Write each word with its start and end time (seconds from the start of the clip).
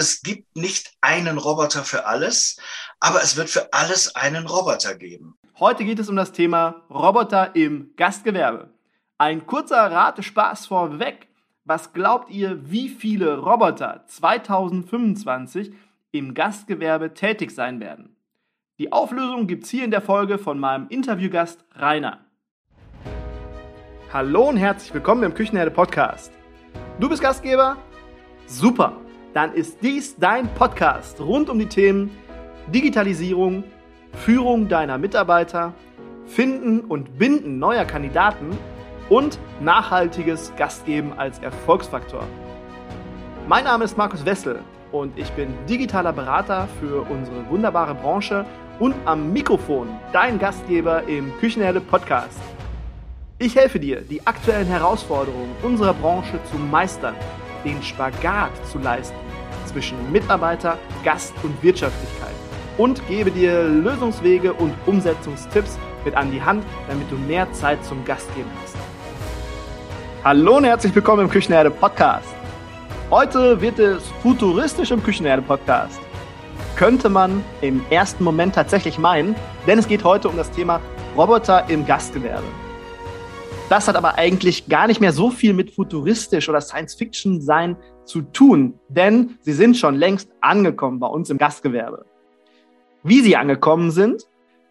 es 0.00 0.22
gibt 0.22 0.56
nicht 0.56 0.94
einen 1.02 1.36
Roboter 1.36 1.84
für 1.84 2.06
alles, 2.06 2.58
aber 3.00 3.22
es 3.22 3.36
wird 3.36 3.50
für 3.50 3.72
alles 3.74 4.16
einen 4.16 4.46
Roboter 4.46 4.94
geben. 4.94 5.36
Heute 5.58 5.84
geht 5.84 5.98
es 5.98 6.08
um 6.08 6.16
das 6.16 6.32
Thema 6.32 6.86
Roboter 6.88 7.54
im 7.54 7.90
Gastgewerbe. 7.96 8.70
Ein 9.18 9.46
kurzer 9.46 9.76
Ratespaß 9.76 10.66
vorweg. 10.66 11.28
Was 11.64 11.92
glaubt 11.92 12.30
ihr, 12.30 12.70
wie 12.70 12.88
viele 12.88 13.38
Roboter 13.38 14.04
2025 14.06 15.70
im 16.12 16.32
Gastgewerbe 16.32 17.12
tätig 17.12 17.50
sein 17.50 17.78
werden? 17.78 18.16
Die 18.78 18.92
Auflösung 18.92 19.46
gibt 19.46 19.64
es 19.64 19.70
hier 19.70 19.84
in 19.84 19.90
der 19.90 20.00
Folge 20.00 20.38
von 20.38 20.58
meinem 20.58 20.88
Interviewgast 20.88 21.62
Rainer. 21.74 22.24
Hallo 24.10 24.48
und 24.48 24.56
herzlich 24.56 24.94
willkommen 24.94 25.24
im 25.24 25.34
Küchenherde 25.34 25.70
Podcast. 25.70 26.32
Du 26.98 27.10
bist 27.10 27.20
Gastgeber? 27.20 27.76
Super! 28.46 28.99
Dann 29.32 29.54
ist 29.54 29.78
dies 29.82 30.16
dein 30.16 30.48
Podcast 30.54 31.20
rund 31.20 31.48
um 31.50 31.58
die 31.58 31.66
Themen 31.66 32.10
Digitalisierung, 32.66 33.62
Führung 34.12 34.68
deiner 34.68 34.98
Mitarbeiter, 34.98 35.72
Finden 36.26 36.80
und 36.80 37.16
Binden 37.18 37.58
neuer 37.58 37.84
Kandidaten 37.84 38.58
und 39.08 39.38
nachhaltiges 39.60 40.52
Gastgeben 40.56 41.12
als 41.16 41.38
Erfolgsfaktor. 41.38 42.24
Mein 43.46 43.64
Name 43.64 43.84
ist 43.84 43.96
Markus 43.96 44.24
Wessel 44.24 44.60
und 44.90 45.16
ich 45.16 45.30
bin 45.32 45.54
digitaler 45.68 46.12
Berater 46.12 46.68
für 46.80 47.02
unsere 47.08 47.48
wunderbare 47.48 47.94
Branche 47.94 48.44
und 48.80 48.94
am 49.04 49.32
Mikrofon 49.32 49.88
dein 50.12 50.40
Gastgeber 50.40 51.04
im 51.04 51.32
Küchenherde 51.38 51.80
Podcast. 51.80 52.40
Ich 53.38 53.56
helfe 53.56 53.78
dir, 53.80 54.00
die 54.00 54.26
aktuellen 54.26 54.66
Herausforderungen 54.66 55.54
unserer 55.62 55.94
Branche 55.94 56.38
zu 56.50 56.58
meistern, 56.58 57.14
den 57.64 57.82
Spagat 57.82 58.50
zu 58.70 58.78
leisten 58.78 59.16
zwischen 59.66 60.10
Mitarbeiter, 60.10 60.78
Gast 61.04 61.34
und 61.42 61.62
Wirtschaftlichkeit 61.62 62.34
und 62.78 63.06
gebe 63.08 63.30
dir 63.30 63.64
Lösungswege 63.64 64.52
und 64.52 64.74
Umsetzungstipps 64.86 65.78
mit 66.04 66.14
an 66.14 66.30
die 66.30 66.42
Hand, 66.42 66.64
damit 66.88 67.10
du 67.10 67.16
mehr 67.16 67.50
Zeit 67.52 67.84
zum 67.84 68.04
Gastgeben 68.04 68.50
hast. 68.62 68.76
Hallo 70.24 70.56
und 70.56 70.64
herzlich 70.64 70.94
willkommen 70.94 71.24
im 71.24 71.30
Küchenherde 71.30 71.70
Podcast. 71.70 72.28
Heute 73.10 73.60
wird 73.60 73.78
es 73.78 74.06
futuristisch 74.22 74.90
im 74.90 75.02
Küchenherde 75.02 75.42
Podcast. 75.42 76.00
Könnte 76.76 77.08
man 77.08 77.44
im 77.60 77.84
ersten 77.90 78.24
Moment 78.24 78.54
tatsächlich 78.54 78.98
meinen, 78.98 79.34
denn 79.66 79.78
es 79.78 79.88
geht 79.88 80.04
heute 80.04 80.28
um 80.28 80.36
das 80.36 80.50
Thema 80.50 80.80
Roboter 81.16 81.68
im 81.68 81.84
Gastgewerbe. 81.86 82.46
Das 83.70 83.86
hat 83.86 83.94
aber 83.94 84.18
eigentlich 84.18 84.68
gar 84.68 84.88
nicht 84.88 85.00
mehr 85.00 85.12
so 85.12 85.30
viel 85.30 85.52
mit 85.52 85.70
futuristisch 85.70 86.48
oder 86.48 86.60
Science-Fiction 86.60 87.40
sein 87.40 87.76
zu 88.04 88.22
tun, 88.22 88.74
denn 88.88 89.38
sie 89.42 89.52
sind 89.52 89.76
schon 89.76 89.94
längst 89.94 90.28
angekommen 90.40 90.98
bei 90.98 91.06
uns 91.06 91.30
im 91.30 91.38
Gastgewerbe. 91.38 92.04
Wie 93.04 93.20
sie 93.20 93.36
angekommen 93.36 93.92
sind, 93.92 94.24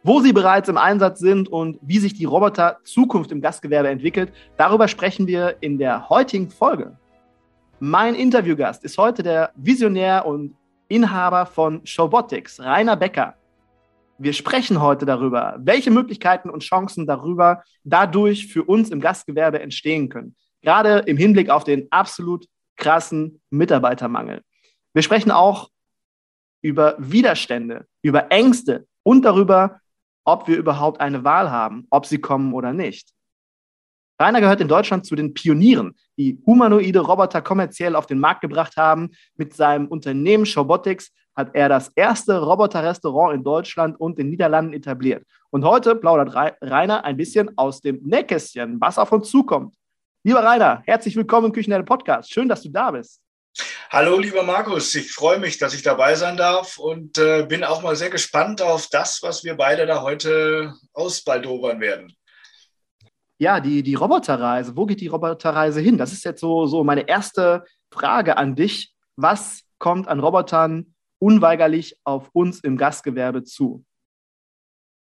wo 0.04 0.20
sie 0.20 0.34
bereits 0.34 0.68
im 0.68 0.76
Einsatz 0.76 1.20
sind 1.20 1.48
und 1.48 1.80
wie 1.82 2.00
sich 2.00 2.14
die 2.14 2.26
Roboter 2.26 2.80
Zukunft 2.84 3.32
im 3.32 3.40
Gastgewerbe 3.40 3.88
entwickelt, 3.88 4.34
darüber 4.58 4.90
sprechen 4.90 5.28
wir 5.28 5.56
in 5.62 5.78
der 5.78 6.10
heutigen 6.10 6.50
Folge. 6.50 6.98
Mein 7.80 8.16
Interviewgast 8.16 8.84
ist 8.84 8.98
heute 8.98 9.24
der 9.24 9.52
Visionär 9.56 10.26
und 10.26 10.56
Inhaber 10.90 11.46
von 11.46 11.80
Showbotics, 11.86 12.60
Rainer 12.60 12.98
Becker. 12.98 13.39
Wir 14.22 14.34
sprechen 14.34 14.82
heute 14.82 15.06
darüber, 15.06 15.56
welche 15.60 15.92
Möglichkeiten 15.92 16.50
und 16.50 16.62
Chancen 16.62 17.08
darüber 17.08 17.64
dadurch 17.86 18.48
für 18.48 18.64
uns 18.64 18.90
im 18.90 19.00
Gastgewerbe 19.00 19.62
entstehen 19.62 20.10
können. 20.10 20.36
Gerade 20.62 21.04
im 21.08 21.16
Hinblick 21.16 21.50
auf 21.50 21.64
den 21.64 21.90
absolut 21.90 22.46
krassen 22.76 23.42
Mitarbeitermangel. 23.50 24.42
Wir 24.94 25.04
sprechen 25.04 25.32
auch 25.32 25.70
über 26.62 26.96
Widerstände, 27.00 27.88
über 28.02 28.30
Ängste 28.30 28.88
und 29.04 29.24
darüber, 29.24 29.80
ob 30.26 30.50
wir 30.50 30.58
überhaupt 30.58 31.00
eine 31.00 31.24
Wahl 31.24 31.50
haben, 31.50 31.88
ob 31.90 32.06
sie 32.06 32.20
kommen 32.20 32.54
oder 32.54 32.74
nicht. 32.74 33.14
Rainer 34.22 34.42
gehört 34.42 34.60
in 34.60 34.68
Deutschland 34.68 35.06
zu 35.06 35.16
den 35.16 35.34
Pionieren, 35.34 35.96
die 36.18 36.42
humanoide 36.46 37.00
Roboter 37.00 37.42
kommerziell 37.42 37.96
auf 37.96 38.06
den 38.06 38.20
Markt 38.20 38.42
gebracht 38.42 38.76
haben. 38.76 39.12
Mit 39.38 39.54
seinem 39.54 39.88
Unternehmen 39.88 40.46
Showbotics 40.46 41.14
hat 41.40 41.56
er 41.56 41.70
das 41.70 41.90
erste 41.96 42.38
Roboterrestaurant 42.38 43.34
in 43.34 43.44
Deutschland 43.46 43.98
und 43.98 44.20
den 44.20 44.30
Niederlanden 44.30 44.74
etabliert. 44.74 45.24
Und 45.52 45.64
heute 45.64 45.96
plaudert 45.96 46.36
Rainer 46.62 47.06
ein 47.06 47.16
bisschen 47.16 47.58
aus 47.58 47.80
dem 47.80 48.02
Nähkästchen, 48.04 48.80
was 48.82 48.98
auf 48.98 49.12
uns 49.14 49.30
zukommt. 49.30 49.74
Lieber 50.24 50.44
Rainer, 50.44 50.84
herzlich 50.86 51.16
willkommen 51.16 51.48
im 51.48 51.54
Küchenherde 51.54 51.86
Podcast. 51.86 52.30
Schön, 52.32 52.50
dass 52.50 52.62
du 52.62 52.70
da 52.70 52.92
bist. 52.92 53.22
Hallo, 53.90 54.20
lieber 54.20 54.44
Markus. 54.44 54.94
Ich 54.96 55.14
freue 55.14 55.40
mich, 55.40 55.58
dass 55.58 55.74
ich 55.74 55.82
dabei 55.82 56.14
sein 56.16 56.36
darf 56.36 56.78
und 56.78 57.18
äh, 57.18 57.46
bin 57.48 57.64
auch 57.64 57.82
mal 57.82 57.96
sehr 57.96 58.10
gespannt 58.10 58.62
auf 58.62 58.88
das, 58.92 59.24
was 59.24 59.46
wir 59.46 59.56
beide 59.56 59.86
da 59.86 60.02
heute 60.02 60.74
ausbaldobern 60.92 61.80
werden. 61.80 62.14
Ja, 63.38 63.62
die, 63.62 63.82
die 63.82 63.96
Roboterreise. 63.96 64.76
Wo 64.76 64.86
geht 64.86 65.00
die 65.00 65.08
Roboterreise 65.08 65.80
hin? 65.80 65.98
Das 65.98 66.12
ist 66.12 66.26
jetzt 66.26 66.42
so, 66.42 66.68
so 66.68 66.84
meine 66.84 67.08
erste 67.08 67.64
Frage 67.90 68.36
an 68.36 68.56
dich. 68.56 68.94
Was 69.16 69.62
kommt 69.78 70.10
an 70.10 70.20
Robotern 70.20 70.94
unweigerlich 71.20 72.00
auf 72.04 72.30
uns 72.34 72.60
im 72.62 72.78
Gastgewerbe 72.78 73.44
zu? 73.44 73.86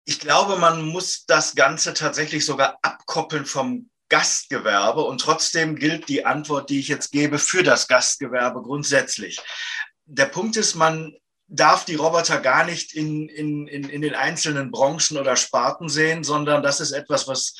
Ich 0.05 0.19
glaube, 0.19 0.57
man 0.57 0.85
muss 0.85 1.25
das 1.25 1.55
Ganze 1.55 1.93
tatsächlich 1.93 2.45
sogar 2.45 2.77
abkoppeln 2.81 3.45
vom 3.45 3.89
Gastgewerbe 4.09 5.01
und 5.03 5.21
trotzdem 5.21 5.75
gilt 5.75 6.09
die 6.09 6.25
Antwort, 6.25 6.69
die 6.69 6.79
ich 6.79 6.89
jetzt 6.89 7.11
gebe, 7.11 7.39
für 7.39 7.63
das 7.63 7.87
Gastgewerbe 7.87 8.61
grundsätzlich. 8.61 9.39
Der 10.05 10.25
Punkt 10.25 10.57
ist, 10.57 10.75
man 10.75 11.15
darf 11.47 11.85
die 11.85 11.95
Roboter 11.95 12.39
gar 12.39 12.65
nicht 12.65 12.93
in, 12.93 13.29
in, 13.29 13.67
in, 13.67 13.89
in 13.89 14.01
den 14.01 14.15
einzelnen 14.15 14.71
Branchen 14.71 15.17
oder 15.17 15.35
Sparten 15.35 15.87
sehen, 15.87 16.23
sondern 16.23 16.63
das 16.63 16.79
ist 16.79 16.91
etwas, 16.91 17.27
was 17.27 17.55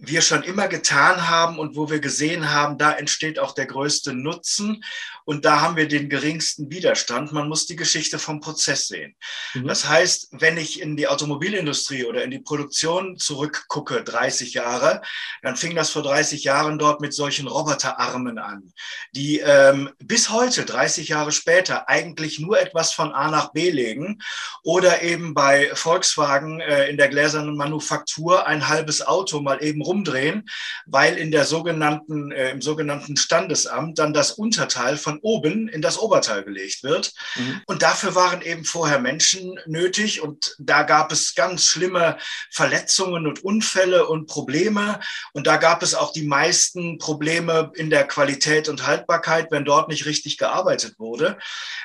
wir 0.00 0.22
schon 0.22 0.42
immer 0.42 0.66
getan 0.66 1.28
haben 1.28 1.58
und 1.58 1.76
wo 1.76 1.90
wir 1.90 2.00
gesehen 2.00 2.50
haben, 2.50 2.78
da 2.78 2.92
entsteht 2.92 3.38
auch 3.38 3.54
der 3.54 3.66
größte 3.66 4.14
Nutzen 4.14 4.82
und 5.24 5.44
da 5.44 5.60
haben 5.60 5.76
wir 5.76 5.86
den 5.86 6.08
geringsten 6.08 6.70
Widerstand. 6.70 7.32
Man 7.32 7.48
muss 7.48 7.66
die 7.66 7.76
Geschichte 7.76 8.18
vom 8.18 8.40
Prozess 8.40 8.88
sehen. 8.88 9.14
Mhm. 9.54 9.66
Das 9.66 9.86
heißt, 9.86 10.28
wenn 10.32 10.56
ich 10.56 10.80
in 10.80 10.96
die 10.96 11.06
Automobilindustrie 11.06 12.04
oder 12.04 12.24
in 12.24 12.30
die 12.30 12.40
Produktion 12.40 13.18
zurückgucke, 13.18 14.02
30 14.02 14.54
Jahre, 14.54 15.02
dann 15.42 15.56
fing 15.56 15.76
das 15.76 15.90
vor 15.90 16.02
30 16.02 16.44
Jahren 16.44 16.78
dort 16.78 17.00
mit 17.00 17.14
solchen 17.14 17.46
Roboterarmen 17.46 18.38
an, 18.38 18.72
die 19.12 19.38
ähm, 19.40 19.90
bis 19.98 20.30
heute, 20.30 20.64
30 20.64 21.08
Jahre 21.08 21.32
später, 21.32 21.88
eigentlich 21.88 22.40
nur 22.40 22.58
etwas 22.58 22.92
von 22.92 23.12
A 23.12 23.30
nach 23.30 23.52
B 23.52 23.70
legen 23.70 24.20
oder 24.64 25.02
eben 25.02 25.34
bei 25.34 25.70
Volkswagen 25.74 26.60
äh, 26.60 26.88
in 26.88 26.96
der 26.96 27.08
gläsernen 27.08 27.56
Manufaktur 27.56 28.46
ein 28.46 28.68
halbes 28.68 29.06
Auto 29.06 29.40
mal 29.40 29.62
eben 29.62 29.82
rumdrehen, 29.90 30.48
weil 30.86 31.16
in 31.16 31.30
der 31.30 31.44
sogenannten, 31.44 32.30
äh, 32.30 32.50
im 32.50 32.62
sogenannten 32.62 33.16
Standesamt 33.16 33.98
dann 33.98 34.14
das 34.14 34.32
Unterteil 34.32 34.96
von 34.96 35.18
oben 35.22 35.68
in 35.68 35.82
das 35.82 35.98
Oberteil 35.98 36.44
gelegt 36.44 36.82
wird. 36.82 37.12
Mhm. 37.36 37.62
Und 37.66 37.82
dafür 37.82 38.14
waren 38.14 38.40
eben 38.42 38.64
vorher 38.64 39.00
Menschen 39.00 39.58
nötig 39.66 40.22
und 40.22 40.54
da 40.58 40.84
gab 40.84 41.12
es 41.12 41.34
ganz 41.34 41.64
schlimme 41.64 42.16
Verletzungen 42.50 43.26
und 43.26 43.42
Unfälle 43.44 44.06
und 44.06 44.26
Probleme. 44.26 45.00
Und 45.32 45.46
da 45.46 45.56
gab 45.56 45.82
es 45.82 45.94
auch 45.94 46.12
die 46.12 46.26
meisten 46.26 46.98
Probleme 46.98 47.72
in 47.74 47.90
der 47.90 48.06
Qualität 48.06 48.68
und 48.68 48.86
Haltbarkeit, 48.86 49.50
wenn 49.50 49.64
dort 49.64 49.88
nicht 49.88 50.06
richtig 50.06 50.38
gearbeitet 50.38 50.98
wurde. 50.98 51.38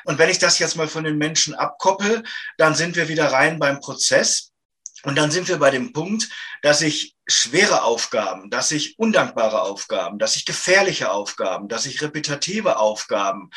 Und 0.03 0.19
wenn 0.19 0.29
ich 0.29 0.39
das 0.39 0.59
jetzt 0.59 0.75
mal 0.75 0.87
von 0.87 1.03
den 1.03 1.17
Menschen 1.17 1.55
abkoppel, 1.55 2.23
dann 2.57 2.75
sind 2.75 2.95
wir 2.95 3.07
wieder 3.07 3.31
rein 3.31 3.59
beim 3.59 3.79
Prozess. 3.79 4.51
Und 5.03 5.15
dann 5.17 5.31
sind 5.31 5.47
wir 5.47 5.57
bei 5.57 5.71
dem 5.71 5.93
Punkt, 5.93 6.29
dass 6.61 6.81
ich 6.81 7.14
schwere 7.27 7.83
Aufgaben, 7.83 8.49
dass 8.49 8.71
ich 8.71 8.99
undankbare 8.99 9.61
Aufgaben, 9.61 10.19
dass 10.19 10.35
ich 10.35 10.45
gefährliche 10.45 11.11
Aufgaben, 11.11 11.67
dass 11.67 11.85
ich 11.87 12.01
repetitive 12.01 12.77
Aufgaben, 12.77 13.49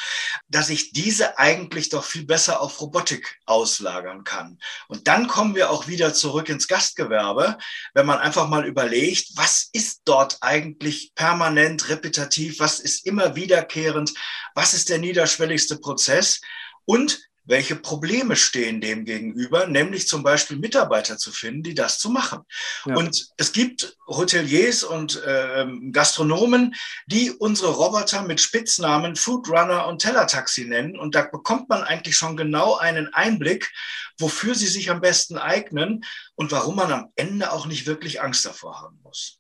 dass 0.49 0.71
ich 0.71 0.93
diese 0.93 1.39
eigentlich 1.39 1.91
doch 1.91 2.05
viel 2.05 2.25
besser 2.25 2.61
auf 2.63 2.81
Robotik 2.81 3.39
auslagern 3.45 4.25
kann. 4.25 4.59
Und 4.89 5.07
dann 5.07 5.27
kommen 5.27 5.55
wir 5.55 5.71
auch 5.71 5.87
wieder 5.87 6.15
zurück 6.15 6.49
ins 6.49 6.67
Gastgewerbe, 6.67 7.59
wenn 7.93 8.07
man 8.07 8.19
einfach 8.19 8.49
mal 8.49 8.67
überlegt, 8.67 9.33
was 9.37 9.69
ist 9.73 10.01
dort 10.07 10.39
eigentlich 10.41 11.13
permanent, 11.15 11.91
repetitiv, 11.91 12.61
was 12.61 12.81
ist 12.81 13.05
immer 13.07 13.37
wiederkehrend, 13.37 14.15
was 14.55 14.73
ist 14.73 14.89
der 14.89 14.99
niederschwelligste 14.99 15.79
Prozess 15.79 16.41
und 16.87 17.28
welche 17.49 17.77
Probleme 17.77 18.37
stehen 18.37 18.81
dem 18.81 19.05
gegenüber, 19.05 19.67
nämlich 19.67 20.07
zum 20.07 20.23
Beispiel 20.23 20.59
Mitarbeiter 20.59 21.17
zu 21.17 21.33
finden, 21.33 21.63
die 21.63 21.75
das 21.75 21.99
zu 21.99 22.11
machen. 22.11 22.41
Ja. 22.85 22.95
Und 22.95 23.29
es 23.39 23.53
gibt 23.53 23.97
Hoteliers 24.07 24.85
und 24.85 25.23
äh, 25.25 25.67
Gastronomen, 25.91 26.75
die 27.07 27.31
unsere 27.31 27.73
Roboter 27.73 28.23
mit 28.23 28.41
Spitznamen 28.41 29.17
Foodrunner 29.17 29.87
und 29.87 30.03
Tellertaxi 30.03 30.67
nennen. 30.67 30.99
Und 30.99 31.15
da 31.15 31.23
bekommt 31.23 31.69
man 31.71 31.83
eigentlich 31.83 32.17
schon 32.17 32.37
genau 32.37 32.77
einen 32.77 33.13
Einblick, 33.15 33.73
wofür 34.19 34.55
sie 34.55 34.67
sich 34.67 34.91
am 34.91 35.01
besten 35.01 35.39
eignen 35.39 36.05
und 36.35 36.53
warum 36.53 36.77
man 36.77 36.93
am 36.93 37.13
Ende 37.17 37.51
auch 37.51 37.67
nicht 37.67 37.87
wirklich 37.87 38.21
Angst 38.21 38.45
davor 38.45 38.83
haben 38.83 39.01
muss. 39.03 39.39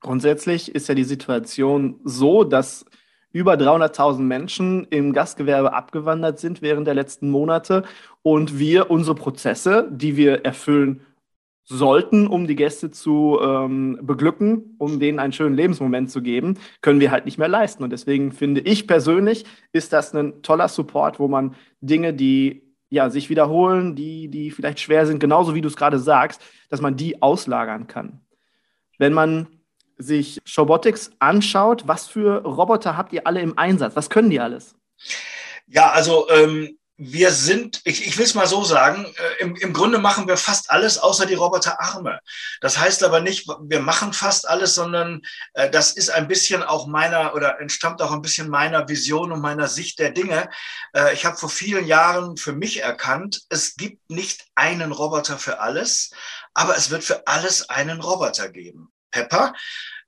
Grundsätzlich 0.00 0.74
ist 0.74 0.88
ja 0.88 0.94
die 0.94 1.04
Situation 1.04 2.00
so, 2.04 2.44
dass 2.44 2.84
über 3.34 3.54
300.000 3.54 4.20
Menschen 4.20 4.86
im 4.90 5.12
Gastgewerbe 5.12 5.74
abgewandert 5.74 6.38
sind 6.38 6.62
während 6.62 6.86
der 6.86 6.94
letzten 6.94 7.28
Monate 7.28 7.82
und 8.22 8.58
wir 8.60 8.90
unsere 8.90 9.16
Prozesse, 9.16 9.88
die 9.90 10.16
wir 10.16 10.44
erfüllen 10.44 11.00
sollten, 11.64 12.28
um 12.28 12.46
die 12.46 12.54
Gäste 12.54 12.92
zu 12.92 13.38
ähm, 13.42 13.98
beglücken, 14.02 14.76
um 14.78 15.00
denen 15.00 15.18
einen 15.18 15.32
schönen 15.32 15.56
Lebensmoment 15.56 16.10
zu 16.10 16.22
geben, 16.22 16.58
können 16.80 17.00
wir 17.00 17.10
halt 17.10 17.24
nicht 17.24 17.38
mehr 17.38 17.48
leisten. 17.48 17.82
Und 17.82 17.90
deswegen 17.90 18.30
finde 18.30 18.60
ich 18.60 18.86
persönlich, 18.86 19.44
ist 19.72 19.92
das 19.92 20.14
ein 20.14 20.42
toller 20.42 20.68
Support, 20.68 21.18
wo 21.18 21.26
man 21.26 21.56
Dinge, 21.80 22.14
die 22.14 22.62
ja, 22.88 23.10
sich 23.10 23.30
wiederholen, 23.30 23.96
die, 23.96 24.28
die 24.28 24.52
vielleicht 24.52 24.78
schwer 24.78 25.06
sind, 25.06 25.18
genauso 25.18 25.56
wie 25.56 25.60
du 25.60 25.66
es 25.68 25.76
gerade 25.76 25.98
sagst, 25.98 26.40
dass 26.68 26.80
man 26.80 26.96
die 26.96 27.20
auslagern 27.20 27.88
kann. 27.88 28.20
Wenn 28.98 29.12
man 29.12 29.48
sich 29.98 30.40
Showbotics 30.44 31.10
anschaut, 31.18 31.86
was 31.86 32.06
für 32.06 32.42
Roboter 32.42 32.96
habt 32.96 33.12
ihr 33.12 33.26
alle 33.26 33.40
im 33.40 33.58
Einsatz? 33.58 33.96
Was 33.96 34.10
können 34.10 34.30
die 34.30 34.40
alles? 34.40 34.74
Ja, 35.66 35.90
also 35.90 36.28
ähm, 36.30 36.78
wir 36.96 37.32
sind, 37.32 37.80
ich, 37.84 38.06
ich 38.06 38.16
will 38.18 38.24
es 38.24 38.34
mal 38.34 38.46
so 38.46 38.62
sagen, 38.62 39.04
äh, 39.04 39.42
im, 39.42 39.56
im 39.56 39.72
Grunde 39.72 39.98
machen 39.98 40.28
wir 40.28 40.36
fast 40.36 40.70
alles 40.70 40.96
außer 40.98 41.26
die 41.26 41.34
Roboterarme. 41.34 42.20
Das 42.60 42.78
heißt 42.78 43.02
aber 43.02 43.20
nicht, 43.20 43.48
wir 43.62 43.80
machen 43.80 44.12
fast 44.12 44.48
alles, 44.48 44.76
sondern 44.76 45.22
äh, 45.54 45.68
das 45.68 45.90
ist 45.92 46.10
ein 46.10 46.28
bisschen 46.28 46.62
auch 46.62 46.86
meiner 46.86 47.34
oder 47.34 47.60
entstammt 47.60 48.00
auch 48.00 48.12
ein 48.12 48.22
bisschen 48.22 48.48
meiner 48.48 48.88
Vision 48.88 49.32
und 49.32 49.40
meiner 49.40 49.66
Sicht 49.66 49.98
der 49.98 50.10
Dinge. 50.10 50.48
Äh, 50.94 51.14
ich 51.14 51.26
habe 51.26 51.36
vor 51.36 51.48
vielen 51.48 51.86
Jahren 51.86 52.36
für 52.36 52.52
mich 52.52 52.82
erkannt, 52.82 53.42
es 53.48 53.74
gibt 53.74 54.08
nicht 54.08 54.46
einen 54.54 54.92
Roboter 54.92 55.36
für 55.36 55.58
alles, 55.58 56.12
aber 56.54 56.76
es 56.76 56.90
wird 56.90 57.02
für 57.02 57.26
alles 57.26 57.70
einen 57.70 58.00
Roboter 58.00 58.48
geben. 58.50 58.93
Pepper 59.14 59.54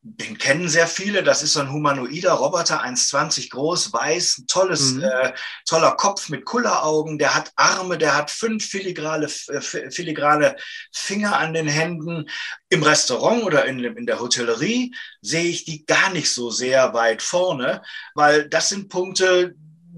den 0.09 0.39
kennen 0.39 0.69
sehr 0.69 0.87
viele. 0.87 1.23
Das 1.23 1.43
ist 1.43 1.55
so 1.55 1.61
ein 1.61 1.73
humanoider 1.73 2.33
Roboter, 2.33 2.85
1,20 2.85 3.51
groß, 3.51 3.93
weiß, 3.93 4.39
ein 4.39 4.47
tolles, 4.47 4.93
mhm. 4.93 5.03
äh, 5.03 5.33
toller 5.67 5.93
Kopf 5.93 6.29
mit 6.29 6.45
Kulleraugen. 6.45 7.19
Der 7.19 7.35
hat 7.35 7.53
Arme, 7.57 7.99
der 7.99 8.15
hat 8.15 8.31
fünf 8.31 8.65
filigrane, 8.65 9.27
äh, 9.27 9.61
filigrane 9.61 10.57
Finger 10.93 11.37
an 11.37 11.55
den 11.55 11.67
Händen. 11.67 12.29
Im 12.69 12.83
Restaurant 12.83 13.43
oder 13.43 13.65
in, 13.65 13.81
in 13.81 14.07
der 14.07 14.21
Hotellerie 14.21 14.95
sehe 15.23 15.45
ich 15.45 15.65
die 15.65 15.85
gar 15.85 16.11
nicht 16.11 16.31
so 16.31 16.51
sehr 16.51 16.95
weit 16.95 17.23
vorne, 17.23 17.83
weil 18.15 18.49
das 18.49 18.69
sind 18.69 18.89
Punkte, 18.89 19.55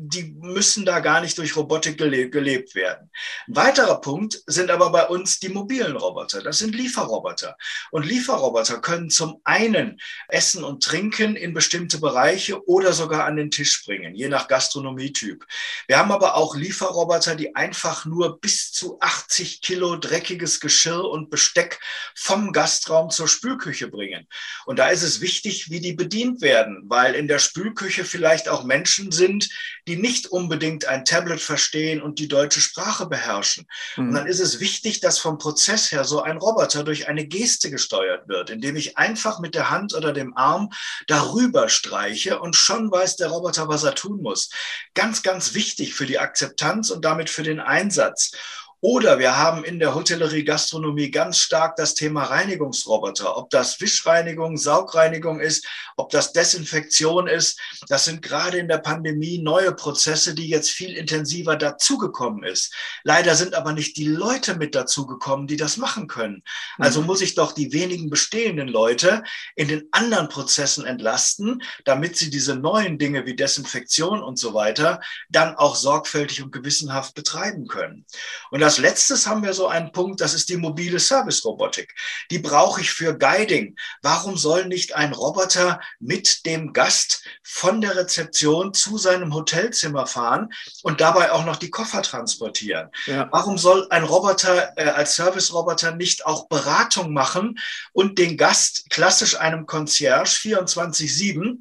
die 0.08 0.34
müssen 0.40 0.84
da 0.84 1.00
gar 1.00 1.20
nicht 1.20 1.37
durch 1.38 1.56
Robotik 1.56 1.99
gele 1.99 2.31
gelebt 2.31 2.75
werden. 2.75 3.10
Ein 3.46 3.56
weiterer 3.56 4.00
Punkt 4.00 4.43
sind 4.46 4.70
aber 4.70 4.90
bei 4.90 5.06
uns 5.06 5.38
die 5.38 5.49
mobilen 5.49 5.96
Roboter. 5.96 6.43
Das 6.43 6.58
sind 6.58 6.75
Lieferroboter. 6.75 7.56
Und 7.90 8.06
Lieferroboter 8.06 8.81
können 8.81 9.10
zum 9.10 9.40
einen 9.44 10.00
Essen 10.28 10.64
und 10.64 10.82
Trinken 10.82 11.37
in 11.37 11.52
bestimmte 11.52 11.99
Bereiche 11.99 12.66
oder 12.66 12.93
sogar 12.93 13.25
an 13.26 13.37
den 13.37 13.50
Tisch 13.50 13.84
bringen, 13.84 14.14
je 14.14 14.28
nach 14.28 14.49
Gastronomietyp. 14.49 15.44
Wir 15.87 15.99
haben 15.99 16.12
aber 16.12 16.37
auch 16.37 16.56
Lieferroboter, 16.56 17.34
die 17.34 17.55
einfach 17.55 18.06
nur 18.06 18.40
bis 18.40 18.72
zu 18.72 18.99
80 19.00 19.60
Kilo 19.60 19.96
dreckiges 19.96 20.60
Geschirr 20.60 21.05
und 21.05 21.31
Besteck 21.31 21.81
vom 22.14 22.52
Gastraum 22.52 23.10
zur 23.10 23.28
Spülküche 23.28 23.88
bringen. 23.88 24.26
Und 24.64 24.78
da 24.78 24.88
ist 24.88 25.02
es 25.02 25.20
wichtig, 25.20 25.70
wie 25.70 25.81
die 25.81 25.93
bedient 25.93 26.40
werden, 26.40 26.84
weil 26.87 27.14
in 27.14 27.28
der 27.28 27.38
Spülküche 27.38 28.05
vielleicht 28.05 28.49
auch 28.49 28.64
Menschen 28.64 29.12
sind, 29.12 29.49
die 29.87 29.98
nicht 30.00 30.27
unbedingt 30.29 30.87
ein 30.87 31.05
Tablet 31.05 31.41
verstehen 31.41 32.03
und 32.03 32.19
die 32.19 32.29
deutsche 32.29 32.61
Sprache 32.61 33.06
beherrschen. 33.06 33.67
Mhm. 33.97 34.09
Und 34.09 34.15
dann 34.15 34.27
ist 34.27 34.41
es 34.41 34.61
wichtig, 34.61 35.00
dass 35.00 35.19
vom 35.19 35.39
Prozess 35.39 35.93
her 35.93 36.05
so 36.05 36.23
ein 36.23 36.39
Roboter 36.39 36.85
durch 36.85 37.09
eine 37.09 37.27
Geste 37.27 37.71
gesteuert 37.71 38.29
wird, 38.29 38.50
indem 38.50 38.77
ich 38.77 38.97
einfach 38.97 39.41
mit 39.41 39.55
der 39.55 39.71
Hand 39.71 39.95
oder 39.95 40.12
dem 40.12 40.37
Arm 40.37 40.71
darüber 41.06 41.69
streiche 41.69 42.41
und 42.41 42.56
schon 42.56 42.91
weiß 42.91 43.17
der 43.17 43.29
Roboter, 43.29 43.69
was 43.69 43.85
er 43.85 43.95
tun 43.95 44.23
muss. 44.23 44.50
Ganz, 44.95 45.23
ganz 45.23 45.55
wichtig 45.55 45.95
für 45.95 46.06
die 46.06 46.19
Akzeptanz 46.19 46.91
und 46.91 47.05
damit 47.05 47.31
für 47.31 47.43
den 47.43 47.61
Einsatz. 47.61 48.33
Oder 48.81 49.19
wir 49.19 49.37
haben 49.37 49.65
in 49.65 49.81
der 49.81 49.95
Hotellerie 49.95 50.45
Gastronomie 50.45 51.11
ganz 51.11 51.39
stark 51.39 51.75
das 51.77 51.95
Thema 51.95 52.25
Reinigungsroboter. 52.25 53.37
Ob 53.37 53.51
das 53.51 53.81
Wischreinigung, 53.81 54.57
Saugreinigung 54.57 55.41
ist, 55.41 55.67
ob 55.97 56.11
das 56.11 56.33
Desinfektion 56.33 57.27
ist. 57.27 57.61
Das 57.89 58.05
sind 58.05 58.23
gerade 58.23 58.59
in 58.59 58.69
der 58.69 58.79
Pandemie 58.79 59.39
neue 59.39 59.73
Prozesse, 59.73 60.35
die 60.35 60.49
jetzt 60.49 60.71
viel 60.71 60.97
intensiver 60.97 61.57
dazugekommen 61.57 62.45
ist. 62.45 62.73
Leider 63.03 63.35
sind 63.35 63.55
aber 63.55 63.73
nicht 63.73 63.97
die 63.97 64.07
Leute 64.07 64.57
mit 64.57 64.77
dazugekommen, 64.77 65.49
die 65.49 65.57
das 65.57 65.77
machen 65.77 66.07
können. 66.07 66.45
Also 66.79 67.01
mhm. 67.01 67.07
muss 67.09 67.21
ich 67.21 67.35
doch 67.35 67.53
die 67.53 67.73
wenigen 67.73 68.11
bestehenden 68.11 68.69
Leute 68.69 69.25
in 69.57 69.67
den 69.67 69.89
anderen 69.91 70.29
Prozessen 70.29 70.87
entlasten, 70.87 71.63
damit 71.85 72.17
sie 72.17 72.31
diese 72.31 72.55
neuen 72.55 72.97
Dinge 72.99 73.27
wie 73.27 73.35
Desinfektion 73.35 74.23
und 74.23 74.39
so 74.39 74.55
weiter 74.55 75.01
dann 75.29 75.57
auch 75.57 75.75
sorgfältig 75.75 76.43
und 76.43 76.53
gewissenhaft 76.53 77.15
betreiben 77.15 77.67
können. 77.67 78.07
Und 78.53 78.61
als 78.69 78.76
letztes 78.76 79.26
haben 79.26 79.43
wir 79.43 79.55
so 79.55 79.67
einen 79.67 79.93
Punkt, 79.93 80.20
das 80.20 80.35
ist 80.35 80.50
die 80.50 80.59
mobile 80.59 81.00
Service-Robotik. 81.00 81.94
Die 82.31 82.38
brauche 82.38 82.82
ich 82.82 82.91
für 82.91 83.17
Guiding. 83.17 83.76
Warum 84.03 84.37
soll 84.37 84.67
nicht 84.67 84.94
ein 84.94 85.15
Roboter 85.15 85.81
mit 86.00 86.44
dem 86.44 86.75
Gast 86.75 87.25
von 87.43 87.81
der 87.81 87.97
Rezeption 87.97 88.75
zu 88.75 88.99
seinem 88.99 89.32
Hotelzimmer 89.32 90.06
fahren 90.06 90.50
und 90.82 91.00
dabei 91.00 91.32
auch 91.32 91.47
noch 91.47 91.56
die 91.56 91.70
Koffer 91.70 92.03
transportieren? 92.03 92.91
Ja. 93.06 93.31
Warum 93.32 93.56
soll 93.56 93.87
ein 93.88 94.05
Roboter 94.05 94.75
äh, 94.76 94.91
als 94.91 95.17
Service-Roboter 95.17 95.93
nicht 95.93 96.26
auch 96.26 96.47
Beratung 96.49 97.15
machen 97.15 97.59
und 97.94 98.19
den 98.19 98.37
Gast 98.37 98.91
klassisch 98.91 99.41
einem 99.41 99.65
Concierge 99.65 100.29
24-7 100.29 101.56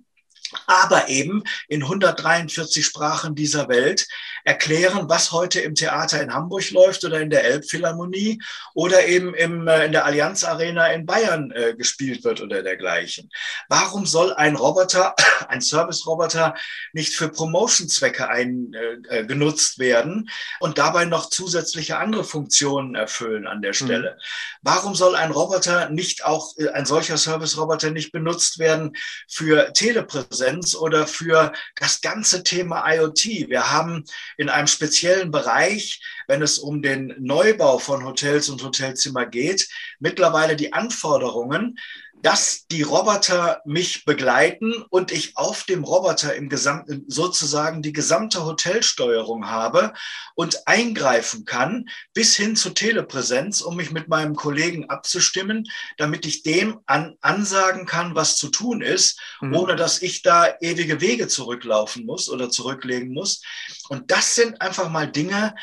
aber 0.65 1.09
eben 1.09 1.43
in 1.67 1.83
143 1.83 2.85
Sprachen 2.85 3.35
dieser 3.35 3.67
Welt 3.67 4.07
erklären, 4.47 5.09
was 5.09 5.33
heute 5.33 5.59
im 5.59 5.75
Theater 5.75 6.21
in 6.21 6.33
Hamburg 6.33 6.71
läuft 6.71 7.03
oder 7.03 7.19
in 7.19 7.29
der 7.29 7.43
Elbphilharmonie 7.43 8.41
oder 8.73 9.05
eben 9.05 9.33
im, 9.35 9.67
äh, 9.67 9.85
in 9.85 9.91
der 9.91 10.05
Allianz 10.05 10.45
Arena 10.45 10.87
in 10.87 11.05
Bayern 11.05 11.51
äh, 11.51 11.75
gespielt 11.75 12.23
wird 12.23 12.39
oder 12.39 12.63
dergleichen. 12.63 13.29
Warum 13.67 14.05
soll 14.05 14.33
ein 14.33 14.55
Roboter, 14.55 15.15
ein 15.49 15.59
Service-Roboter 15.59 16.55
nicht 16.93 17.13
für 17.13 17.27
Promotion-Zwecke 17.27 18.29
ein, 18.29 18.71
äh, 19.09 19.25
genutzt 19.25 19.79
werden 19.79 20.29
und 20.61 20.77
dabei 20.77 21.03
noch 21.03 21.29
zusätzliche 21.29 21.97
andere 21.97 22.23
Funktionen 22.23 22.95
erfüllen 22.95 23.47
an 23.47 23.61
der 23.61 23.73
hm. 23.73 23.85
Stelle? 23.85 24.11
Mhm. 24.11 24.21
Warum 24.61 24.95
soll 24.95 25.15
ein 25.15 25.31
Roboter 25.31 25.89
nicht 25.89 26.23
auch, 26.23 26.57
äh, 26.57 26.69
ein 26.69 26.85
solcher 26.85 27.17
Service-Roboter 27.17 27.91
nicht 27.91 28.13
benutzt 28.13 28.59
werden 28.59 28.95
für 29.27 29.73
Telepräsenz 29.73 30.73
oder 30.73 31.05
für 31.05 31.51
das 31.75 31.99
ganze 31.99 32.43
Thema 32.43 32.89
IoT? 32.89 33.49
Wir 33.49 33.71
haben 33.71 34.05
in 34.37 34.49
einem 34.49 34.67
speziellen 34.67 35.31
Bereich, 35.31 36.01
wenn 36.27 36.41
es 36.41 36.59
um 36.59 36.81
den 36.81 37.15
Neubau 37.19 37.79
von 37.79 38.05
Hotels 38.05 38.49
und 38.49 38.63
Hotelzimmer 38.63 39.25
geht, 39.25 39.67
mittlerweile 39.99 40.55
die 40.55 40.73
Anforderungen, 40.73 41.77
dass 42.23 42.65
die 42.67 42.81
Roboter 42.81 43.61
mich 43.65 44.03
begleiten 44.03 44.73
und 44.89 45.11
ich 45.11 45.37
auf 45.37 45.63
dem 45.63 45.83
Roboter 45.83 46.35
im 46.35 46.49
gesamten, 46.49 47.05
sozusagen 47.07 47.81
die 47.81 47.93
gesamte 47.93 48.43
Hotelsteuerung 48.43 49.49
habe 49.49 49.93
und 50.35 50.67
eingreifen 50.67 51.45
kann 51.45 51.89
bis 52.13 52.35
hin 52.35 52.55
zu 52.55 52.71
Telepräsenz, 52.71 53.61
um 53.61 53.75
mich 53.75 53.91
mit 53.91 54.07
meinem 54.07 54.35
Kollegen 54.35 54.89
abzustimmen, 54.89 55.67
damit 55.97 56.25
ich 56.25 56.43
dem 56.43 56.79
an, 56.87 57.15
ansagen 57.21 57.85
kann, 57.85 58.15
was 58.15 58.35
zu 58.37 58.49
tun 58.49 58.81
ist, 58.81 59.19
mhm. 59.39 59.55
ohne 59.55 59.75
dass 59.75 60.01
ich 60.01 60.23
da 60.23 60.55
ewige 60.59 61.01
Wege 61.01 61.27
zurücklaufen 61.27 62.05
muss 62.05 62.29
oder 62.29 62.49
zurücklegen 62.49 63.13
muss. 63.13 63.43
Und 63.89 64.11
das 64.11 64.33
sind 64.33 64.59
einfach 64.61 64.89
mal 64.89 65.09
Dinge, 65.09 65.53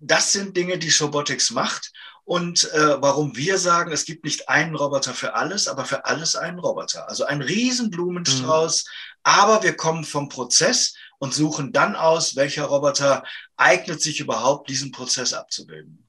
das 0.00 0.32
sind 0.32 0.56
Dinge, 0.56 0.78
die 0.78 0.90
Shobotics 0.90 1.50
macht 1.50 1.92
und 2.24 2.72
äh, 2.72 3.00
warum 3.00 3.36
wir 3.36 3.58
sagen, 3.58 3.92
es 3.92 4.04
gibt 4.04 4.24
nicht 4.24 4.48
einen 4.48 4.74
Roboter 4.74 5.14
für 5.14 5.34
alles, 5.34 5.68
aber 5.68 5.84
für 5.84 6.04
alles 6.04 6.36
einen 6.36 6.58
Roboter. 6.58 7.08
Also 7.08 7.24
ein 7.24 7.42
Riesenblumenstrauß, 7.42 8.84
mhm. 8.84 8.90
aber 9.22 9.62
wir 9.62 9.76
kommen 9.76 10.04
vom 10.04 10.28
Prozess 10.28 10.94
und 11.18 11.34
suchen 11.34 11.72
dann 11.72 11.96
aus, 11.96 12.36
welcher 12.36 12.64
Roboter 12.64 13.22
eignet 13.56 14.00
sich 14.00 14.20
überhaupt, 14.20 14.70
diesen 14.70 14.92
Prozess 14.92 15.34
abzubilden. 15.34 16.06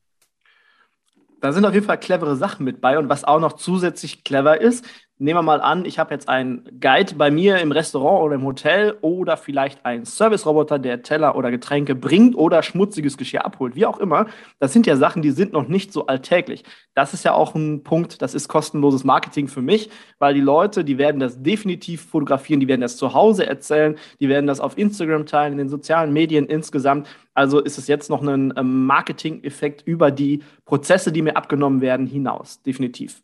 Da 1.41 1.51
sind 1.51 1.65
auf 1.65 1.73
jeden 1.73 1.87
Fall 1.87 1.99
clevere 1.99 2.37
Sachen 2.37 2.63
mit 2.63 2.81
bei. 2.81 2.99
Und 2.99 3.09
was 3.09 3.23
auch 3.23 3.39
noch 3.39 3.53
zusätzlich 3.53 4.23
clever 4.23 4.61
ist, 4.61 4.85
nehmen 5.21 5.37
wir 5.37 5.43
mal 5.43 5.61
an, 5.61 5.85
ich 5.85 5.99
habe 5.99 6.13
jetzt 6.13 6.27
einen 6.27 6.63
Guide 6.79 7.13
bei 7.15 7.29
mir 7.29 7.59
im 7.59 7.71
Restaurant 7.71 8.23
oder 8.23 8.35
im 8.35 8.43
Hotel 8.43 8.97
oder 9.01 9.37
vielleicht 9.37 9.85
einen 9.85 10.03
Service-Roboter, 10.03 10.79
der 10.79 11.03
Teller 11.03 11.35
oder 11.35 11.51
Getränke 11.51 11.93
bringt 11.93 12.35
oder 12.35 12.63
schmutziges 12.63 13.17
Geschirr 13.17 13.45
abholt, 13.45 13.75
wie 13.75 13.85
auch 13.85 13.99
immer. 13.99 14.25
Das 14.57 14.73
sind 14.73 14.87
ja 14.87 14.95
Sachen, 14.95 15.21
die 15.21 15.29
sind 15.29 15.53
noch 15.53 15.67
nicht 15.67 15.93
so 15.93 16.07
alltäglich. 16.07 16.63
Das 16.95 17.13
ist 17.13 17.23
ja 17.23 17.33
auch 17.33 17.53
ein 17.53 17.83
Punkt, 17.83 18.23
das 18.23 18.33
ist 18.33 18.47
kostenloses 18.47 19.03
Marketing 19.03 19.47
für 19.47 19.61
mich, 19.61 19.91
weil 20.17 20.33
die 20.33 20.41
Leute, 20.41 20.83
die 20.83 20.97
werden 20.97 21.19
das 21.19 21.41
definitiv 21.43 22.03
fotografieren, 22.09 22.59
die 22.59 22.67
werden 22.67 22.81
das 22.81 22.97
zu 22.97 23.13
Hause 23.13 23.45
erzählen, 23.45 23.97
die 24.19 24.27
werden 24.27 24.47
das 24.47 24.59
auf 24.59 24.75
Instagram 24.75 25.27
teilen, 25.27 25.53
in 25.53 25.59
den 25.59 25.69
sozialen 25.69 26.13
Medien 26.13 26.47
insgesamt. 26.47 27.07
Also 27.35 27.59
ist 27.59 27.77
es 27.77 27.87
jetzt 27.87 28.09
noch 28.09 28.23
ein 28.23 28.53
ähm, 28.57 28.85
Marketing-Effekt 28.87 29.83
über 29.85 30.09
die 30.09 30.41
Prozesse, 30.65 31.11
die 31.11 31.21
mir 31.21 31.37
abgenommen 31.37 31.79
werden, 31.79 32.07
hinaus. 32.07 32.63
Definitiv. 32.63 33.21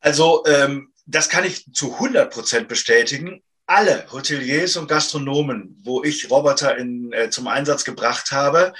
Also 0.00 0.44
ähm, 0.46 0.92
das 1.06 1.28
kann 1.28 1.44
ich 1.44 1.72
zu 1.72 1.94
100 1.94 2.32
Prozent 2.32 2.68
bestätigen. 2.68 3.42
alle 3.66 4.04
Hoteliers 4.10 4.76
und 4.76 4.88
Gastronomen, 4.88 5.80
wo 5.84 6.02
ich 6.02 6.28
Roboter 6.28 6.76
in, 6.76 7.12
äh, 7.12 7.30
zum 7.30 7.46
Einsatz 7.46 7.84
gebracht 7.84 8.32
habe, 8.32 8.72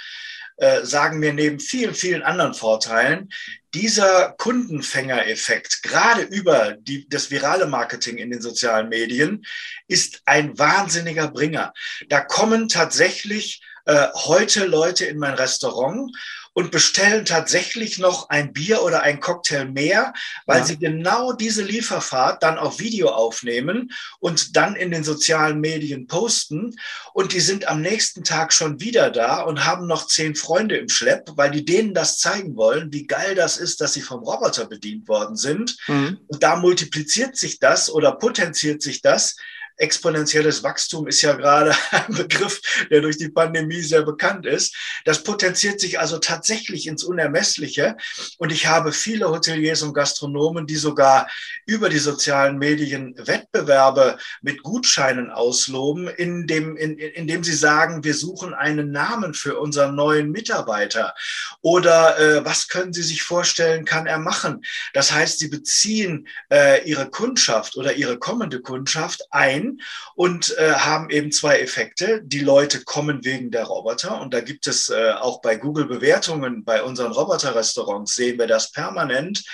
äh, 0.57 0.85
sagen 0.85 1.21
mir 1.21 1.33
neben 1.33 1.61
vielen, 1.61 1.95
vielen 1.95 2.23
anderen 2.23 2.55
Vorteilen, 2.55 3.31
dieser 3.73 4.35
Kundenfängereffekt, 4.37 5.83
gerade 5.85 6.23
über 6.23 6.73
die, 6.73 7.09
das 7.09 7.31
virale 7.31 7.67
Marketing 7.67 8.19
in 8.19 8.31
den 8.31 8.43
sozialen 8.43 8.89
Medien, 8.89 9.47
ist 9.87 10.23
ein 10.25 10.59
wahnsinniger 10.59 11.29
Bringer. 11.29 11.73
Da 12.09 12.21
kommen 12.21 12.69
tatsächlich 12.69 13.63
äh, 13.87 14.09
heute 14.15 14.67
Leute 14.67 15.07
in 15.07 15.19
mein 15.19 15.35
Restaurant 15.35 16.15
und 16.53 16.71
bestellen 16.73 17.25
tatsächlich 17.25 17.99
noch 17.99 18.29
ein 18.29 18.53
Bier 18.53 18.83
oder 18.83 19.03
ein 19.03 19.21
Cocktail 19.21 19.67
mehr, 19.67 20.13
weil 20.47 20.61
ja. 20.61 20.65
sie 20.65 20.79
genau 20.79 21.33
diese 21.33 21.63
Lieferfahrt 21.63 22.43
dann 22.43 22.59
auf 22.59 22.81
Video 22.81 23.09
aufnehmen 23.09 23.93
und 24.19 24.57
dann 24.57 24.75
in 24.75 24.91
den 24.91 25.05
sozialen 25.05 25.61
Medien 25.61 26.07
posten. 26.09 26.75
Und 27.13 27.33
die 27.33 27.41
sind 27.41 27.69
am 27.69 27.81
nächsten 27.81 28.25
Tag 28.25 28.53
schon 28.53 28.81
wieder 28.81 29.11
da 29.11 29.43
und 29.43 29.65
haben 29.65 29.87
noch 29.87 30.07
zehn 30.09 30.35
Freunde 30.35 30.77
im 30.77 30.89
Schlepp, 30.89 31.31
weil 31.37 31.53
die 31.53 31.65
denen 31.65 31.95
das 31.95 32.19
zeigen 32.19 32.57
wollen, 32.57 32.93
wie 32.93 33.07
geil 33.07 33.35
das 33.35 33.57
ist, 33.57 33.81
dass 33.81 33.93
sie 33.93 34.03
vom 34.03 34.21
Roboter 34.25 34.67
bedient 34.67 35.07
worden 35.07 35.37
sind. 35.37 35.77
Mhm. 35.87 36.19
Und 36.27 36.43
da 36.43 36.57
multipliziert 36.57 37.37
sich 37.37 37.61
das 37.61 37.91
oder 37.91 38.13
potenziert 38.13 38.83
sich 38.83 39.03
das 39.03 39.37
exponentielles 39.81 40.63
Wachstum 40.63 41.09
ist 41.09 41.23
ja 41.23 41.33
gerade 41.33 41.75
ein 41.91 42.15
Begriff, 42.15 42.61
der 42.91 43.01
durch 43.01 43.17
die 43.17 43.29
Pandemie 43.29 43.81
sehr 43.81 44.03
bekannt 44.03 44.47
ist. 44.47 44.77
Das 45.05 45.23
potenziert 45.23 45.81
sich 45.81 45.99
also 45.99 46.19
tatsächlich 46.19 46.87
ins 46.87 47.05
Unermessliche. 47.05 47.97
Und 48.39 48.53
ich 48.53 48.67
habe 48.67 48.93
viele 48.93 49.31
Hoteliers 49.31 49.83
und 49.83 49.95
Gastronomen, 49.95 50.67
die 50.67 50.77
sogar 50.77 51.29
über 51.67 51.89
die 51.89 51.99
sozialen 51.99 52.59
Medien 52.59 53.15
Wettbewerbe 53.17 54.19
mit 54.43 54.63
Gutscheinen 54.63 55.31
ausloben, 55.31 56.09
indem, 56.09 56.77
in, 56.77 56.99
indem 56.99 57.43
sie 57.45 57.55
sagen, 57.55 58.05
wir 58.05 58.15
suchen 58.15 58.55
einen 58.55 58.93
Namen 58.93 59.35
für 59.35 59.59
unseren 59.59 59.95
neuen 59.95 60.31
Mitarbeiter. 60.31 61.15
Oder 61.63 62.19
äh, 62.19 62.45
was 62.45 62.69
können 62.69 62.93
Sie 62.93 63.03
sich 63.03 63.23
vorstellen, 63.23 63.85
kann 63.85 64.07
er 64.07 64.19
machen? 64.19 64.63
Das 64.93 65.13
heißt, 65.13 65.39
sie 65.39 65.49
beziehen 65.49 66.29
äh, 66.51 66.89
ihre 66.89 67.11
Kundschaft 67.11 67.77
oder 67.77 67.95
ihre 67.95 68.19
kommende 68.19 68.61
Kundschaft 68.61 69.23
ein 69.31 69.70
und 70.15 70.57
äh, 70.59 70.73
haben 70.73 71.11
eben 71.11 71.33
zwei 71.33 71.61
Effekte. 71.61 72.23
Die 72.25 72.41
Leute 72.41 72.85
kommen 72.85 73.25
wegen 73.25 73.51
der 73.51 73.65
Roboter 73.65 74.21
und 74.21 74.35
da 74.35 74.41
gibt 74.41 74.67
es 74.67 74.89
äh, 74.89 75.13
auch 75.13 75.41
bei 75.41 75.57
Google 75.57 75.87
Bewertungen 75.87 76.65
bei 76.65 76.83
unseren 76.83 77.13
Roboter-Restaurants 77.13 78.15
sehen 78.15 78.39
wir 78.39 78.47
das 78.47 78.73
permanent. 78.73 79.45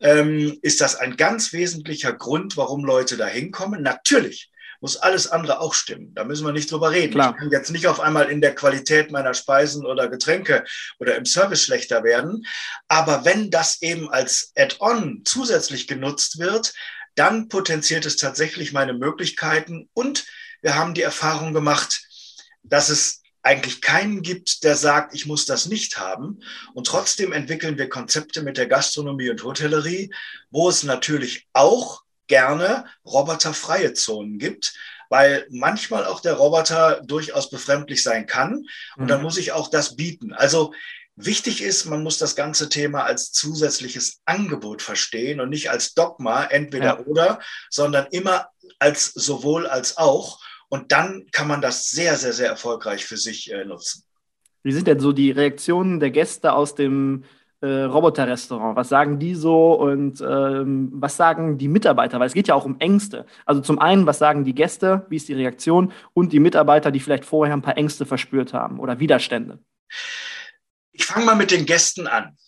Ähm, 0.00 0.58
ist 0.62 0.80
das 0.80 0.96
ein 0.96 1.16
ganz 1.16 1.52
wesentlicher 1.52 2.12
Grund, 2.12 2.56
warum 2.56 2.84
Leute 2.84 3.16
da 3.16 3.26
hinkommen? 3.26 3.82
Natürlich 3.82 4.50
muss 4.84 4.98
alles 4.98 5.26
andere 5.26 5.60
auch 5.60 5.72
stimmen. 5.72 6.12
Da 6.14 6.24
müssen 6.24 6.44
wir 6.44 6.52
nicht 6.52 6.70
drüber 6.70 6.90
reden. 6.90 7.12
Klar. 7.12 7.30
Ich 7.32 7.38
kann 7.38 7.50
jetzt 7.50 7.70
nicht 7.70 7.86
auf 7.86 8.00
einmal 8.00 8.30
in 8.30 8.42
der 8.42 8.54
Qualität 8.54 9.10
meiner 9.10 9.32
Speisen 9.32 9.86
oder 9.86 10.08
Getränke 10.08 10.62
oder 10.98 11.16
im 11.16 11.24
Service 11.24 11.62
schlechter 11.62 12.04
werden. 12.04 12.44
Aber 12.86 13.24
wenn 13.24 13.50
das 13.50 13.80
eben 13.80 14.10
als 14.10 14.52
Add-on 14.56 15.22
zusätzlich 15.24 15.86
genutzt 15.86 16.38
wird, 16.38 16.74
dann 17.14 17.48
potenziert 17.48 18.06
es 18.06 18.16
tatsächlich 18.16 18.72
meine 18.72 18.94
Möglichkeiten. 18.94 19.88
Und 19.94 20.26
wir 20.62 20.74
haben 20.74 20.94
die 20.94 21.02
Erfahrung 21.02 21.52
gemacht, 21.52 22.02
dass 22.62 22.88
es 22.88 23.22
eigentlich 23.42 23.82
keinen 23.82 24.22
gibt, 24.22 24.64
der 24.64 24.74
sagt, 24.74 25.14
ich 25.14 25.26
muss 25.26 25.44
das 25.44 25.66
nicht 25.66 25.98
haben. 25.98 26.40
Und 26.72 26.86
trotzdem 26.86 27.32
entwickeln 27.32 27.76
wir 27.76 27.90
Konzepte 27.90 28.42
mit 28.42 28.56
der 28.56 28.66
Gastronomie 28.66 29.28
und 29.28 29.44
Hotellerie, 29.44 30.10
wo 30.50 30.68
es 30.68 30.82
natürlich 30.82 31.46
auch 31.52 32.02
gerne 32.26 32.86
roboterfreie 33.04 33.92
Zonen 33.92 34.38
gibt, 34.38 34.74
weil 35.10 35.46
manchmal 35.50 36.06
auch 36.06 36.20
der 36.20 36.34
Roboter 36.34 37.02
durchaus 37.04 37.50
befremdlich 37.50 38.02
sein 38.02 38.26
kann. 38.26 38.64
Und 38.96 39.08
dann 39.08 39.18
mhm. 39.18 39.24
muss 39.24 39.36
ich 39.36 39.52
auch 39.52 39.68
das 39.68 39.94
bieten. 39.94 40.32
Also 40.32 40.72
Wichtig 41.16 41.62
ist, 41.62 41.84
man 41.84 42.02
muss 42.02 42.18
das 42.18 42.34
ganze 42.34 42.68
Thema 42.68 43.04
als 43.04 43.30
zusätzliches 43.30 44.20
Angebot 44.24 44.82
verstehen 44.82 45.40
und 45.40 45.48
nicht 45.48 45.70
als 45.70 45.94
Dogma, 45.94 46.44
entweder 46.44 46.84
ja. 46.84 46.98
oder, 47.06 47.38
sondern 47.70 48.06
immer 48.10 48.48
als 48.80 49.12
sowohl 49.14 49.66
als 49.68 49.96
auch. 49.96 50.40
Und 50.68 50.90
dann 50.90 51.26
kann 51.30 51.46
man 51.46 51.62
das 51.62 51.88
sehr, 51.90 52.16
sehr, 52.16 52.32
sehr 52.32 52.48
erfolgreich 52.48 53.04
für 53.04 53.16
sich 53.16 53.52
äh, 53.52 53.64
nutzen. 53.64 54.02
Wie 54.64 54.72
sind 54.72 54.88
denn 54.88 54.98
so 54.98 55.12
die 55.12 55.30
Reaktionen 55.30 56.00
der 56.00 56.10
Gäste 56.10 56.52
aus 56.52 56.74
dem 56.74 57.22
äh, 57.60 57.82
Roboterrestaurant? 57.82 58.74
Was 58.74 58.88
sagen 58.88 59.20
die 59.20 59.36
so 59.36 59.74
und 59.74 60.20
ähm, 60.20 60.90
was 60.94 61.16
sagen 61.16 61.58
die 61.58 61.68
Mitarbeiter? 61.68 62.18
Weil 62.18 62.26
es 62.26 62.34
geht 62.34 62.48
ja 62.48 62.56
auch 62.56 62.64
um 62.64 62.80
Ängste. 62.80 63.24
Also 63.46 63.60
zum 63.60 63.78
einen, 63.78 64.06
was 64.06 64.18
sagen 64.18 64.44
die 64.44 64.54
Gäste, 64.54 65.06
wie 65.10 65.16
ist 65.16 65.28
die 65.28 65.34
Reaktion 65.34 65.92
und 66.12 66.32
die 66.32 66.40
Mitarbeiter, 66.40 66.90
die 66.90 66.98
vielleicht 66.98 67.24
vorher 67.24 67.54
ein 67.54 67.62
paar 67.62 67.76
Ängste 67.76 68.04
verspürt 68.04 68.52
haben 68.52 68.80
oder 68.80 68.98
Widerstände? 68.98 69.60
Ich 70.96 71.06
fange 71.06 71.26
mal 71.26 71.34
mit 71.34 71.50
den 71.50 71.66
Gästen 71.66 72.06
an. 72.06 72.38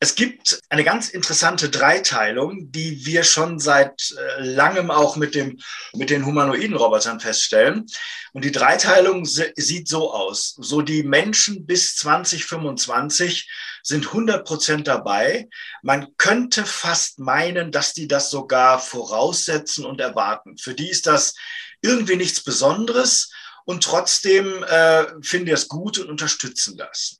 Es 0.00 0.16
gibt 0.16 0.60
eine 0.70 0.82
ganz 0.82 1.10
interessante 1.10 1.68
Dreiteilung, 1.68 2.72
die 2.72 3.04
wir 3.06 3.22
schon 3.22 3.60
seit 3.60 4.12
äh, 4.12 4.42
langem 4.42 4.90
auch 4.90 5.16
mit, 5.16 5.34
dem, 5.36 5.60
mit 5.94 6.10
den 6.10 6.26
humanoiden 6.26 6.74
Robotern 6.74 7.20
feststellen. 7.20 7.86
Und 8.32 8.44
die 8.44 8.50
Dreiteilung 8.50 9.24
sieht 9.24 9.86
so 9.86 10.12
aus. 10.12 10.56
So 10.58 10.82
die 10.82 11.04
Menschen 11.04 11.64
bis 11.64 11.94
2025 11.96 13.48
sind 13.84 14.06
100 14.06 14.44
Prozent 14.44 14.88
dabei. 14.88 15.48
Man 15.82 16.08
könnte 16.16 16.64
fast 16.64 17.20
meinen, 17.20 17.70
dass 17.70 17.92
die 17.92 18.08
das 18.08 18.30
sogar 18.30 18.80
voraussetzen 18.80 19.84
und 19.84 20.00
erwarten. 20.00 20.58
Für 20.58 20.74
die 20.74 20.88
ist 20.88 21.06
das 21.06 21.34
irgendwie 21.82 22.16
nichts 22.16 22.42
Besonderes 22.42 23.30
und 23.64 23.84
trotzdem 23.84 24.64
äh, 24.64 25.04
finden 25.22 25.46
die 25.46 25.52
es 25.52 25.68
gut 25.68 25.98
und 25.98 26.08
unterstützen 26.08 26.76
das. 26.76 27.19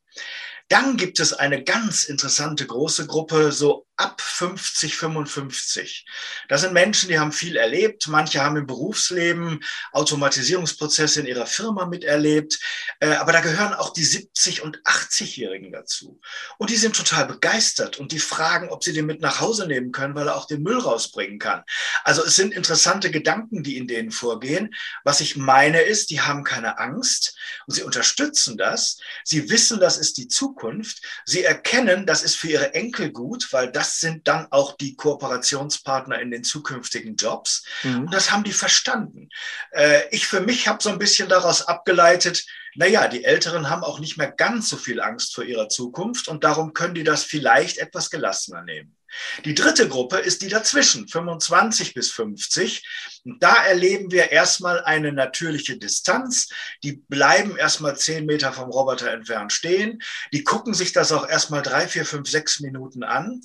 Dann 0.68 0.96
gibt 0.96 1.18
es 1.18 1.32
eine 1.32 1.64
ganz 1.64 2.04
interessante 2.04 2.66
große 2.66 3.06
Gruppe, 3.06 3.50
so 3.50 3.86
ab 4.00 4.20
50, 4.20 4.96
55. 4.96 6.06
Das 6.48 6.62
sind 6.62 6.72
Menschen, 6.72 7.10
die 7.10 7.18
haben 7.18 7.32
viel 7.32 7.56
erlebt. 7.56 8.08
Manche 8.08 8.42
haben 8.42 8.56
im 8.56 8.66
Berufsleben 8.66 9.62
Automatisierungsprozesse 9.92 11.20
in 11.20 11.26
ihrer 11.26 11.46
Firma 11.46 11.84
miterlebt. 11.84 12.58
Äh, 13.00 13.12
aber 13.12 13.32
da 13.32 13.40
gehören 13.40 13.74
auch 13.74 13.92
die 13.92 14.06
70- 14.06 14.62
und 14.62 14.82
80-Jährigen 14.84 15.70
dazu. 15.70 16.18
Und 16.56 16.70
die 16.70 16.76
sind 16.76 16.96
total 16.96 17.26
begeistert 17.26 17.98
und 17.98 18.12
die 18.12 18.18
fragen, 18.18 18.70
ob 18.70 18.82
sie 18.82 18.94
den 18.94 19.04
mit 19.04 19.20
nach 19.20 19.40
Hause 19.40 19.66
nehmen 19.66 19.92
können, 19.92 20.14
weil 20.14 20.28
er 20.28 20.36
auch 20.36 20.46
den 20.46 20.62
Müll 20.62 20.78
rausbringen 20.78 21.38
kann. 21.38 21.62
Also 22.02 22.24
es 22.24 22.36
sind 22.36 22.54
interessante 22.54 23.10
Gedanken, 23.10 23.62
die 23.62 23.76
in 23.76 23.86
denen 23.86 24.10
vorgehen. 24.10 24.74
Was 25.04 25.20
ich 25.20 25.36
meine 25.36 25.82
ist, 25.82 26.10
die 26.10 26.22
haben 26.22 26.42
keine 26.42 26.78
Angst 26.78 27.36
und 27.66 27.74
sie 27.74 27.82
unterstützen 27.82 28.56
das. 28.56 28.96
Sie 29.24 29.50
wissen, 29.50 29.78
das 29.78 29.98
ist 29.98 30.16
die 30.16 30.28
Zukunft. 30.28 31.02
Sie 31.26 31.44
erkennen, 31.44 32.06
das 32.06 32.22
ist 32.22 32.36
für 32.36 32.48
ihre 32.48 32.72
Enkel 32.72 33.12
gut, 33.12 33.52
weil 33.52 33.70
das 33.70 33.89
das 33.90 33.98
sind 33.98 34.28
dann 34.28 34.46
auch 34.50 34.76
die 34.76 34.94
Kooperationspartner 34.94 36.20
in 36.20 36.30
den 36.30 36.44
zukünftigen 36.44 37.16
Jobs. 37.16 37.64
Mhm. 37.82 38.02
Und 38.02 38.14
das 38.14 38.30
haben 38.30 38.44
die 38.44 38.52
verstanden. 38.52 39.28
Äh, 39.72 40.02
ich 40.12 40.26
für 40.26 40.40
mich 40.40 40.68
habe 40.68 40.80
so 40.80 40.90
ein 40.90 40.98
bisschen 40.98 41.28
daraus 41.28 41.66
abgeleitet, 41.66 42.46
naja, 42.76 43.08
die 43.08 43.24
Älteren 43.24 43.68
haben 43.68 43.82
auch 43.82 43.98
nicht 43.98 44.16
mehr 44.16 44.30
ganz 44.30 44.68
so 44.68 44.76
viel 44.76 45.00
Angst 45.00 45.34
vor 45.34 45.42
ihrer 45.42 45.68
Zukunft 45.68 46.28
und 46.28 46.44
darum 46.44 46.72
können 46.72 46.94
die 46.94 47.02
das 47.02 47.24
vielleicht 47.24 47.78
etwas 47.78 48.10
gelassener 48.10 48.62
nehmen. 48.62 48.96
Die 49.44 49.54
dritte 49.54 49.88
Gruppe 49.88 50.18
ist 50.18 50.42
die 50.42 50.48
dazwischen, 50.48 51.08
25 51.08 51.94
bis 51.94 52.10
50. 52.12 52.82
Und 53.24 53.42
da 53.42 53.64
erleben 53.64 54.10
wir 54.10 54.30
erstmal 54.30 54.82
eine 54.84 55.12
natürliche 55.12 55.76
Distanz. 55.76 56.48
Die 56.82 56.92
bleiben 57.08 57.56
erstmal 57.56 57.96
zehn 57.96 58.26
Meter 58.26 58.52
vom 58.52 58.70
Roboter 58.70 59.10
entfernt 59.12 59.52
stehen. 59.52 60.00
Die 60.32 60.44
gucken 60.44 60.74
sich 60.74 60.92
das 60.92 61.12
auch 61.12 61.28
erstmal 61.28 61.62
drei, 61.62 61.86
vier, 61.88 62.06
fünf, 62.06 62.28
sechs 62.28 62.60
Minuten 62.60 63.02
an. 63.02 63.40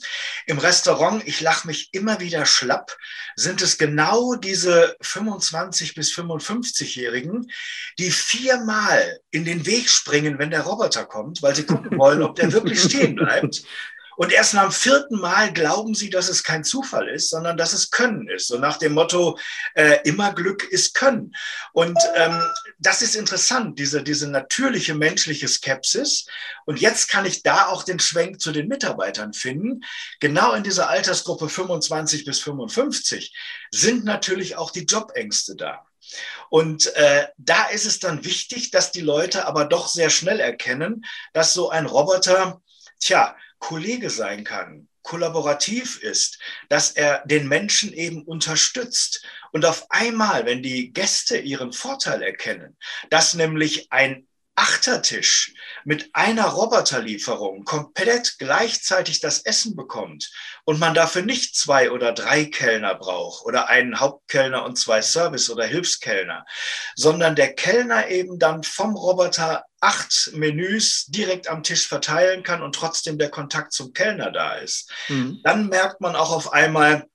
Im 0.46 0.58
Restaurant, 0.58 1.28
ich 1.28 1.42
lache 1.42 1.68
mich 1.68 1.90
immer 1.94 2.20
wieder 2.20 2.46
schlapp, 2.46 2.98
sind 3.36 3.62
es 3.62 3.78
genau 3.78 4.36
diese 4.36 4.96
25 5.02 5.96
bis 5.96 6.14
55-Jährigen, 6.14 7.52
die 8.00 8.12
viermal 8.12 9.20
in 9.32 9.46
den 9.46 9.66
Weg 9.66 9.90
springen, 9.90 10.40
wenn 10.40 10.52
der 10.52 10.62
Roboter 10.62 11.06
kommt, 11.06 11.42
weil 11.42 11.56
sie 11.56 11.66
gucken 11.66 11.98
wollen, 11.98 12.22
ob 12.22 12.36
der 12.36 12.52
wirklich 12.54 12.82
stehen 12.82 13.16
bleibt. 13.16 13.64
Und 14.18 14.32
erst 14.32 14.54
nach 14.54 14.64
dem 14.64 14.72
vierten 14.72 15.20
Mal 15.20 15.52
glauben 15.54 15.94
sie, 15.94 16.10
dass 16.10 16.30
es 16.30 16.44
kein 16.44 16.64
Zufall 16.64 17.10
ist, 17.10 17.30
sondern 17.30 17.58
dass 17.58 17.74
es 17.74 17.92
Können 17.92 18.28
ist. 18.30 18.48
So 18.48 18.58
nach 18.58 18.78
dem 18.78 18.94
Motto, 18.94 19.38
äh, 19.74 20.00
immer 20.04 20.34
Glück 20.34 20.64
ist 20.64 20.94
Können. 20.94 21.36
Und 21.74 21.98
ähm, 22.16 22.42
das 22.80 23.02
ist 23.02 23.16
interessant, 23.16 23.80
diese, 23.80 24.04
diese 24.04 24.30
natürliche 24.30 24.96
menschliche 24.96 25.48
Skepsis. 25.48 26.26
Und 26.66 26.80
jetzt 26.80 27.10
kann 27.10 27.26
ich 27.26 27.44
da 27.44 27.68
auch 27.68 27.84
den 27.84 28.00
Schwenk 28.00 28.42
zu 28.42 28.52
den 28.52 28.68
Mitarbeitern 28.68 29.34
finden. 29.34 29.82
Genau 30.20 30.54
in 30.54 30.64
dieser 30.64 30.90
Altersgruppe 30.90 31.50
25 31.50 32.26
bis 32.26 32.40
55 32.40 33.36
sind 33.72 34.06
natürlich 34.06 34.56
auch 34.58 34.72
die 34.72 34.86
Jobängste 34.86 35.56
da. 35.56 35.86
Und 36.50 36.94
äh, 36.96 37.28
da 37.38 37.66
ist 37.66 37.86
es 37.86 38.00
dann 38.00 38.24
wichtig, 38.24 38.72
dass 38.72 38.92
die 38.92 39.02
Leute 39.02 39.48
aber 39.48 39.66
doch 39.66 39.88
sehr 39.88 40.10
schnell 40.10 40.40
erkennen, 40.40 41.06
dass 41.34 41.54
so 41.54 41.70
ein 41.70 41.86
Roboter, 41.86 42.62
tja, 43.00 43.36
Kollege 43.66 44.12
sein 44.12 44.44
kann, 44.44 44.88
kollaborativ 45.02 46.00
ist, 46.04 46.38
dass 46.70 46.92
er 46.92 47.24
den 47.26 47.48
Menschen 47.48 47.94
eben 47.94 48.22
unterstützt. 48.22 49.26
Und 49.54 49.66
auf 49.66 49.88
einmal, 49.90 50.46
wenn 50.46 50.62
die 50.62 50.94
Gäste 50.94 51.40
ihren 51.40 51.74
Vorteil 51.74 52.22
erkennen, 52.22 52.78
dass 53.10 53.34
nämlich 53.34 53.92
ein 53.92 54.28
Achtertisch 54.56 55.54
mit 55.84 56.10
einer 56.14 56.46
Roboterlieferung 56.46 57.66
komplett 57.66 58.36
gleichzeitig 58.40 59.20
das 59.20 59.40
Essen 59.40 59.76
bekommt 59.76 60.32
und 60.64 60.80
man 60.80 60.94
dafür 60.94 61.24
nicht 61.24 61.56
zwei 61.56 61.92
oder 61.92 62.14
drei 62.14 62.46
Kellner 62.46 62.96
braucht 62.96 63.46
oder 63.46 63.70
einen 63.70 64.00
Hauptkellner 64.00 64.64
und 64.64 64.78
zwei 64.78 65.02
Service- 65.02 65.50
oder 65.50 65.66
Hilfskellner, 65.66 66.46
sondern 66.96 67.36
der 67.36 67.54
Kellner 67.54 68.08
eben 68.08 68.40
dann 68.40 68.64
vom 68.64 68.96
Roboter 68.96 69.66
acht 69.82 70.32
Menüs 70.34 71.06
direkt 71.08 71.48
am 71.48 71.62
Tisch 71.62 71.88
verteilen 71.88 72.44
kann 72.44 72.64
und 72.64 72.76
trotzdem 72.76 73.18
der 73.18 73.30
Kontakt 73.30 73.74
zum 73.74 73.94
Kellner 73.94 74.32
da 74.32 74.56
ist, 74.56 74.90
mhm. 75.10 75.42
dann 75.44 75.68
merkt 75.68 76.02
man 76.02 76.16
auch 76.16 76.32
auf 76.32 76.54
einmal, 76.54 77.08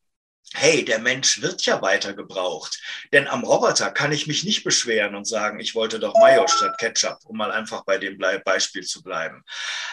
hey, 0.52 0.84
der 0.84 0.98
Mensch 0.98 1.42
wird 1.42 1.64
ja 1.64 1.80
weiter 1.80 2.12
gebraucht. 2.12 2.80
Denn 3.12 3.28
am 3.28 3.44
Roboter 3.44 3.90
kann 3.90 4.10
ich 4.10 4.26
mich 4.26 4.42
nicht 4.42 4.64
beschweren 4.64 5.14
und 5.14 5.26
sagen, 5.26 5.60
ich 5.60 5.74
wollte 5.74 6.00
doch 6.00 6.14
Mayo 6.14 6.46
statt 6.48 6.76
Ketchup, 6.78 7.18
um 7.24 7.36
mal 7.36 7.52
einfach 7.52 7.84
bei 7.84 7.98
dem 7.98 8.18
Beispiel 8.44 8.84
zu 8.84 9.02
bleiben. 9.02 9.44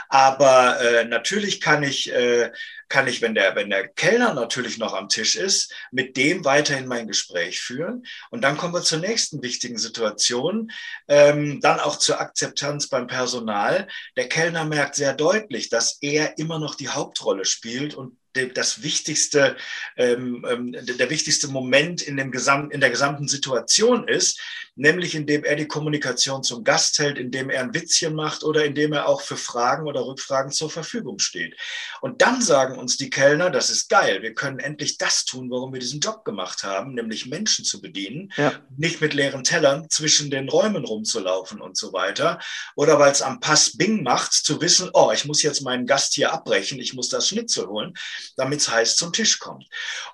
Aber 0.10 0.80
äh, 0.82 1.06
natürlich 1.06 1.62
kann 1.62 1.84
ich, 1.84 2.12
äh, 2.12 2.52
kann 2.90 3.08
ich, 3.08 3.22
wenn 3.22 3.36
der, 3.36 3.56
wenn 3.56 3.70
der 3.70 3.88
Kellner 3.88 4.34
natürlich 4.34 4.78
noch 4.80 4.94
am 4.94 5.10
Tisch 5.10 5.36
ist, 5.36 5.74
mit 5.92 6.18
dem 6.18 6.44
weiterhin 6.44 6.88
mein 6.88 7.08
Gespräch 7.08 7.62
führen. 7.62 8.06
Und 8.32 8.42
dann 8.42 8.58
kommen 8.58 8.74
wir 8.74 8.82
zur 8.82 9.00
nächsten 9.00 9.44
wichtigen 9.44 9.78
Situation, 9.78 10.72
ähm, 11.08 11.62
dann 11.62 11.80
auch 11.80 11.98
zur 11.98 12.20
Akzeptanz 12.20 12.88
beim 12.88 13.06
Personal. 13.06 13.88
Der 14.16 14.28
Kellner 14.28 14.66
merkt 14.66 14.96
sehr 14.96 15.14
deutlich, 15.14 15.70
dass 15.70 16.00
er 16.02 16.38
immer 16.40 16.58
noch 16.58 16.76
die 16.76 16.90
Hauptrolle 16.90 17.46
spielt 17.46 17.94
und 17.94 18.18
das 18.46 18.84
wichtigste, 18.84 19.56
ähm, 19.96 20.46
ähm 20.50 20.72
der 20.72 21.10
wichtigste 21.10 21.48
Moment 21.48 22.02
in, 22.02 22.18
dem 22.18 22.32
Gesam 22.32 22.72
in 22.72 22.80
der 22.80 22.90
gesamten 22.90 23.28
Situation 23.28 24.08
ist, 24.08 24.40
nämlich 24.78 25.16
indem 25.16 25.44
er 25.44 25.56
die 25.56 25.68
Kommunikation 25.68 26.44
zum 26.44 26.64
Gast 26.64 27.00
hält, 27.00 27.18
indem 27.18 27.50
er 27.50 27.62
ein 27.62 27.74
Witzchen 27.74 28.14
macht 28.14 28.44
oder 28.44 28.64
indem 28.64 28.94
er 28.94 29.08
auch 29.08 29.22
für 29.22 29.38
Fragen 29.38 29.88
oder 29.88 30.06
Rückfragen 30.06 30.52
zur 30.52 30.70
Verfügung 30.70 31.20
steht. 31.20 31.56
Und 32.02 32.22
dann 32.22 32.42
sagen 32.42 32.78
uns 32.78 32.98
die 32.98 33.10
Kellner, 33.10 33.50
das 33.50 33.70
ist 33.70 33.90
geil, 33.90 34.22
wir 34.22 34.34
können 34.34 34.60
endlich 34.60 34.98
das 34.98 35.26
tun, 35.26 35.50
warum 35.50 35.74
wir 35.74 35.80
diesen 35.80 36.00
Job 36.00 36.24
gemacht 36.24 36.64
haben, 36.64 36.94
nämlich 36.94 37.26
Menschen 37.26 37.66
zu 37.66 37.82
bedienen, 37.82 38.32
ja. 38.38 38.54
nicht 38.78 39.02
mit 39.02 39.14
leeren 39.14 39.44
Tellern 39.44 39.90
zwischen 39.90 40.30
den 40.30 40.48
Räumen 40.48 40.86
rumzulaufen 40.86 41.60
und 41.60 41.76
so 41.76 41.92
weiter. 41.94 42.40
Oder 42.76 43.00
weil 43.00 43.12
es 43.12 43.22
am 43.22 43.40
Pass 43.40 43.78
Bing 43.78 44.04
macht, 44.04 44.34
zu 44.34 44.62
wissen, 44.62 44.90
oh, 44.94 45.12
ich 45.14 45.26
muss 45.26 45.42
jetzt 45.42 45.62
meinen 45.62 45.88
Gast 45.88 46.14
hier 46.14 46.32
abbrechen, 46.32 46.80
ich 46.80 46.94
muss 46.94 47.10
das 47.10 47.28
Schnitzel 47.28 47.68
holen, 47.68 47.94
damit 48.36 48.60
es 48.60 48.70
heiß 48.70 48.96
zum 48.96 49.14
Tisch 49.14 49.40
kommt. 49.40 49.66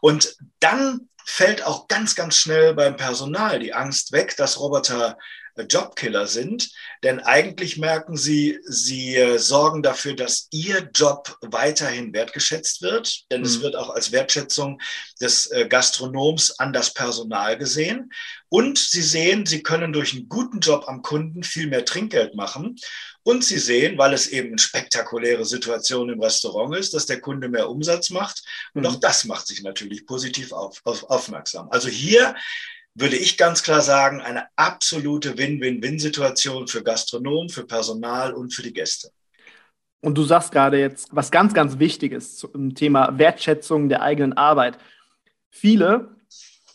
Und 0.02 0.36
dann 0.60 1.10
fällt 1.26 1.66
auch 1.66 1.88
ganz, 1.88 2.16
ganz 2.16 2.36
schnell 2.36 2.74
beim 2.74 2.98
Personal 2.98 3.60
die 3.60 3.74
Angst 3.74 4.12
weg, 4.12 4.36
dass 4.38 4.60
Roboter 4.60 5.18
äh, 5.56 5.64
Jobkiller 5.64 6.26
sind, 6.26 6.72
denn 7.04 7.20
eigentlich 7.20 7.78
merken 7.78 8.18
sie, 8.18 8.60
sie 8.66 9.16
äh, 9.16 9.38
sorgen 9.38 9.84
dafür, 9.84 10.16
dass 10.16 10.48
ihr 10.52 10.90
Job 10.96 11.38
weiterhin 11.42 12.14
wertgeschätzt 12.14 12.82
wird, 12.82 13.32
denn 13.32 13.42
mhm. 13.42 13.48
es 13.48 13.62
wird 13.62 13.76
auch 13.76 13.92
als 13.92 14.12
Wertschätzung 14.12 14.82
des 15.22 15.52
äh, 15.52 15.68
Gastronoms 15.68 16.60
an 16.60 16.74
das 16.74 16.94
Personal 16.94 17.58
gesehen. 17.58 18.12
Und 18.50 18.78
sie 18.78 19.02
sehen, 19.02 19.46
sie 19.46 19.64
können 19.64 19.94
durch 19.94 20.14
einen 20.14 20.30
guten 20.30 20.60
Job 20.60 20.86
am 20.88 21.02
Kunden 21.02 21.44
viel 21.44 21.68
mehr 21.68 21.86
Trinkgeld 21.86 22.36
machen. 22.36 22.76
Und 23.24 23.44
sie 23.46 23.58
sehen, 23.58 23.98
weil 23.98 24.14
es 24.14 24.28
eben 24.28 24.50
eine 24.50 24.60
spektakuläre 24.60 25.46
Situation 25.46 26.10
im 26.10 26.22
Restaurant 26.22 26.76
ist, 26.76 26.94
dass 26.94 27.06
der 27.06 27.22
Kunde 27.22 27.48
mehr 27.48 27.70
Umsatz 27.70 28.10
macht. 28.10 28.44
Und 28.74 28.82
mhm. 28.82 28.88
auch 28.88 28.96
das 28.98 29.26
macht 29.26 29.48
sich 29.48 29.64
natürlich 29.64 30.06
positiv 30.06 30.52
auf, 30.52 30.82
auf, 30.84 31.10
aufmerksam. 31.10 31.70
Also 31.72 31.88
hier 31.88 32.36
würde 32.96 33.16
ich 33.16 33.38
ganz 33.38 33.64
klar 33.64 33.82
sagen, 33.82 34.22
eine 34.22 34.48
absolute 34.56 35.38
Win-Win-Win-Situation 35.38 36.68
für 36.68 36.84
Gastronomen, 36.84 37.50
für 37.50 37.66
Personal 37.66 38.34
und 38.34 38.54
für 38.54 38.62
die 38.62 38.74
Gäste. 38.74 39.10
Und 40.02 40.18
du 40.18 40.24
sagst 40.24 40.52
gerade 40.52 40.78
jetzt 40.80 41.08
was 41.12 41.32
ganz, 41.32 41.54
ganz 41.54 41.80
Wichtiges 41.80 42.36
zum 42.36 42.76
Thema 42.76 43.18
Wertschätzung 43.18 43.88
der 43.88 44.02
eigenen 44.02 44.34
Arbeit. 44.34 44.78
Viele, 45.50 46.18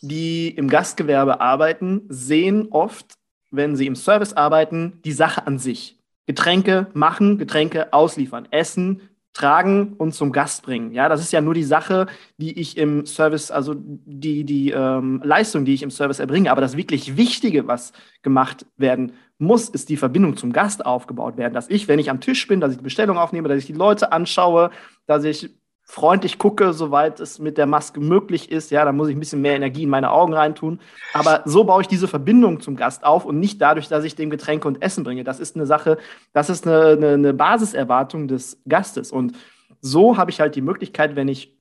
die 0.01 0.49
im 0.49 0.69
Gastgewerbe 0.69 1.41
arbeiten, 1.41 2.07
sehen 2.09 2.69
oft, 2.71 3.15
wenn 3.51 3.77
sie 3.77 3.87
im 3.87 3.97
Service 3.97 4.33
arbeiten, 4.33 5.01
die 5.05 5.13
Sache 5.13 5.47
an 5.47 5.59
sich. 5.59 5.98
Getränke 6.29 6.89
machen, 6.93 7.39
Getränke 7.39 7.95
ausliefern, 7.95 8.47
essen, 8.51 9.01
tragen 9.33 9.95
und 9.97 10.13
zum 10.13 10.31
Gast 10.31 10.63
bringen. 10.63 10.93
Ja, 10.93 11.09
das 11.09 11.21
ist 11.21 11.33
ja 11.33 11.41
nur 11.41 11.55
die 11.55 11.65
Sache, 11.65 12.07
die 12.37 12.61
ich 12.61 12.77
im 12.77 13.07
Service, 13.07 13.51
also 13.51 13.75
die, 13.77 14.45
die 14.45 14.71
ähm, 14.71 15.23
Leistung, 15.25 15.65
die 15.65 15.73
ich 15.73 15.83
im 15.83 15.91
Service 15.91 16.19
erbringe. 16.19 16.51
Aber 16.51 16.61
das 16.61 16.77
wirklich 16.77 17.17
Wichtige, 17.17 17.67
was 17.67 17.93
gemacht 18.21 18.67
werden 18.77 19.13
muss, 19.39 19.71
ist 19.71 19.89
die 19.89 19.97
Verbindung 19.97 20.37
zum 20.37 20.53
Gast 20.53 20.85
aufgebaut 20.85 21.39
werden. 21.39 21.55
Dass 21.55 21.71
ich, 21.71 21.89
wenn 21.89 21.99
ich 21.99 22.11
am 22.11 22.21
Tisch 22.21 22.47
bin, 22.47 22.61
dass 22.61 22.73
ich 22.73 22.79
die 22.79 22.85
Bestellung 22.85 23.17
aufnehme, 23.17 23.49
dass 23.49 23.59
ich 23.59 23.67
die 23.67 23.73
Leute 23.73 24.13
anschaue, 24.13 24.71
dass 25.07 25.25
ich 25.25 25.49
freundlich 25.91 26.37
gucke, 26.37 26.75
soweit 26.75 27.19
es 27.19 27.39
mit 27.39 27.57
der 27.57 27.65
Maske 27.65 27.99
möglich 27.99 28.53
ist. 28.53 28.71
Ja, 28.71 28.85
da 28.85 28.93
muss 28.93 29.09
ich 29.09 29.17
ein 29.17 29.21
bisschen 29.21 29.41
mehr 29.41 29.57
Energie 29.57 29.85
in 29.85 29.89
meine 29.89 30.11
Augen 30.11 30.35
reintun. 30.35 30.81
Aber 31.15 31.41
so 31.47 31.65
baue 31.65 31.81
ich 31.81 31.89
diese 31.89 32.07
Verbindung 32.07 32.61
zum 32.61 32.77
Gast 32.77 33.05
auf 33.05 33.25
und 33.25 33.41
nicht 33.41 33.61
dadurch, 33.63 33.89
dass 33.89 34.05
ich 34.05 34.15
dem 34.15 34.29
Getränke 34.29 34.69
und 34.69 34.83
Essen 34.83 35.03
bringe. 35.03 35.25
Das 35.25 35.41
ist 35.41 35.57
eine 35.57 35.65
Sache, 35.65 35.97
das 36.35 36.51
ist 36.51 36.67
eine, 36.67 36.89
eine, 36.89 37.09
eine 37.15 37.33
Basiserwartung 37.33 38.29
des 38.29 38.61
Gastes. 38.69 39.11
Und 39.11 39.33
so 39.81 40.19
habe 40.19 40.31
ich 40.31 40.41
halt 40.41 40.57
die 40.57 40.61
Möglichkeit, 40.61 41.17
wenn 41.17 41.27
ich 41.27 41.59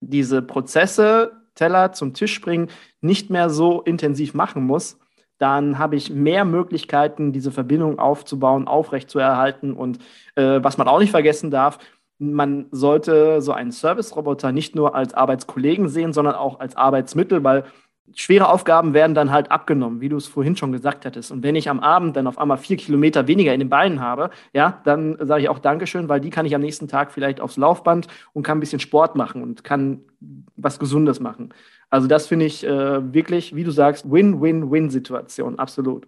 diese 0.00 0.40
Prozesse, 0.40 1.32
Teller 1.56 1.92
zum 1.92 2.14
Tisch 2.14 2.40
bringen, 2.40 2.70
nicht 3.00 3.28
mehr 3.28 3.50
so 3.50 3.82
intensiv 3.82 4.34
machen 4.34 4.64
muss, 4.64 5.00
dann 5.38 5.78
habe 5.78 5.96
ich 5.96 6.10
mehr 6.10 6.44
Möglichkeiten, 6.44 7.32
diese 7.32 7.50
Verbindung 7.50 7.98
aufzubauen, 7.98 8.68
aufrechtzuerhalten. 8.68 9.72
Und 9.72 9.98
äh, 10.36 10.60
was 10.62 10.78
man 10.78 10.86
auch 10.86 11.00
nicht 11.00 11.10
vergessen 11.10 11.50
darf, 11.50 11.78
man 12.18 12.66
sollte 12.70 13.40
so 13.40 13.52
einen 13.52 13.72
Service-Roboter 13.72 14.52
nicht 14.52 14.74
nur 14.74 14.94
als 14.94 15.14
Arbeitskollegen 15.14 15.88
sehen, 15.88 16.12
sondern 16.12 16.34
auch 16.34 16.60
als 16.60 16.76
Arbeitsmittel, 16.76 17.44
weil 17.44 17.64
schwere 18.14 18.48
Aufgaben 18.48 18.94
werden 18.94 19.14
dann 19.14 19.30
halt 19.30 19.50
abgenommen, 19.50 20.00
wie 20.00 20.08
du 20.08 20.16
es 20.16 20.26
vorhin 20.26 20.56
schon 20.56 20.72
gesagt 20.72 21.04
hattest. 21.04 21.30
Und 21.30 21.42
wenn 21.42 21.56
ich 21.56 21.68
am 21.68 21.80
Abend 21.80 22.16
dann 22.16 22.26
auf 22.26 22.38
einmal 22.38 22.58
vier 22.58 22.76
Kilometer 22.76 23.26
weniger 23.26 23.52
in 23.52 23.60
den 23.60 23.68
Beinen 23.68 24.00
habe, 24.00 24.30
ja, 24.52 24.80
dann 24.84 25.16
sage 25.20 25.42
ich 25.42 25.48
auch 25.48 25.58
Dankeschön, 25.58 26.08
weil 26.08 26.20
die 26.20 26.30
kann 26.30 26.46
ich 26.46 26.54
am 26.54 26.60
nächsten 26.60 26.88
Tag 26.88 27.12
vielleicht 27.12 27.40
aufs 27.40 27.56
Laufband 27.56 28.08
und 28.32 28.42
kann 28.42 28.58
ein 28.58 28.60
bisschen 28.60 28.80
Sport 28.80 29.16
machen 29.16 29.42
und 29.42 29.64
kann 29.64 30.00
was 30.56 30.78
Gesundes 30.78 31.20
machen. 31.20 31.54
Also 31.90 32.08
das 32.08 32.26
finde 32.26 32.46
ich 32.46 32.64
äh, 32.64 33.14
wirklich, 33.14 33.54
wie 33.54 33.64
du 33.64 33.70
sagst, 33.70 34.10
Win-Win-Win-Situation, 34.10 35.58
absolut. 35.58 36.06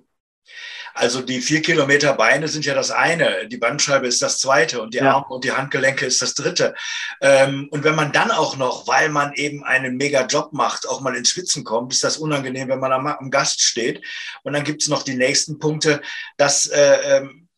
Also 0.94 1.22
die 1.22 1.40
vier 1.40 1.62
Kilometer 1.62 2.14
Beine 2.14 2.48
sind 2.48 2.64
ja 2.64 2.74
das 2.74 2.90
eine, 2.90 3.46
die 3.48 3.56
Bandscheibe 3.56 4.06
ist 4.06 4.22
das 4.22 4.38
zweite 4.38 4.82
und 4.82 4.94
die 4.94 4.98
ja. 4.98 5.14
Arme 5.14 5.26
und 5.28 5.44
die 5.44 5.52
Handgelenke 5.52 6.06
ist 6.06 6.20
das 6.20 6.34
dritte. 6.34 6.74
Ähm, 7.20 7.68
und 7.70 7.84
wenn 7.84 7.94
man 7.94 8.12
dann 8.12 8.30
auch 8.30 8.56
noch, 8.56 8.88
weil 8.88 9.08
man 9.08 9.32
eben 9.34 9.64
einen 9.64 9.96
mega 9.96 10.26
Job 10.26 10.52
macht, 10.52 10.88
auch 10.88 11.00
mal 11.00 11.16
ins 11.16 11.30
Schwitzen 11.30 11.64
kommt, 11.64 11.92
ist 11.92 12.04
das 12.04 12.16
unangenehm, 12.16 12.68
wenn 12.68 12.80
man 12.80 12.92
am, 12.92 13.30
Gast 13.30 13.60
steht. 13.62 14.04
Und 14.42 14.54
dann 14.54 14.64
gibt 14.64 14.82
es 14.82 14.88
noch 14.88 15.02
die 15.02 15.14
nächsten 15.14 15.58
Punkte, 15.58 16.00
dass 16.36 16.66
äh, 16.66 17.18
ähm, 17.18 17.48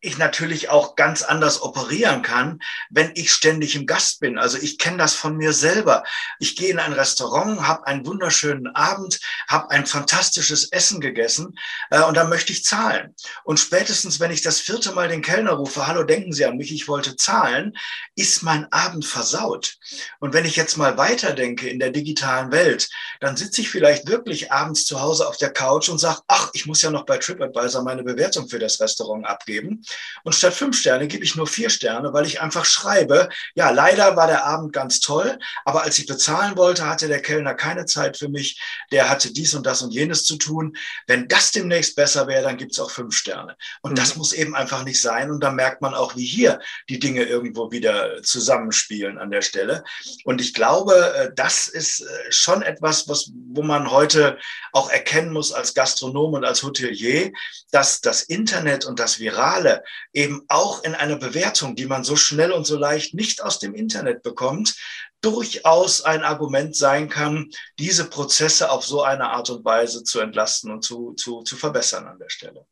ich 0.00 0.18
natürlich 0.18 0.68
auch 0.70 0.96
ganz 0.96 1.22
anders 1.22 1.62
operieren 1.62 2.22
kann, 2.22 2.60
wenn 2.88 3.12
ich 3.14 3.32
ständig 3.32 3.74
im 3.76 3.86
Gast 3.86 4.20
bin. 4.20 4.38
Also 4.38 4.56
ich 4.58 4.78
kenne 4.78 4.96
das 4.96 5.14
von 5.14 5.36
mir 5.36 5.52
selber. 5.52 6.04
Ich 6.38 6.56
gehe 6.56 6.70
in 6.70 6.78
ein 6.78 6.92
Restaurant, 6.92 7.66
habe 7.66 7.86
einen 7.86 8.06
wunderschönen 8.06 8.68
Abend, 8.74 9.20
habe 9.46 9.70
ein 9.70 9.86
fantastisches 9.86 10.72
Essen 10.72 11.00
gegessen 11.00 11.58
äh, 11.90 12.02
und 12.02 12.16
dann 12.16 12.30
möchte 12.30 12.52
ich 12.52 12.64
zahlen. 12.64 13.14
Und 13.44 13.60
spätestens, 13.60 14.20
wenn 14.20 14.30
ich 14.30 14.40
das 14.40 14.60
vierte 14.60 14.92
Mal 14.92 15.08
den 15.08 15.22
Kellner 15.22 15.52
rufe, 15.52 15.86
hallo, 15.86 16.02
denken 16.02 16.32
Sie 16.32 16.46
an 16.46 16.56
mich, 16.56 16.72
ich 16.72 16.88
wollte 16.88 17.16
zahlen, 17.16 17.76
ist 18.14 18.42
mein 18.42 18.70
Abend 18.72 19.04
versaut. 19.04 19.76
Und 20.18 20.32
wenn 20.32 20.46
ich 20.46 20.56
jetzt 20.56 20.78
mal 20.78 20.96
weiterdenke 20.96 21.68
in 21.68 21.78
der 21.78 21.90
digitalen 21.90 22.52
Welt, 22.52 22.88
dann 23.20 23.36
sitze 23.36 23.60
ich 23.60 23.70
vielleicht 23.70 24.08
wirklich 24.08 24.50
abends 24.50 24.86
zu 24.86 25.00
Hause 25.00 25.28
auf 25.28 25.36
der 25.36 25.52
Couch 25.52 25.88
und 25.90 25.98
sage, 25.98 26.20
ach, 26.26 26.50
ich 26.54 26.64
muss 26.66 26.80
ja 26.80 26.90
noch 26.90 27.04
bei 27.04 27.18
TripAdvisor 27.18 27.82
meine 27.82 28.02
Bewertung 28.02 28.48
für 28.48 28.58
das 28.58 28.80
Restaurant 28.80 29.26
abgeben. 29.26 29.82
Und 30.24 30.34
statt 30.34 30.54
fünf 30.54 30.78
Sterne 30.78 31.08
gebe 31.08 31.24
ich 31.24 31.36
nur 31.36 31.46
vier 31.46 31.70
Sterne, 31.70 32.12
weil 32.12 32.26
ich 32.26 32.40
einfach 32.40 32.64
schreibe, 32.64 33.28
ja, 33.54 33.70
leider 33.70 34.16
war 34.16 34.26
der 34.26 34.44
Abend 34.44 34.72
ganz 34.72 35.00
toll, 35.00 35.38
aber 35.64 35.82
als 35.82 35.98
ich 35.98 36.06
bezahlen 36.06 36.56
wollte, 36.56 36.86
hatte 36.86 37.08
der 37.08 37.22
Kellner 37.22 37.54
keine 37.54 37.86
Zeit 37.86 38.16
für 38.16 38.28
mich. 38.28 38.60
Der 38.92 39.08
hatte 39.08 39.32
dies 39.32 39.54
und 39.54 39.66
das 39.66 39.82
und 39.82 39.92
jenes 39.92 40.24
zu 40.24 40.36
tun. 40.36 40.76
Wenn 41.06 41.28
das 41.28 41.52
demnächst 41.52 41.96
besser 41.96 42.26
wäre, 42.26 42.42
dann 42.42 42.56
gibt 42.56 42.72
es 42.72 42.80
auch 42.80 42.90
fünf 42.90 43.16
Sterne. 43.16 43.56
Und 43.82 43.92
mhm. 43.92 43.96
das 43.96 44.16
muss 44.16 44.32
eben 44.32 44.54
einfach 44.54 44.84
nicht 44.84 45.00
sein. 45.00 45.30
Und 45.30 45.40
da 45.40 45.50
merkt 45.50 45.80
man 45.80 45.94
auch, 45.94 46.16
wie 46.16 46.26
hier 46.26 46.60
die 46.88 46.98
Dinge 46.98 47.24
irgendwo 47.24 47.70
wieder 47.70 48.22
zusammenspielen 48.22 49.18
an 49.18 49.30
der 49.30 49.42
Stelle. 49.42 49.84
Und 50.24 50.40
ich 50.40 50.54
glaube, 50.54 51.14
äh, 51.16 51.30
das 51.34 51.68
ist 51.68 52.00
äh, 52.00 52.32
schon 52.32 52.62
etwas, 52.62 53.08
was, 53.08 53.30
wo 53.52 53.62
man 53.62 53.90
heute 53.90 54.38
auch 54.72 54.90
erkennen 54.90 55.32
muss 55.32 55.52
als 55.52 55.74
Gastronom 55.74 56.34
und 56.34 56.44
als 56.44 56.62
Hotelier, 56.62 57.32
dass 57.70 58.00
das 58.00 58.22
Internet 58.22 58.84
und 58.84 58.98
das 58.98 59.18
Virale 59.18 59.79
Eben 60.12 60.44
auch 60.48 60.82
in 60.84 60.94
einer 60.94 61.16
Bewertung, 61.16 61.76
die 61.76 61.86
man 61.86 62.04
so 62.04 62.16
schnell 62.16 62.52
und 62.52 62.66
so 62.66 62.76
leicht 62.76 63.14
nicht 63.14 63.42
aus 63.42 63.58
dem 63.58 63.74
Internet 63.74 64.22
bekommt, 64.22 64.76
durchaus 65.20 66.02
ein 66.02 66.22
Argument 66.22 66.74
sein 66.74 67.08
kann, 67.08 67.50
diese 67.78 68.08
Prozesse 68.08 68.70
auf 68.70 68.84
so 68.84 69.02
eine 69.02 69.30
Art 69.30 69.50
und 69.50 69.64
Weise 69.64 70.02
zu 70.02 70.20
entlasten 70.20 70.70
und 70.70 70.82
zu, 70.82 71.12
zu, 71.12 71.42
zu 71.42 71.56
verbessern 71.56 72.06
an 72.06 72.18
der 72.18 72.30
Stelle. 72.30 72.66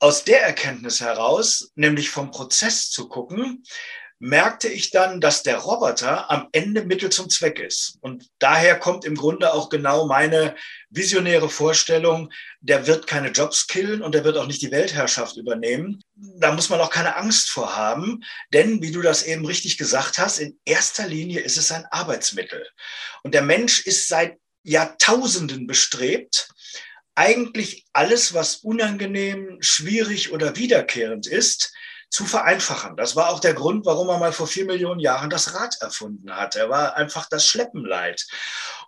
Aus 0.00 0.24
der 0.24 0.42
Erkenntnis 0.42 1.00
heraus, 1.00 1.70
nämlich 1.76 2.10
vom 2.10 2.30
Prozess 2.30 2.90
zu 2.90 3.08
gucken, 3.08 3.64
merkte 4.18 4.68
ich 4.68 4.90
dann, 4.90 5.20
dass 5.20 5.42
der 5.42 5.58
Roboter 5.58 6.30
am 6.30 6.48
Ende 6.52 6.84
Mittel 6.84 7.10
zum 7.10 7.28
Zweck 7.28 7.58
ist. 7.58 7.98
Und 8.00 8.30
daher 8.38 8.78
kommt 8.78 9.04
im 9.04 9.16
Grunde 9.16 9.52
auch 9.52 9.68
genau 9.68 10.06
meine 10.06 10.54
visionäre 10.90 11.48
Vorstellung, 11.48 12.32
der 12.60 12.86
wird 12.86 13.06
keine 13.06 13.28
Jobs 13.28 13.66
killen 13.66 14.02
und 14.02 14.14
der 14.14 14.24
wird 14.24 14.36
auch 14.36 14.46
nicht 14.46 14.62
die 14.62 14.70
Weltherrschaft 14.70 15.36
übernehmen. 15.36 16.00
Da 16.14 16.52
muss 16.52 16.70
man 16.70 16.80
auch 16.80 16.90
keine 16.90 17.16
Angst 17.16 17.50
vor 17.50 17.76
haben, 17.76 18.22
denn 18.52 18.80
wie 18.82 18.92
du 18.92 19.02
das 19.02 19.24
eben 19.24 19.44
richtig 19.44 19.76
gesagt 19.76 20.18
hast, 20.18 20.38
in 20.38 20.58
erster 20.64 21.06
Linie 21.06 21.40
ist 21.40 21.56
es 21.56 21.72
ein 21.72 21.86
Arbeitsmittel. 21.90 22.66
Und 23.22 23.34
der 23.34 23.42
Mensch 23.42 23.84
ist 23.86 24.08
seit 24.08 24.38
Jahrtausenden 24.62 25.66
bestrebt, 25.66 26.48
eigentlich 27.14 27.84
alles, 27.92 28.34
was 28.34 28.56
unangenehm, 28.56 29.58
schwierig 29.60 30.32
oder 30.32 30.56
wiederkehrend 30.56 31.26
ist, 31.26 31.72
zu 32.14 32.26
vereinfachen. 32.26 32.96
Das 32.96 33.16
war 33.16 33.30
auch 33.30 33.40
der 33.40 33.54
Grund, 33.54 33.84
warum 33.86 34.08
er 34.08 34.18
mal 34.18 34.32
vor 34.32 34.46
vier 34.46 34.66
Millionen 34.66 35.00
Jahren 35.00 35.30
das 35.30 35.52
Rad 35.52 35.78
erfunden 35.80 36.36
hat. 36.36 36.54
Er 36.54 36.70
war 36.70 36.94
einfach 36.94 37.28
das 37.28 37.44
Schleppenleid. 37.44 38.24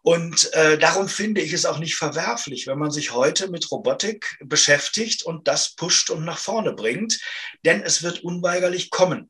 Und 0.02 0.52
äh, 0.54 0.78
darum 0.78 1.08
finde 1.08 1.40
ich 1.40 1.52
es 1.52 1.66
auch 1.66 1.78
nicht 1.78 1.96
verwerflich, 1.96 2.68
wenn 2.68 2.78
man 2.78 2.92
sich 2.92 3.12
heute 3.12 3.50
mit 3.50 3.68
Robotik 3.72 4.38
beschäftigt 4.44 5.24
und 5.24 5.48
das 5.48 5.74
pusht 5.74 6.10
und 6.10 6.24
nach 6.24 6.38
vorne 6.38 6.72
bringt, 6.72 7.18
denn 7.64 7.82
es 7.82 8.04
wird 8.04 8.22
unweigerlich 8.22 8.90
kommen. 8.90 9.28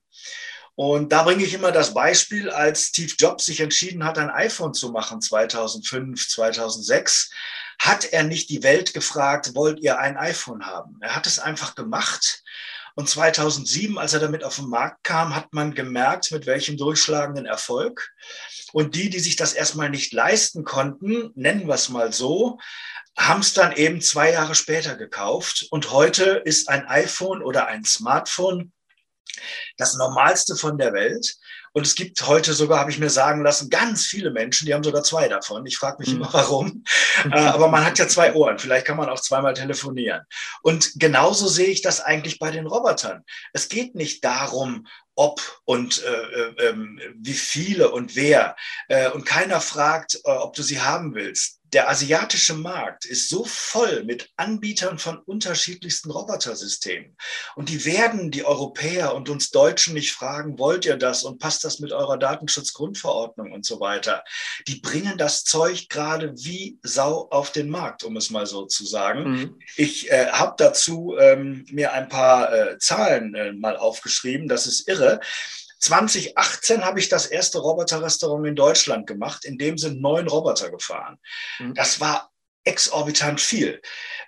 Und 0.75 1.11
da 1.11 1.23
bringe 1.23 1.45
ich 1.45 1.55
immer 1.55 1.73
das 1.73 1.95
Beispiel, 1.95 2.51
als 2.51 2.89
Steve 2.89 3.15
Jobs 3.19 3.47
sich 3.47 3.61
entschieden 3.61 4.05
hat, 4.05 4.19
ein 4.19 4.29
iPhone 4.29 4.75
zu 4.75 4.91
machen 4.91 5.23
2005, 5.23 6.29
2006, 6.29 7.31
hat 7.79 8.05
er 8.05 8.25
nicht 8.25 8.51
die 8.51 8.63
Welt 8.63 8.93
gefragt, 8.93 9.55
wollt 9.55 9.81
ihr 9.81 9.99
ein 9.99 10.19
iPhone 10.19 10.67
haben? 10.67 10.99
Er 11.01 11.17
hat 11.17 11.27
es 11.27 11.39
einfach 11.39 11.75
gemacht 11.75 12.43
und 12.97 13.11
2007, 13.11 13.99
als 13.99 14.15
er 14.15 14.21
damit 14.21 14.43
auf 14.43 14.57
den 14.57 14.71
Markt 14.71 15.05
kam, 15.05 15.37
hat 15.37 15.53
man 15.53 15.75
gemerkt, 15.75 16.33
mit 16.33 16.47
welchem 16.47 16.79
durchschlagenden 16.79 17.45
Erfolg. 17.45 18.11
Und 18.73 18.95
die, 18.95 19.11
die 19.11 19.21
sich 19.21 19.37
das 19.37 19.53
erstmal 19.53 19.91
nicht 19.91 20.15
leisten 20.15 20.65
konnten, 20.65 21.31
nennen 21.35 21.67
wir 21.67 21.75
es 21.75 21.91
mal 21.91 22.11
so, 22.15 22.59
haben 23.15 23.41
es 23.41 23.53
dann 23.53 23.73
eben 23.73 24.01
zwei 24.01 24.33
Jahre 24.33 24.55
später 24.55 24.97
gekauft. 24.97 25.67
Und 25.71 25.91
heute 25.91 26.43
ist 26.47 26.71
ein 26.71 26.87
iPhone 26.89 27.43
oder 27.43 27.67
ein 27.67 27.85
Smartphone 27.85 28.73
das 29.77 29.95
Normalste 29.97 30.57
von 30.57 30.79
der 30.79 30.95
Welt. 30.95 31.37
Und 31.77 31.87
es 31.87 31.95
gibt 31.95 32.27
heute 32.27 32.55
sogar, 32.55 32.81
habe 32.81 32.91
ich 32.91 32.99
mir 32.99 33.11
sagen 33.11 33.43
lassen, 33.43 33.69
ganz 33.69 34.07
viele 34.07 34.31
Menschen, 34.31 34.65
die 34.65 34.73
haben 34.73 34.83
sogar 34.83 35.03
zwei 35.03 35.29
davon. 35.29 35.67
Ich 35.67 35.77
frage 35.77 35.99
mich 35.99 36.09
mhm. 36.09 36.23
immer, 36.23 36.33
warum. 36.33 36.85
Äh, 37.33 37.39
aber 37.39 37.69
man 37.69 37.85
hat 37.85 37.99
ja 37.99 38.07
zwei 38.09 38.35
Ohren. 38.35 38.59
Vielleicht 38.59 38.87
kann 38.87 38.99
man 38.99 39.09
auch 39.09 39.21
zweimal 39.21 39.55
telefonieren. 39.55 40.23
Und 40.63 40.93
genauso 40.97 41.49
sehe 41.49 41.69
ich 41.69 41.81
das 41.81 42.01
eigentlich 42.01 42.39
bei 42.39 42.51
den 42.51 42.67
Robotern. 42.67 43.25
Es 43.53 43.69
geht 43.69 43.95
nicht 43.95 44.23
darum, 44.23 44.87
ob 45.15 45.41
und 45.65 46.05
äh, 46.05 46.09
äh, 46.09 46.69
ähm, 46.69 47.01
wie 47.17 47.33
viele 47.33 47.91
und 47.91 48.17
wer. 48.17 48.55
Äh, 48.89 49.11
und 49.11 49.25
keiner 49.25 49.61
fragt, 49.61 50.21
äh, 50.25 50.31
ob 50.31 50.55
du 50.55 50.63
sie 50.63 50.81
haben 50.81 51.15
willst 51.15 51.56
der 51.77 51.91
asiatische 51.91 52.55
Markt 52.55 53.05
ist 53.05 53.29
so 53.29 53.45
voll 53.45 54.03
mit 54.05 54.31
Anbietern 54.37 54.99
von 54.99 55.19
unterschiedlichsten 55.19 56.11
Robotersystemen. 56.11 57.15
Und 57.55 57.69
die 57.69 57.85
werden 57.85 58.31
die 58.31 58.47
Europäer 58.47 59.15
und 59.15 59.29
uns 59.29 59.51
Deutschen 59.51 59.93
nicht 59.93 60.13
fragen, 60.13 60.59
wollt 60.59 60.87
ihr 60.87 60.97
das 60.97 61.23
und 61.23 61.39
passt 61.39 61.65
das 61.65 61.79
mit 61.79 61.93
eurer 61.93 62.17
Datenschutzgrundverordnung 62.17 63.53
und 63.53 63.67
so 63.67 63.79
weiter. 63.79 64.25
Die 64.67 64.77
bringen 64.77 65.19
das 65.19 65.45
Zeug 65.45 65.91
gerade 65.91 66.33
wie 66.39 66.79
Sau 66.83 67.29
auf 67.31 67.53
den 67.53 67.69
Markt, 67.69 68.05
um 68.05 68.17
es 68.17 68.31
mal 68.31 68.47
so 68.47 68.65
zu 68.65 68.87
sagen. 68.87 69.31
Mhm. 69.31 69.59
Ich 69.77 70.11
äh, 70.11 70.29
habe 70.29 70.55
dazu 70.57 71.15
ähm, 71.21 71.67
mir 71.71 71.93
ein 71.93 72.09
paar 72.09 72.55
äh, 72.55 72.79
Zahlen 72.79 73.35
äh, 73.35 73.53
mal 73.53 73.77
aufgeschrieben. 73.77 74.49
Das 74.49 74.67
ist 74.67 74.89
irre. 74.89 75.21
2018 75.87 76.85
habe 76.85 76.99
ich 76.99 77.09
das 77.09 77.27
erste 77.27 77.59
Roboterrestaurant 77.59 78.47
in 78.47 78.57
Deutschland 78.57 79.07
gemacht. 79.07 79.45
In 79.45 79.59
dem 79.59 79.79
sind 79.79 80.01
neun 80.01 80.27
Roboter 80.27 80.71
gefahren. 80.71 81.19
Mhm. 81.59 81.75
Das 81.75 82.01
war 82.01 82.33
exorbitant 82.65 83.41
viel. 83.41 83.81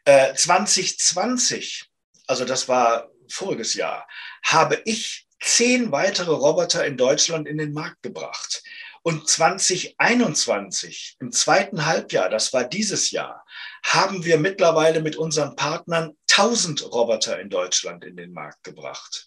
Äh, 0.04 0.34
2020, 0.34 1.90
also 2.26 2.44
das 2.44 2.68
war 2.68 3.10
voriges 3.28 3.74
Jahr, 3.74 4.06
habe 4.44 4.80
ich 4.84 5.26
zehn 5.40 5.92
weitere 5.92 6.30
Roboter 6.30 6.86
in 6.86 6.96
Deutschland 6.96 7.48
in 7.48 7.58
den 7.58 7.72
Markt 7.72 8.02
gebracht. 8.02 8.62
Und 9.08 9.26
2021, 9.26 11.16
im 11.18 11.32
zweiten 11.32 11.86
Halbjahr, 11.86 12.28
das 12.28 12.52
war 12.52 12.64
dieses 12.64 13.10
Jahr, 13.10 13.42
haben 13.82 14.26
wir 14.26 14.38
mittlerweile 14.38 15.00
mit 15.00 15.16
unseren 15.16 15.56
Partnern 15.56 16.14
1000 16.30 16.92
Roboter 16.92 17.40
in 17.40 17.48
Deutschland 17.48 18.04
in 18.04 18.16
den 18.16 18.34
Markt 18.34 18.64
gebracht. 18.64 19.24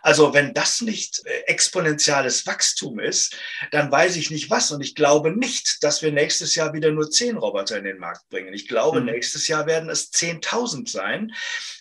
Also 0.00 0.32
wenn 0.32 0.54
das 0.54 0.80
nicht 0.80 1.20
äh, 1.26 1.40
exponentielles 1.40 2.46
Wachstum 2.46 3.00
ist, 3.00 3.36
dann 3.70 3.92
weiß 3.92 4.16
ich 4.16 4.30
nicht 4.30 4.48
was. 4.48 4.70
Und 4.70 4.80
ich 4.80 4.94
glaube 4.94 5.30
nicht, 5.30 5.84
dass 5.84 6.00
wir 6.00 6.10
nächstes 6.10 6.54
Jahr 6.54 6.72
wieder 6.72 6.90
nur 6.90 7.10
10 7.10 7.36
Roboter 7.36 7.76
in 7.76 7.84
den 7.84 7.98
Markt 7.98 8.28
bringen. 8.30 8.54
Ich 8.54 8.66
glaube, 8.66 9.00
mhm. 9.00 9.06
nächstes 9.06 9.46
Jahr 9.46 9.66
werden 9.66 9.90
es 9.90 10.10
10.000 10.10 10.90
sein, 10.90 11.32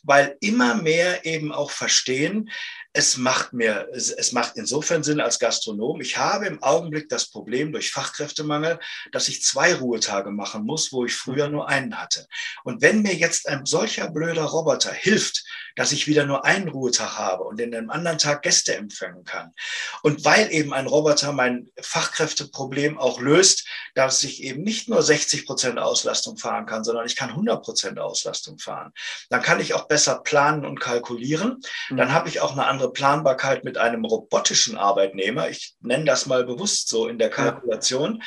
weil 0.04 0.36
immer 0.42 0.76
mehr 0.76 1.26
eben 1.26 1.54
auch 1.54 1.72
verstehen, 1.72 2.52
es 2.98 3.16
macht 3.16 3.54
mir, 3.54 3.88
es 3.94 4.32
macht 4.32 4.54
insofern 4.56 5.04
Sinn 5.04 5.22
als 5.22 5.38
Gastronom. 5.38 6.02
Ich 6.02 6.18
habe 6.18 6.48
im 6.48 6.64
Augenblick 6.64 7.10
das 7.10 7.30
Problem 7.30 7.72
durch 7.72 7.92
Fachkräftemangel, 7.92 8.80
dass 9.12 9.28
ich 9.28 9.44
zwei 9.44 9.76
Ruhetage 9.76 10.32
machen 10.32 10.66
muss, 10.66 10.92
wo 10.92 11.06
ich 11.06 11.14
früher 11.14 11.48
nur 11.48 11.70
einen 11.70 12.00
hatte. 12.02 12.26
Und 12.64 12.82
wenn 12.82 13.04
mir 13.04 13.14
jetzt 13.14 13.48
ein 13.48 13.68
solcher 13.68 14.10
blöder 14.10 14.46
Roboter 14.46 14.92
hilft, 14.92 15.44
dass 15.78 15.92
ich 15.92 16.08
wieder 16.08 16.26
nur 16.26 16.44
einen 16.44 16.68
Ruhetag 16.68 17.20
habe 17.20 17.44
und 17.44 17.62
in 17.62 17.74
einem 17.74 17.92
anderen 17.92 18.18
Tag 18.18 18.42
Gäste 18.42 18.76
empfangen 18.76 19.24
kann. 19.24 19.54
Und 20.02 20.26
weil 20.26 20.52
eben 20.52 20.74
ein 20.74 20.88
Roboter 20.88 21.32
mein 21.34 21.70
Fachkräfteproblem 21.80 22.98
auch 22.98 23.22
löst, 23.22 23.68
dass 23.94 24.24
ich 24.24 24.44
eben 24.44 24.64
nicht 24.64 24.90
nur 24.90 25.04
60 25.04 25.46
Prozent 25.46 25.78
Auslastung 25.78 26.38
fahren 26.38 26.66
kann, 26.66 26.84
sondern 26.84 27.06
ich 27.06 27.16
kann 27.16 27.30
100 27.30 27.64
Prozent 27.64 28.00
Auslastung 28.00 28.58
fahren. 28.58 28.92
Dann 29.30 29.44
kann 29.44 29.60
ich 29.60 29.76
auch 29.76 29.88
besser 29.88 30.20
planen 30.24 30.66
und 30.66 30.80
kalkulieren. 30.80 31.62
Dann 31.90 32.08
mhm. 32.08 32.14
habe 32.14 32.30
ich 32.30 32.42
auch 32.42 32.54
eine 32.54 32.66
andere 32.66 32.87
Planbarkeit 32.89 33.63
mit 33.63 33.78
einem 33.78 34.06
robotischen 34.06 34.78
Arbeitnehmer. 34.78 35.50
Ich 35.50 35.76
nenne 35.82 36.06
das 36.06 36.26
mal 36.26 36.43
bewusst 36.45 36.89
so 36.89 37.08
in 37.08 37.19
der 37.19 37.30
Kalkulation. 37.30 38.21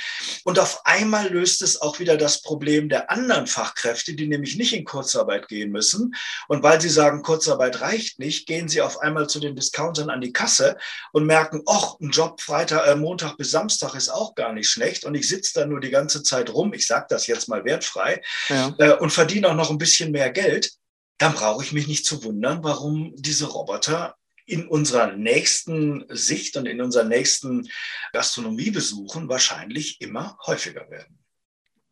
Und 0.45 0.59
auf 0.59 0.83
einmal 0.85 1.29
löst 1.29 1.63
es 1.63 1.81
auch 1.81 1.99
wieder 1.99 2.17
das 2.17 2.43
Problem 2.43 2.89
der 2.89 3.11
anderen 3.11 3.47
Fachkräfte, 3.47 4.15
die 4.15 4.29
nämlich 4.29 4.57
nicht 4.57 4.73
in 4.73 4.85
Kurzarbeit 4.85 5.49
gehen 5.49 5.71
müssen. 5.71 6.15
Und 6.49 6.63
weil 6.63 6.81
sie 6.81 6.89
sagen, 6.89 7.23
Kurzarbeit 7.23 7.81
reicht 7.81 8.19
nicht, 8.19 8.47
gehen 8.47 8.69
sie 8.69 8.83
auf 8.83 9.01
einmal 9.01 9.29
zu 9.29 9.41
den 9.41 9.57
Discountern 9.57 10.11
an 10.11 10.21
die 10.21 10.33
Kasse 10.33 10.77
und 11.13 11.27
merken, 11.27 11.63
ach, 11.67 11.95
ein 12.01 12.11
Job 12.11 12.41
Freitag, 12.41 12.87
äh, 12.87 12.97
Montag 12.97 13.37
bis 13.37 13.51
Samstag 13.51 13.95
ist 13.95 14.09
auch 14.09 14.35
gar 14.35 14.53
nicht 14.53 14.69
schlecht 14.69 15.05
und 15.05 15.15
ich 15.15 15.29
sitze 15.29 15.61
da 15.61 15.67
nur 15.67 15.81
die 15.81 15.91
ganze 15.91 16.23
Zeit 16.23 16.53
rum, 16.53 16.73
ich 16.73 16.87
sage 16.87 17.07
das 17.09 17.27
jetzt 17.27 17.49
mal 17.49 17.65
wertfrei, 17.65 18.23
ja. 18.49 18.75
äh, 18.79 18.97
und 18.97 19.11
verdiene 19.11 19.49
auch 19.49 19.55
noch 19.55 19.71
ein 19.71 19.79
bisschen 19.79 20.13
mehr 20.13 20.31
Geld, 20.31 20.73
dann 21.19 21.35
brauche 21.35 21.63
ich 21.63 21.73
mich 21.73 21.87
nicht 21.87 22.07
zu 22.07 22.25
wundern, 22.25 22.65
warum 22.65 23.13
diese 23.15 23.47
Roboter 23.47 24.17
in 24.51 24.67
unserer 24.67 25.13
nächsten 25.13 26.05
Sicht 26.09 26.57
und 26.57 26.67
in 26.67 26.81
unseren 26.81 27.09
nächsten 27.09 27.69
Gastronomiebesuchen 28.13 29.29
wahrscheinlich 29.29 30.01
immer 30.01 30.37
häufiger 30.47 30.91
werden. 30.91 31.19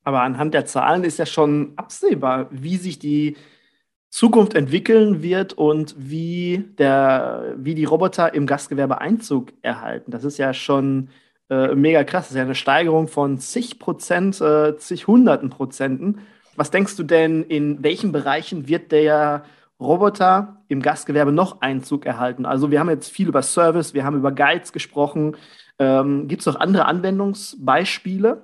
Aber 0.05 0.23
anhand 0.23 0.55
der 0.55 0.67
Zahlen 0.67 1.05
ist 1.05 1.19
ja 1.19 1.27
schon 1.27 1.75
absehbar, 1.77 2.49
wie 2.51 2.77
sich 2.77 2.99
die 2.99 3.37
Zukunft 4.11 4.55
entwickeln 4.55 5.23
wird 5.23 5.53
und 5.53 5.95
wie, 5.99 6.65
der, 6.79 7.55
wie 7.59 7.75
die 7.75 7.85
Roboter 7.85 8.33
im 8.33 8.47
Gastgewerbe 8.47 9.01
Einzug 9.01 9.53
erhalten. 9.61 10.11
Das 10.11 10.25
ist 10.25 10.39
ja 10.39 10.55
schon 10.55 11.11
äh, 11.51 11.75
mega 11.75 12.05
krass. 12.05 12.25
Das 12.25 12.31
ist 12.31 12.37
ja 12.37 12.43
eine 12.43 12.55
Steigerung 12.55 13.07
von 13.07 13.39
zig 13.39 13.79
Prozent, 13.79 14.41
äh, 14.41 14.77
zig 14.79 15.07
Hunderten 15.07 15.51
Prozenten. 15.51 16.21
Was 16.57 16.71
denkst 16.71 16.97
du 16.97 17.03
denn, 17.03 17.45
in 17.45 17.83
welchen 17.85 18.11
Bereichen 18.11 18.67
wird 18.67 18.93
der 18.93 19.45
Roboter 19.81 20.63
im 20.69 20.83
Gastgewerbe 20.83 21.33
noch 21.33 21.61
Einzug 21.61 22.07
erhalten? 22.07 22.47
Also 22.47 22.71
wir 22.71 22.81
haben 22.81 22.91
jetzt 22.91 23.11
viel 23.11 23.29
über 23.29 23.43
Service, 23.43 23.95
wir 23.95 24.05
haben 24.05 24.17
über 24.17 24.33
Guides 24.33 24.73
gesprochen. 24.73 25.37
Ähm, 25.79 26.29
Gibt 26.29 26.43
es 26.43 26.47
noch 26.47 26.57
andere 26.57 26.87
Anwendungsbeispiele? 26.87 28.43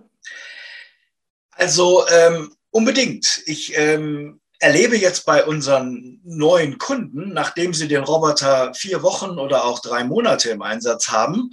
Also 1.53 2.05
ähm, 2.09 2.53
unbedingt. 2.71 3.43
Ich 3.47 3.77
ähm, 3.77 4.41
erlebe 4.59 4.97
jetzt 4.97 5.27
bei 5.27 5.45
unseren 5.45 6.21
neuen 6.25 6.79
Kunden, 6.79 7.33
nachdem 7.33 7.75
sie 7.75 7.89
den 7.89 8.03
Roboter 8.03 8.73
vier 8.75 9.03
Wochen 9.03 9.39
oder 9.39 9.65
auch 9.65 9.81
drei 9.81 10.05
Monate 10.05 10.51
im 10.51 10.63
Einsatz 10.63 11.09
haben, 11.09 11.51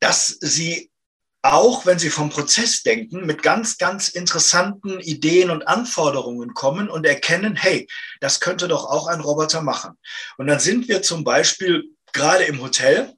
dass 0.00 0.28
sie 0.40 0.90
auch 1.52 1.86
wenn 1.86 1.98
sie 1.98 2.10
vom 2.10 2.30
Prozess 2.30 2.82
denken, 2.82 3.26
mit 3.26 3.42
ganz, 3.42 3.78
ganz 3.78 4.08
interessanten 4.08 5.00
Ideen 5.00 5.50
und 5.50 5.68
Anforderungen 5.68 6.54
kommen 6.54 6.88
und 6.88 7.06
erkennen, 7.06 7.56
hey, 7.56 7.86
das 8.20 8.40
könnte 8.40 8.68
doch 8.68 8.84
auch 8.84 9.06
ein 9.06 9.20
Roboter 9.20 9.62
machen. 9.62 9.98
Und 10.38 10.46
dann 10.46 10.60
sind 10.60 10.88
wir 10.88 11.02
zum 11.02 11.24
Beispiel 11.24 11.84
gerade 12.12 12.44
im 12.44 12.62
Hotel 12.62 13.12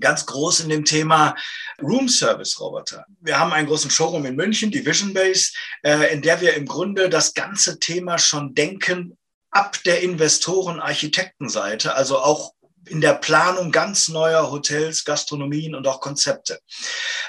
ganz 0.00 0.26
groß 0.26 0.60
in 0.60 0.68
dem 0.68 0.84
Thema 0.84 1.36
Room 1.80 2.08
Service 2.08 2.58
Roboter. 2.58 3.04
Wir 3.20 3.38
haben 3.38 3.52
einen 3.52 3.68
großen 3.68 3.90
Showroom 3.90 4.26
in 4.26 4.36
München, 4.36 4.70
die 4.70 4.84
Vision 4.84 5.14
Base, 5.14 5.52
äh, 5.82 6.12
in 6.12 6.22
der 6.22 6.40
wir 6.40 6.54
im 6.54 6.66
Grunde 6.66 7.08
das 7.08 7.34
ganze 7.34 7.78
Thema 7.78 8.18
schon 8.18 8.54
denken 8.54 9.16
ab 9.50 9.78
der 9.84 10.02
Investoren-Architektenseite, 10.02 11.94
also 11.94 12.18
auch 12.18 12.54
in 12.88 13.00
der 13.00 13.14
Planung 13.14 13.70
ganz 13.70 14.08
neuer 14.08 14.50
Hotels, 14.50 15.04
Gastronomien 15.04 15.74
und 15.74 15.86
auch 15.86 16.00
Konzepte. 16.00 16.60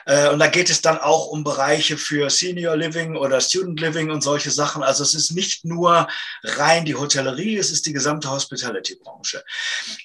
Äh, 0.06 0.30
und 0.30 0.39
da 0.39 0.48
geht 0.48 0.70
es 0.70 0.82
dann 0.82 0.98
auch 0.98 1.28
um 1.28 1.44
Bereiche 1.44 1.98
für 1.98 2.30
Senior 2.30 2.76
Living 2.76 3.15
oder 3.15 3.41
Student 3.41 3.80
Living 3.80 4.12
und 4.12 4.22
solche 4.22 4.52
Sachen. 4.52 4.84
Also 4.84 5.04
es 5.04 5.13
ist 5.13 5.32
nicht 5.32 5.65
nur 5.65 6.08
rein 6.44 6.86
die 6.86 6.96
Hotellerie, 6.96 7.58
es 7.58 7.72
ist 7.72 7.86
die 7.86 7.94
gesamte 7.94 8.30
Hospitality-Branche. 8.30 9.44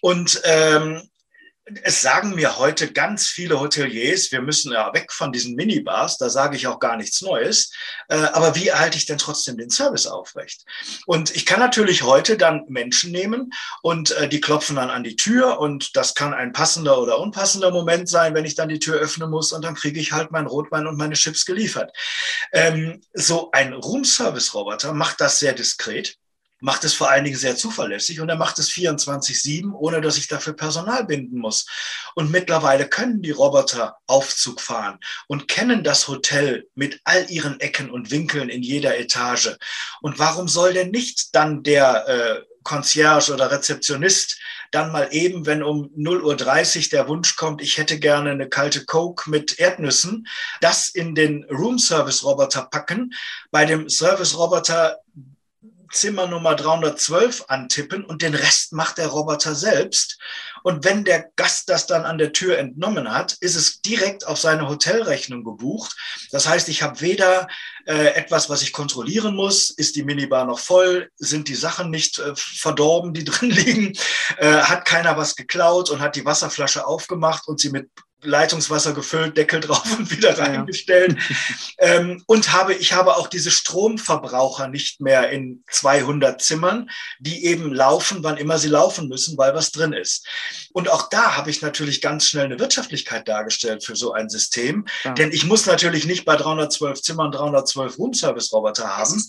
Und 0.00 0.40
ähm, 0.44 1.08
es 1.82 2.02
sagen 2.02 2.34
mir 2.34 2.58
heute 2.58 2.92
ganz 2.92 3.26
viele 3.26 3.60
Hoteliers, 3.60 4.32
wir 4.32 4.40
müssen 4.40 4.72
ja 4.72 4.92
weg 4.94 5.12
von 5.12 5.32
diesen 5.32 5.54
Minibars, 5.54 6.18
da 6.18 6.30
sage 6.30 6.56
ich 6.56 6.66
auch 6.66 6.78
gar 6.78 6.96
nichts 6.96 7.22
Neues. 7.22 7.72
Äh, 8.08 8.16
aber 8.16 8.54
wie 8.54 8.68
erhalte 8.68 8.96
ich 8.96 9.06
denn 9.06 9.18
trotzdem 9.18 9.56
den 9.56 9.70
Service 9.70 10.06
aufrecht? 10.06 10.64
Und 11.06 11.34
ich 11.34 11.46
kann 11.46 11.60
natürlich 11.60 12.02
heute 12.02 12.36
dann 12.36 12.64
Menschen 12.68 13.12
nehmen 13.12 13.50
und 13.82 14.10
äh, 14.12 14.28
die 14.28 14.40
klopfen 14.40 14.76
dann 14.76 14.90
an 14.90 15.04
die 15.04 15.16
Tür 15.16 15.58
und 15.58 15.96
das 15.96 16.14
kann 16.14 16.34
ein 16.34 16.52
passender 16.52 17.00
oder 17.00 17.18
unpassender 17.18 17.70
Moment 17.70 18.08
sein, 18.08 18.34
wenn 18.34 18.44
ich 18.44 18.54
dann 18.54 18.68
die 18.68 18.78
Tür 18.78 18.96
öffnen 18.96 19.30
muss 19.30 19.52
und 19.52 19.64
dann 19.64 19.74
kriege 19.74 20.00
ich 20.00 20.12
halt 20.12 20.30
mein 20.30 20.46
Rotwein 20.46 20.86
und 20.86 20.96
meine 20.96 21.14
Chips 21.14 21.44
geliefert. 21.44 21.96
Ähm, 22.52 23.00
so 23.12 23.50
ein 23.52 23.72
Room-Service-Roboter 23.72 24.92
macht 24.92 25.20
das 25.20 25.38
sehr 25.38 25.52
diskret 25.52 26.16
macht 26.60 26.84
es 26.84 26.94
vor 26.94 27.10
allen 27.10 27.24
Dingen 27.24 27.36
sehr 27.36 27.56
zuverlässig 27.56 28.20
und 28.20 28.28
er 28.28 28.36
macht 28.36 28.58
es 28.58 28.70
24-7, 28.70 29.72
ohne 29.72 30.00
dass 30.00 30.18
ich 30.18 30.28
dafür 30.28 30.54
Personal 30.54 31.04
binden 31.04 31.38
muss. 31.38 31.66
Und 32.14 32.30
mittlerweile 32.30 32.88
können 32.88 33.22
die 33.22 33.30
Roboter 33.30 33.96
Aufzug 34.06 34.60
fahren 34.60 34.98
und 35.26 35.48
kennen 35.48 35.82
das 35.84 36.08
Hotel 36.08 36.66
mit 36.74 37.00
all 37.04 37.30
ihren 37.30 37.60
Ecken 37.60 37.90
und 37.90 38.10
Winkeln 38.10 38.48
in 38.48 38.62
jeder 38.62 38.98
Etage. 38.98 39.56
Und 40.02 40.18
warum 40.18 40.48
soll 40.48 40.74
denn 40.74 40.90
nicht 40.90 41.34
dann 41.34 41.62
der 41.62 42.08
äh, 42.08 42.40
Concierge 42.62 43.32
oder 43.32 43.50
Rezeptionist 43.50 44.38
dann 44.70 44.92
mal 44.92 45.08
eben, 45.10 45.46
wenn 45.46 45.62
um 45.62 45.90
0.30 45.96 46.84
Uhr 46.84 46.90
der 46.90 47.08
Wunsch 47.08 47.36
kommt, 47.36 47.60
ich 47.60 47.78
hätte 47.78 47.98
gerne 47.98 48.30
eine 48.30 48.48
kalte 48.48 48.84
Coke 48.84 49.28
mit 49.28 49.58
Erdnüssen, 49.58 50.28
das 50.60 50.88
in 50.88 51.14
den 51.14 51.44
Room 51.50 51.78
Service 51.78 52.22
Roboter 52.24 52.62
packen. 52.62 53.12
Bei 53.50 53.64
dem 53.64 53.88
Service 53.88 54.36
Zimmer 55.92 56.26
Nummer 56.26 56.54
312 56.54 57.44
antippen 57.48 58.04
und 58.04 58.22
den 58.22 58.34
Rest 58.34 58.72
macht 58.72 58.98
der 58.98 59.08
Roboter 59.08 59.54
selbst. 59.54 60.18
Und 60.62 60.84
wenn 60.84 61.04
der 61.04 61.30
Gast 61.36 61.68
das 61.68 61.86
dann 61.86 62.04
an 62.04 62.18
der 62.18 62.32
Tür 62.32 62.58
entnommen 62.58 63.12
hat, 63.12 63.36
ist 63.40 63.56
es 63.56 63.80
direkt 63.80 64.26
auf 64.26 64.38
seine 64.38 64.68
Hotelrechnung 64.68 65.42
gebucht. 65.44 65.96
Das 66.30 66.48
heißt, 66.48 66.68
ich 66.68 66.82
habe 66.82 67.00
weder 67.00 67.48
äh, 67.86 68.14
etwas, 68.14 68.50
was 68.50 68.62
ich 68.62 68.72
kontrollieren 68.72 69.34
muss, 69.34 69.70
ist 69.70 69.96
die 69.96 70.04
Minibar 70.04 70.44
noch 70.44 70.58
voll, 70.58 71.10
sind 71.16 71.48
die 71.48 71.54
Sachen 71.54 71.90
nicht 71.90 72.18
äh, 72.18 72.32
verdorben, 72.36 73.14
die 73.14 73.24
drin 73.24 73.50
liegen, 73.50 73.92
äh, 74.38 74.62
hat 74.62 74.84
keiner 74.84 75.16
was 75.16 75.34
geklaut 75.34 75.90
und 75.90 76.00
hat 76.00 76.16
die 76.16 76.24
Wasserflasche 76.24 76.86
aufgemacht 76.86 77.48
und 77.48 77.60
sie 77.60 77.70
mit 77.70 77.90
Leitungswasser 78.22 78.92
gefüllt, 78.92 79.36
Deckel 79.36 79.60
drauf 79.60 79.84
und 79.98 80.10
wieder 80.10 80.38
reingestellt. 80.38 81.16
Ja. 81.28 81.36
ähm, 81.78 82.22
und 82.26 82.52
habe, 82.52 82.74
ich 82.74 82.92
habe 82.92 83.16
auch 83.16 83.28
diese 83.28 83.50
Stromverbraucher 83.50 84.68
nicht 84.68 85.00
mehr 85.00 85.30
in 85.30 85.64
200 85.70 86.40
Zimmern, 86.40 86.90
die 87.18 87.44
eben 87.44 87.72
laufen, 87.72 88.22
wann 88.22 88.36
immer 88.36 88.58
sie 88.58 88.68
laufen 88.68 89.08
müssen, 89.08 89.36
weil 89.38 89.54
was 89.54 89.72
drin 89.72 89.92
ist. 89.92 90.26
Und 90.72 90.88
auch 90.88 91.08
da 91.08 91.36
habe 91.36 91.50
ich 91.50 91.62
natürlich 91.62 92.00
ganz 92.00 92.26
schnell 92.26 92.46
eine 92.46 92.58
Wirtschaftlichkeit 92.58 93.28
dargestellt 93.28 93.84
für 93.84 93.96
so 93.96 94.12
ein 94.12 94.28
System. 94.28 94.86
Ja. 95.04 95.12
Denn 95.12 95.32
ich 95.32 95.44
muss 95.44 95.66
natürlich 95.66 96.06
nicht 96.06 96.24
bei 96.24 96.36
312 96.36 97.02
Zimmern 97.02 97.32
312 97.32 97.98
Roomservice-Roboter 97.98 98.96
haben. 98.96 99.24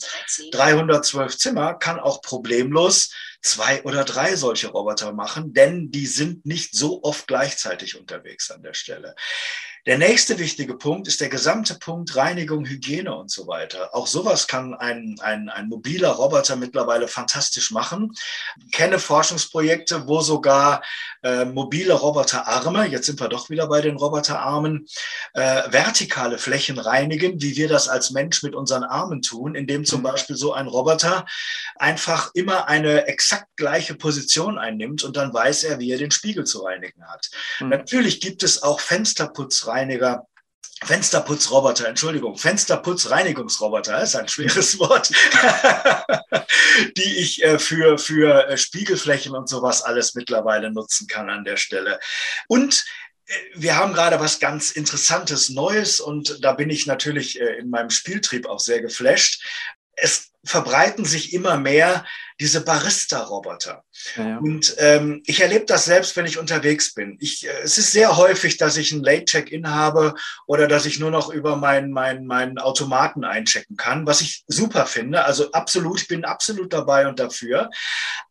312 0.51 1.37
Zimmer 1.37 1.73
kann 1.73 1.99
auch 1.99 2.21
problemlos 2.21 3.11
zwei 3.41 3.83
oder 3.83 4.03
drei 4.03 4.35
solche 4.35 4.69
Roboter 4.69 5.13
machen, 5.13 5.53
denn 5.53 5.91
die 5.91 6.05
sind 6.05 6.45
nicht 6.45 6.75
so 6.75 7.03
oft 7.03 7.27
gleichzeitig 7.27 7.99
unterwegs 7.99 8.51
an 8.51 8.61
der 8.61 8.73
Stelle. 8.73 9.15
Der 9.87 9.97
nächste 9.97 10.37
wichtige 10.37 10.75
Punkt 10.75 11.07
ist 11.07 11.21
der 11.21 11.29
gesamte 11.29 11.73
Punkt 11.73 12.15
Reinigung, 12.15 12.65
Hygiene 12.65 13.15
und 13.15 13.31
so 13.31 13.47
weiter. 13.47 13.95
Auch 13.95 14.05
sowas 14.05 14.47
kann 14.47 14.75
ein, 14.75 15.15
ein, 15.21 15.49
ein 15.49 15.69
mobiler 15.69 16.09
Roboter 16.09 16.55
mittlerweile 16.55 17.07
fantastisch 17.07 17.71
machen. 17.71 18.13
Ich 18.63 18.71
kenne 18.71 18.99
Forschungsprojekte, 18.99 20.07
wo 20.07 20.21
sogar 20.21 20.83
äh, 21.23 21.45
mobile 21.45 21.93
Roboterarme, 21.93 22.85
jetzt 22.85 23.07
sind 23.07 23.19
wir 23.19 23.27
doch 23.27 23.49
wieder 23.49 23.67
bei 23.67 23.81
den 23.81 23.97
Roboterarmen, 23.97 24.85
äh, 25.33 25.63
vertikale 25.71 26.37
Flächen 26.37 26.77
reinigen, 26.77 27.41
wie 27.41 27.55
wir 27.55 27.67
das 27.67 27.87
als 27.87 28.11
Mensch 28.11 28.43
mit 28.43 28.53
unseren 28.53 28.83
Armen 28.83 29.23
tun, 29.23 29.55
indem 29.55 29.83
zum 29.85 30.01
mhm. 30.01 30.05
Beispiel 30.05 30.35
so 30.35 30.53
ein 30.53 30.67
Roboter 30.67 31.25
einfach 31.75 32.29
immer 32.35 32.67
eine 32.67 33.07
exakt 33.07 33.47
gleiche 33.55 33.95
Position 33.95 34.59
einnimmt 34.59 35.03
und 35.03 35.17
dann 35.17 35.33
weiß 35.33 35.63
er, 35.63 35.79
wie 35.79 35.91
er 35.91 35.97
den 35.97 36.11
Spiegel 36.11 36.43
zu 36.43 36.59
reinigen 36.59 37.03
hat. 37.07 37.31
Mhm. 37.59 37.69
Natürlich 37.69 38.21
gibt 38.21 38.43
es 38.43 38.61
auch 38.61 38.79
Fensterputzreiniger 38.79 39.70
Fensterputzreiniger, 39.71 40.27
Fensterputzroboter, 40.83 41.87
Entschuldigung, 41.87 42.37
Fensterputzreinigungsroboter 42.37 44.01
ist 44.01 44.15
ein 44.15 44.27
schweres 44.27 44.79
Wort, 44.79 45.11
die 46.97 47.17
ich 47.19 47.43
äh, 47.43 47.59
für, 47.59 47.97
für 47.97 48.47
äh, 48.47 48.57
Spiegelflächen 48.57 49.35
und 49.35 49.47
sowas 49.47 49.83
alles 49.83 50.15
mittlerweile 50.15 50.71
nutzen 50.71 51.07
kann 51.07 51.29
an 51.29 51.43
der 51.43 51.57
Stelle. 51.57 51.99
Und 52.47 52.83
äh, 53.27 53.33
wir 53.55 53.77
haben 53.77 53.93
gerade 53.93 54.19
was 54.19 54.39
ganz 54.39 54.71
Interessantes 54.71 55.49
Neues 55.49 55.99
und 55.99 56.43
da 56.43 56.53
bin 56.53 56.69
ich 56.69 56.87
natürlich 56.87 57.39
in 57.39 57.69
meinem 57.69 57.91
Spieltrieb 57.91 58.47
auch 58.47 58.59
sehr 58.59 58.81
geflasht. 58.81 59.43
Es 59.93 60.30
verbreiten 60.43 61.05
sich 61.05 61.33
immer 61.33 61.57
mehr 61.57 62.03
diese 62.39 62.61
Barista-Roboter. 62.61 63.83
Ja, 64.17 64.27
ja. 64.27 64.37
Und 64.39 64.73
ähm, 64.79 65.21
ich 65.27 65.41
erlebe 65.41 65.65
das 65.65 65.85
selbst, 65.85 66.17
wenn 66.17 66.25
ich 66.25 66.39
unterwegs 66.39 66.95
bin. 66.95 67.17
Ich, 67.19 67.45
äh, 67.45 67.61
es 67.63 67.77
ist 67.77 67.91
sehr 67.91 68.17
häufig, 68.17 68.57
dass 68.57 68.77
ich 68.77 68.91
ein 68.91 69.03
Late-Check-In 69.03 69.69
habe 69.69 70.15
oder 70.47 70.67
dass 70.67 70.87
ich 70.87 70.99
nur 70.99 71.11
noch 71.11 71.31
über 71.31 71.55
meinen 71.55 71.91
mein, 71.91 72.25
mein 72.25 72.57
Automaten 72.57 73.23
einchecken 73.23 73.77
kann, 73.77 74.07
was 74.07 74.21
ich 74.21 74.43
super 74.47 74.87
finde. 74.87 75.23
Also 75.23 75.51
absolut, 75.51 76.01
ich 76.01 76.07
bin 76.07 76.25
absolut 76.25 76.73
dabei 76.73 77.07
und 77.07 77.19
dafür. 77.19 77.69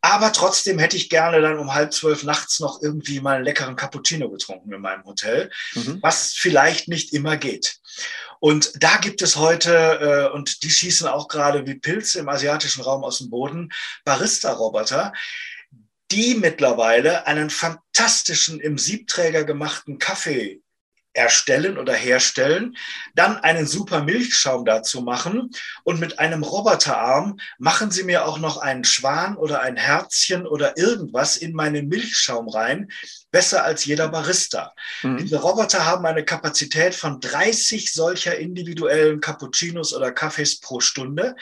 Aber 0.01 0.33
trotzdem 0.33 0.77
hätte 0.77 0.97
ich 0.97 1.09
gerne 1.09 1.39
dann 1.39 1.57
um 1.57 1.73
halb 1.73 1.93
zwölf 1.93 2.23
nachts 2.23 2.59
noch 2.59 2.81
irgendwie 2.81 3.21
mal 3.21 3.37
einen 3.37 3.45
leckeren 3.45 3.77
Cappuccino 3.77 4.29
getrunken 4.29 4.73
in 4.73 4.81
meinem 4.81 5.05
Hotel, 5.05 5.49
mhm. 5.73 5.99
was 6.01 6.33
vielleicht 6.33 6.89
nicht 6.89 7.13
immer 7.13 7.37
geht. 7.37 7.77
Und 8.39 8.83
da 8.83 8.97
gibt 8.97 9.21
es 9.21 9.35
heute, 9.35 10.29
äh, 10.31 10.35
und 10.35 10.63
die 10.63 10.71
schießen 10.71 11.07
auch 11.07 11.27
gerade 11.27 11.65
wie 11.67 11.75
Pilze 11.75 12.19
im 12.19 12.29
asiatischen 12.29 12.81
Raum 12.81 13.03
aus 13.03 13.19
dem 13.19 13.29
Boden, 13.29 13.71
Barista-Roboter, 14.03 15.13
die 16.11 16.35
mittlerweile 16.35 17.27
einen 17.27 17.49
fantastischen 17.49 18.59
im 18.59 18.77
Siebträger 18.77 19.43
gemachten 19.43 19.99
Kaffee 19.99 20.61
erstellen 21.13 21.77
oder 21.77 21.93
herstellen, 21.93 22.77
dann 23.15 23.37
einen 23.37 23.67
super 23.67 24.03
Milchschaum 24.03 24.65
dazu 24.65 25.01
machen 25.01 25.51
und 25.83 25.99
mit 25.99 26.19
einem 26.19 26.43
Roboterarm 26.43 27.39
machen 27.57 27.91
Sie 27.91 28.03
mir 28.03 28.25
auch 28.25 28.39
noch 28.39 28.57
einen 28.57 28.83
Schwan 28.83 29.35
oder 29.35 29.61
ein 29.61 29.75
Herzchen 29.75 30.47
oder 30.47 30.77
irgendwas 30.77 31.37
in 31.37 31.53
meinen 31.53 31.87
Milchschaum 31.87 32.47
rein, 32.47 32.89
besser 33.31 33.63
als 33.63 33.85
jeder 33.85 34.09
Barista. 34.09 34.73
Mhm. 35.03 35.17
Diese 35.17 35.41
Roboter 35.41 35.85
haben 35.85 36.05
eine 36.05 36.23
Kapazität 36.23 36.95
von 36.95 37.19
30 37.19 37.91
solcher 37.91 38.37
individuellen 38.37 39.19
Cappuccinos 39.19 39.93
oder 39.93 40.11
Kaffees 40.11 40.59
pro 40.59 40.79
Stunde. 40.79 41.35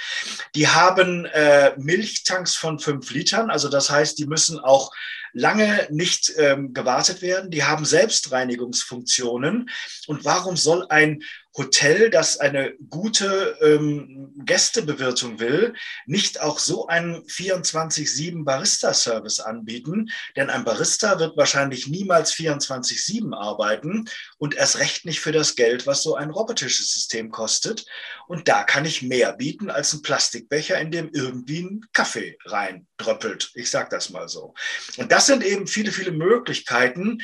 Die 0.56 0.68
haben 0.68 1.26
äh, 1.26 1.74
Milchtanks 1.78 2.56
von 2.56 2.80
fünf 2.80 3.12
Litern, 3.12 3.50
also 3.50 3.70
das 3.70 3.90
heißt, 3.90 4.18
die 4.18 4.28
müssen 4.28 4.60
auch 4.60 4.92
lange 5.34 5.88
nicht 5.90 6.34
ähm, 6.38 6.74
gewartet 6.74 7.22
werden. 7.22 7.52
Die 7.52 7.64
haben 7.64 7.86
Selbstreinigungsfunktionen. 7.86 9.70
Und 10.08 10.26
warum 10.26 10.58
soll 10.58 10.86
ein 10.90 11.22
Hotel, 11.58 12.10
das 12.10 12.40
eine 12.40 12.74
gute 12.90 13.58
ähm, 13.62 14.34
Gästebewirtung 14.46 15.40
will, 15.40 15.74
nicht 16.06 16.42
auch 16.42 16.60
so 16.60 16.88
einen 16.88 17.24
24-7 17.26 18.46
Barista-Service 18.46 19.40
anbieten? 19.40 20.10
Denn 20.36 20.50
ein 20.50 20.64
Barista 20.64 21.20
wird 21.20 21.36
wahrscheinlich 21.38 21.88
niemals 21.88 22.34
24-7 22.34 23.36
arbeiten 23.36 24.06
und 24.38 24.56
erst 24.56 24.80
recht 24.80 25.06
nicht 25.06 25.20
für 25.22 25.32
das 25.32 25.56
Geld, 25.56 25.88
was 25.88 26.04
so 26.04 26.16
ein 26.16 26.30
robotisches 26.30 26.94
System 26.94 27.32
kostet. 27.32 27.86
Und 28.28 28.48
da 28.48 28.64
kann 28.64 28.86
ich 28.86 29.02
mehr 29.02 29.34
bieten 29.34 29.72
als 29.72 29.94
ein 29.94 30.04
Plastikbecher, 30.04 30.80
in 30.80 30.92
dem 30.92 31.10
irgendwie 31.14 31.64
ein 31.64 31.82
Kaffee 31.94 32.38
reindröppelt. 32.46 33.52
Ich 33.56 33.72
sage 33.72 33.90
das 33.90 34.12
mal 34.12 34.30
so. 34.30 34.54
Und 34.98 35.12
das 35.12 35.26
sind 35.26 35.44
eben 35.44 35.66
viele, 35.66 35.92
viele 35.92 36.12
Möglichkeiten, 36.12 37.20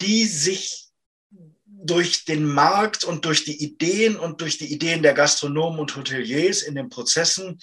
die 0.00 0.26
sich 0.26 0.89
durch 1.82 2.24
den 2.24 2.44
Markt 2.44 3.04
und 3.04 3.24
durch 3.24 3.44
die 3.44 3.62
Ideen 3.62 4.16
und 4.16 4.40
durch 4.40 4.58
die 4.58 4.72
Ideen 4.72 5.02
der 5.02 5.14
Gastronomen 5.14 5.80
und 5.80 5.96
Hoteliers 5.96 6.62
in 6.62 6.74
den 6.74 6.88
Prozessen 6.88 7.58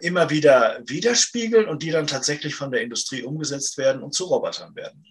immer 0.00 0.30
wieder 0.30 0.80
widerspiegeln 0.86 1.68
und 1.68 1.82
die 1.82 1.90
dann 1.90 2.06
tatsächlich 2.06 2.54
von 2.54 2.70
der 2.70 2.82
Industrie 2.82 3.22
umgesetzt 3.22 3.78
werden 3.78 4.02
und 4.02 4.12
zu 4.12 4.24
Robotern 4.24 4.74
werden. 4.74 5.04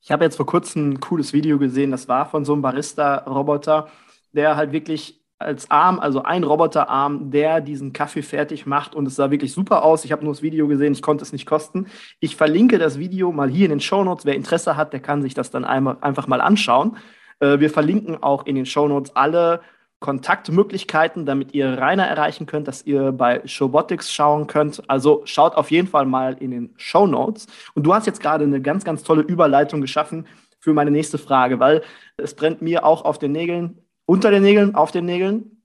Ich 0.00 0.10
habe 0.10 0.24
jetzt 0.24 0.36
vor 0.36 0.46
kurzem 0.46 0.90
ein 0.90 1.00
cooles 1.00 1.32
Video 1.32 1.58
gesehen, 1.58 1.90
das 1.90 2.08
war 2.08 2.28
von 2.28 2.44
so 2.44 2.52
einem 2.52 2.62
Barista-Roboter, 2.62 3.88
der 4.32 4.56
halt 4.56 4.72
wirklich 4.72 5.20
als 5.38 5.70
Arm, 5.70 5.98
also 5.98 6.22
ein 6.22 6.44
Roboterarm, 6.44 7.30
der 7.30 7.60
diesen 7.60 7.92
Kaffee 7.92 8.22
fertig 8.22 8.66
macht 8.66 8.94
und 8.94 9.06
es 9.06 9.16
sah 9.16 9.30
wirklich 9.30 9.52
super 9.52 9.82
aus. 9.82 10.04
Ich 10.04 10.12
habe 10.12 10.24
nur 10.24 10.32
das 10.32 10.42
Video 10.42 10.68
gesehen, 10.68 10.92
ich 10.92 11.02
konnte 11.02 11.24
es 11.24 11.32
nicht 11.32 11.46
kosten. 11.46 11.86
Ich 12.20 12.36
verlinke 12.36 12.78
das 12.78 12.98
Video 12.98 13.32
mal 13.32 13.50
hier 13.50 13.64
in 13.64 13.70
den 13.70 13.80
Show 13.80 14.04
Notes. 14.04 14.24
Wer 14.24 14.36
Interesse 14.36 14.76
hat, 14.76 14.92
der 14.92 15.00
kann 15.00 15.22
sich 15.22 15.34
das 15.34 15.50
dann 15.50 15.64
einmal, 15.64 15.96
einfach 16.00 16.26
mal 16.26 16.40
anschauen. 16.40 16.96
Äh, 17.44 17.60
wir 17.60 17.70
verlinken 17.70 18.22
auch 18.22 18.46
in 18.46 18.54
den 18.54 18.66
Show 18.66 18.88
Notes 18.88 19.14
alle 19.14 19.60
Kontaktmöglichkeiten, 20.00 21.24
damit 21.24 21.54
ihr 21.54 21.78
Rainer 21.78 22.06
erreichen 22.06 22.46
könnt, 22.46 22.68
dass 22.68 22.84
ihr 22.84 23.12
bei 23.12 23.40
Showbotics 23.46 24.12
schauen 24.12 24.46
könnt. 24.46 24.82
Also 24.88 25.22
schaut 25.24 25.54
auf 25.54 25.70
jeden 25.70 25.88
Fall 25.88 26.04
mal 26.04 26.36
in 26.40 26.50
den 26.50 26.74
Show 26.76 27.06
Notes. 27.06 27.46
Und 27.74 27.84
du 27.84 27.94
hast 27.94 28.06
jetzt 28.06 28.20
gerade 28.20 28.44
eine 28.44 28.60
ganz, 28.60 28.84
ganz 28.84 29.02
tolle 29.02 29.22
Überleitung 29.22 29.80
geschaffen 29.80 30.26
für 30.58 30.74
meine 30.74 30.90
nächste 30.90 31.18
Frage, 31.18 31.58
weil 31.58 31.82
es 32.16 32.34
brennt 32.34 32.60
mir 32.60 32.84
auch 32.84 33.04
auf 33.04 33.18
den 33.18 33.32
Nägeln, 33.32 33.78
unter 34.06 34.30
den 34.30 34.42
Nägeln, 34.42 34.74
auf 34.74 34.90
den 34.90 35.06
Nägeln. 35.06 35.62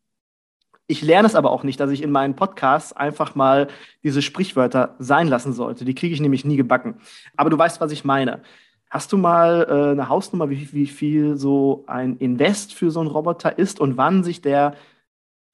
Ich 0.87 1.01
lerne 1.01 1.27
es 1.27 1.35
aber 1.35 1.51
auch 1.51 1.63
nicht, 1.63 1.79
dass 1.79 1.91
ich 1.91 2.01
in 2.01 2.11
meinen 2.11 2.35
Podcasts 2.35 2.93
einfach 2.93 3.35
mal 3.35 3.67
diese 4.03 4.21
Sprichwörter 4.21 4.95
sein 4.99 5.27
lassen 5.27 5.53
sollte. 5.53 5.85
Die 5.85 5.95
kriege 5.95 6.13
ich 6.13 6.21
nämlich 6.21 6.45
nie 6.45 6.57
gebacken. 6.57 6.95
Aber 7.35 7.49
du 7.49 7.57
weißt, 7.57 7.79
was 7.79 7.91
ich 7.91 8.05
meine. 8.05 8.41
Hast 8.89 9.11
du 9.11 9.17
mal 9.17 9.67
äh, 9.69 9.91
eine 9.91 10.09
Hausnummer, 10.09 10.49
wie, 10.49 10.71
wie 10.73 10.87
viel 10.87 11.37
so 11.37 11.83
ein 11.87 12.17
Invest 12.17 12.73
für 12.73 12.89
so 12.89 12.99
einen 12.99 13.09
Roboter 13.09 13.57
ist 13.57 13.79
und 13.79 13.97
wann 13.97 14.23
sich 14.23 14.41
der 14.41 14.75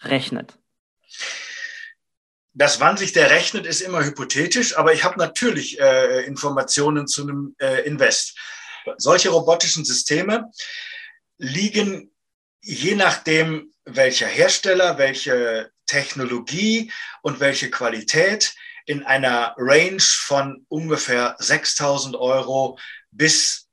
rechnet? 0.01 0.57
Das, 2.53 2.79
wann 2.79 2.95
sich 2.95 3.11
der 3.11 3.29
rechnet, 3.31 3.65
ist 3.65 3.81
immer 3.81 4.05
hypothetisch, 4.05 4.77
aber 4.77 4.93
ich 4.93 5.03
habe 5.03 5.19
natürlich 5.19 5.79
äh, 5.79 6.23
Informationen 6.25 7.07
zu 7.07 7.23
einem 7.23 7.55
äh, 7.59 7.85
Invest. 7.85 8.37
Solche 8.97 9.29
robotischen 9.29 9.83
Systeme 9.83 10.51
liegen 11.37 12.11
je 12.61 12.95
nachdem, 12.95 13.71
welcher 13.83 14.27
Hersteller, 14.27 14.97
welche 14.97 15.71
Technologie 15.85 16.91
und 17.21 17.39
welche 17.39 17.69
Qualität 17.69 18.55
in 18.85 19.03
einer 19.03 19.53
Range 19.57 19.99
von 19.99 20.65
ungefähr 20.69 21.35
6000 21.39 22.15
Euro 22.15 22.79
bis 23.15 23.67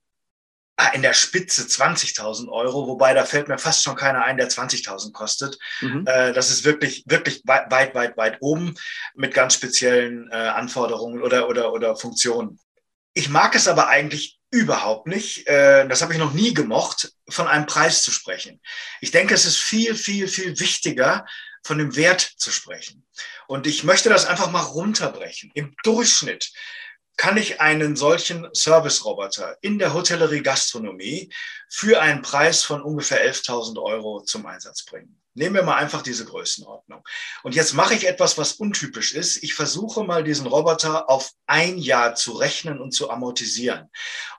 ah, 0.76 0.88
in 0.88 1.02
der 1.02 1.14
Spitze 1.14 1.62
20.000 1.62 2.48
Euro, 2.48 2.87
wobei 2.87 3.14
da 3.14 3.24
fällt 3.24 3.48
mir 3.48 3.59
fast 3.59 3.83
schon 3.83 3.96
keiner 3.96 4.24
ein, 4.24 4.37
der 4.37 4.48
20.000 4.48 5.12
kostet. 5.12 5.59
Mhm. 5.81 6.05
Äh, 6.07 6.33
das 6.33 6.50
ist 6.50 6.64
wirklich, 6.64 7.05
wirklich 7.07 7.42
weit, 7.44 7.70
weit, 7.70 7.94
weit, 7.94 8.16
weit 8.16 8.38
oben 8.40 8.74
mit 9.14 9.35
ganz 9.35 9.55
speziellen 9.55 10.31
äh, 10.31 10.35
Anforderungen 10.35 11.22
oder, 11.22 11.48
oder, 11.48 11.72
oder 11.72 11.96
Funktionen. 11.96 12.59
Ich 13.14 13.28
mag 13.28 13.55
es 13.55 13.68
aber 13.68 13.88
eigentlich 13.88 14.38
überhaupt 14.50 15.07
nicht, 15.07 15.46
äh, 15.46 15.87
das 15.88 16.02
habe 16.02 16.12
ich 16.12 16.18
noch 16.18 16.35
nie 16.35 16.55
gemocht, 16.55 17.12
von 17.28 17.48
einem 17.48 17.66
Preis 17.66 18.02
zu 18.02 18.11
sprechen. 18.11 18.61
Ich 19.00 19.11
denke, 19.11 19.35
es 19.35 19.46
ist 19.46 19.59
viel, 19.59 19.94
viel, 19.94 20.28
viel 20.28 20.59
wichtiger, 20.61 21.26
von 21.62 21.78
dem 21.78 21.96
Wert 21.96 22.20
zu 22.20 22.50
sprechen. 22.50 23.07
Und 23.46 23.66
ich 23.66 23.85
möchte 23.85 24.09
das 24.09 24.26
einfach 24.26 24.50
mal 24.50 24.61
runterbrechen. 24.61 25.50
Im 25.55 25.74
Durchschnitt 25.85 26.52
kann 27.16 27.37
ich 27.37 27.61
einen 27.61 27.96
solchen 27.96 28.48
Service-Roboter 28.55 29.57
in 29.61 29.79
der 29.79 29.94
Hotellerie 29.94 30.42
Gastronomie 30.42 31.33
für 31.68 32.01
einen 32.01 32.22
Preis 32.22 32.64
von 32.64 32.83
ungefähr 32.83 33.25
11.000 33.25 33.81
Euro 33.83 34.22
zum 34.22 34.46
Einsatz 34.46 34.85
bringen. 34.85 35.22
Nehmen 35.35 35.55
wir 35.55 35.62
mal 35.62 35.77
einfach 35.77 36.03
diese 36.03 36.27
Größenordnung. 36.27 37.03
Und 37.42 37.55
jetzt 37.55 37.73
mache 37.73 37.95
ich 37.95 38.07
etwas, 38.07 38.37
was 38.37 38.53
untypisch 38.53 39.14
ist. 39.14 39.42
Ich 39.42 39.55
versuche 39.55 40.05
mal 40.05 40.23
diesen 40.23 40.47
Roboter 40.47 41.09
auf 41.09 41.31
ein 41.47 41.79
Jahr 41.79 42.14
zu 42.14 42.33
rechnen 42.33 42.81
und 42.81 42.92
zu 42.92 43.09
amortisieren. 43.09 43.88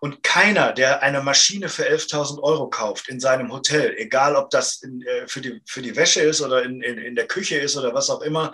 Und 0.01 0.21
keiner, 0.21 0.71
der 0.71 1.01
eine 1.01 1.23
Maschine 1.23 1.69
für 1.69 1.89
11.000 1.89 2.41
Euro 2.43 2.69
kauft 2.69 3.09
in 3.09 3.19
seinem 3.19 3.51
Hotel, 3.51 3.95
egal 3.97 4.35
ob 4.35 4.51
das 4.51 4.83
in, 4.83 5.01
äh, 5.01 5.27
für, 5.27 5.41
die, 5.41 5.61
für 5.65 5.81
die 5.81 5.95
Wäsche 5.95 6.21
ist 6.21 6.41
oder 6.41 6.63
in, 6.63 6.81
in, 6.83 6.99
in 6.99 7.15
der 7.15 7.27
Küche 7.27 7.57
ist 7.57 7.75
oder 7.75 7.95
was 7.95 8.11
auch 8.11 8.21
immer, 8.21 8.51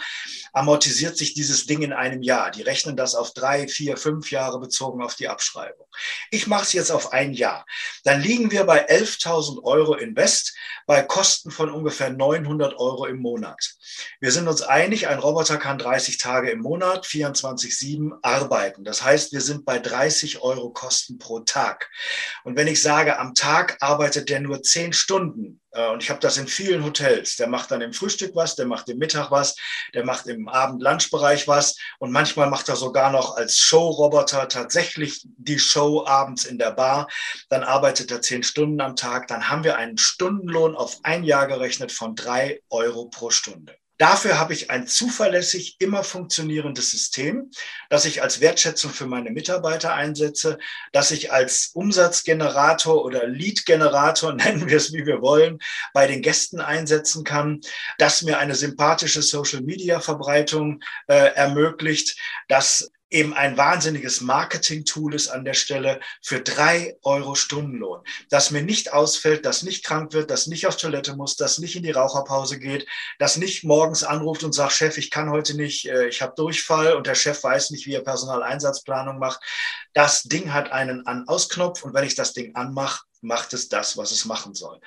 amortisiert 0.53 1.17
sich 1.17 1.33
dieses 1.33 1.65
Ding 1.65 1.81
in 1.81 1.91
einem 1.91 2.21
Jahr. 2.21 2.51
Die 2.51 2.61
rechnen 2.61 2.95
das 2.95 3.15
auf 3.15 3.33
drei, 3.33 3.67
vier, 3.67 3.97
fünf 3.97 4.31
Jahre 4.31 4.59
bezogen 4.61 5.03
auf 5.03 5.15
die 5.15 5.27
Abschreibung. 5.27 5.87
Ich 6.31 6.47
mache 6.47 6.63
es 6.63 6.73
jetzt 6.73 6.91
auf 6.91 7.11
ein 7.11 7.33
Jahr. 7.33 7.65
Dann 8.05 8.21
liegen 8.21 8.51
wir 8.51 8.63
bei 8.63 8.89
11.000 8.89 9.61
Euro 9.63 9.95
Invest 9.95 10.55
bei 10.85 11.03
Kosten 11.03 11.51
von 11.51 11.69
ungefähr 11.69 12.09
900 12.37 12.77
Euro 12.77 13.05
im 13.05 13.19
Monat. 13.19 13.75
Wir 14.19 14.31
sind 14.31 14.47
uns 14.47 14.61
einig, 14.61 15.07
ein 15.07 15.19
Roboter 15.19 15.57
kann 15.57 15.77
30 15.77 16.17
Tage 16.17 16.51
im 16.51 16.59
Monat, 16.59 17.05
24-7 17.05 18.19
arbeiten. 18.21 18.83
Das 18.83 19.03
heißt, 19.03 19.33
wir 19.33 19.41
sind 19.41 19.65
bei 19.65 19.79
30 19.79 20.41
Euro 20.41 20.69
Kosten 20.69 21.17
pro 21.17 21.39
Tag. 21.39 21.89
Und 22.43 22.55
wenn 22.55 22.67
ich 22.67 22.81
sage, 22.81 23.17
am 23.17 23.33
Tag 23.33 23.77
arbeitet 23.79 24.29
der 24.29 24.41
nur 24.41 24.61
10 24.61 24.93
Stunden, 24.93 25.61
und 25.71 26.01
ich 26.01 26.09
habe 26.09 26.19
das 26.19 26.37
in 26.37 26.47
vielen 26.47 26.83
Hotels. 26.83 27.35
Der 27.35 27.47
macht 27.47 27.71
dann 27.71 27.81
im 27.81 27.93
Frühstück 27.93 28.35
was, 28.35 28.55
der 28.55 28.65
macht 28.65 28.89
im 28.89 28.97
Mittag 28.97 29.29
was, 29.31 29.55
der 29.93 30.03
macht 30.03 30.27
im 30.27 30.47
Abend-Lunchbereich 30.47 31.47
was 31.47 31.77
und 31.99 32.11
manchmal 32.11 32.49
macht 32.49 32.69
er 32.69 32.75
sogar 32.75 33.11
noch 33.11 33.37
als 33.37 33.57
Showroboter 33.57 34.47
tatsächlich 34.47 35.21
die 35.37 35.59
Show 35.59 36.05
abends 36.05 36.45
in 36.45 36.57
der 36.57 36.71
Bar. 36.71 37.07
Dann 37.49 37.63
arbeitet 37.63 38.11
er 38.11 38.21
zehn 38.21 38.43
Stunden 38.43 38.81
am 38.81 38.95
Tag. 38.95 39.27
Dann 39.27 39.49
haben 39.49 39.63
wir 39.63 39.77
einen 39.77 39.97
Stundenlohn 39.97 40.75
auf 40.75 40.97
ein 41.03 41.23
Jahr 41.23 41.47
gerechnet 41.47 41.91
von 41.91 42.15
drei 42.15 42.61
Euro 42.69 43.05
pro 43.05 43.29
Stunde. 43.29 43.75
Dafür 43.99 44.39
habe 44.39 44.53
ich 44.53 44.71
ein 44.71 44.87
zuverlässig 44.87 45.75
immer 45.79 46.05
funktionierendes 46.05 46.89
System, 46.89 47.51
das 47.89 48.05
ich 48.05 48.23
als 48.23 48.39
Wertschätzung 48.39 48.91
für 48.91 49.07
meine 49.07 49.29
Mitarbeiter 49.29 49.93
einsetze, 49.93 50.57
das 50.93 51.11
ich 51.11 51.33
als 51.33 51.71
Umsatzgenerator 51.73 53.03
oder 53.03 53.27
Lead-Generator, 53.27 54.33
nennen 54.35 54.69
wir 54.69 54.77
es 54.77 54.93
wie 54.93 55.05
wir 55.05 55.21
wollen, 55.21 55.59
bei 55.93 56.07
den 56.07 56.21
Gästen 56.21 56.61
einsetzen 56.61 57.25
kann, 57.25 57.59
das 57.97 58.21
mir 58.21 58.39
eine 58.39 58.55
sympathische 58.55 59.21
Social-Media-Verbreitung 59.21 60.79
äh, 61.07 61.33
ermöglicht, 61.33 62.17
das 62.47 62.89
eben 63.09 63.33
ein 63.33 63.57
wahnsinniges 63.57 64.21
Marketing-Tool 64.21 65.15
ist 65.15 65.29
an 65.29 65.45
der 65.45 65.53
Stelle 65.53 65.99
für 66.21 66.41
drei 66.41 66.97
Euro 67.01 67.35
Stundenlohn. 67.35 68.01
Das 68.29 68.51
mir 68.51 68.61
nicht 68.61 68.93
ausfällt, 68.93 69.45
das 69.45 69.63
nicht 69.63 69.83
krank 69.83 70.13
wird, 70.13 70.29
das 70.29 70.47
nicht 70.47 70.67
auf 70.67 70.77
Toilette 70.77 71.15
muss, 71.15 71.35
das 71.35 71.57
nicht 71.57 71.75
in 71.75 71.83
die 71.83 71.91
Raucherpause 71.91 72.59
geht, 72.59 72.87
das 73.17 73.37
nicht 73.37 73.63
morgens 73.63 74.03
anruft 74.03 74.43
und 74.43 74.53
sagt, 74.53 74.73
Chef, 74.73 74.97
ich 74.97 75.09
kann 75.09 75.29
heute 75.29 75.55
nicht, 75.55 75.87
äh, 75.87 76.07
ich 76.07 76.21
habe 76.21 76.33
Durchfall 76.35 76.93
und 76.93 77.07
der 77.07 77.15
Chef 77.15 77.43
weiß 77.43 77.71
nicht, 77.71 77.85
wie 77.85 77.93
er 77.93 78.03
Personaleinsatzplanung 78.03 79.17
macht. 79.19 79.41
Das 79.93 80.23
Ding 80.23 80.53
hat 80.53 80.71
einen 80.71 81.05
An-Aus-Knopf 81.07 81.83
und 81.83 81.93
wenn 81.93 82.05
ich 82.05 82.15
das 82.15 82.33
Ding 82.33 82.55
anmache, 82.55 83.03
macht 83.21 83.53
es 83.53 83.67
das, 83.67 83.97
was 83.97 84.11
es 84.11 84.25
machen 84.25 84.53
soll. 84.53 84.79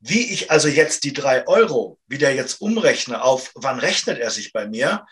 Wie 0.00 0.32
ich 0.32 0.50
also 0.50 0.68
jetzt 0.68 1.04
die 1.04 1.12
drei 1.12 1.46
Euro 1.46 1.98
wieder 2.06 2.30
jetzt 2.30 2.60
umrechne 2.60 3.22
auf, 3.22 3.52
wann 3.54 3.78
rechnet 3.78 4.18
er 4.18 4.30
sich 4.30 4.52
bei 4.52 4.66
mir, 4.66 5.06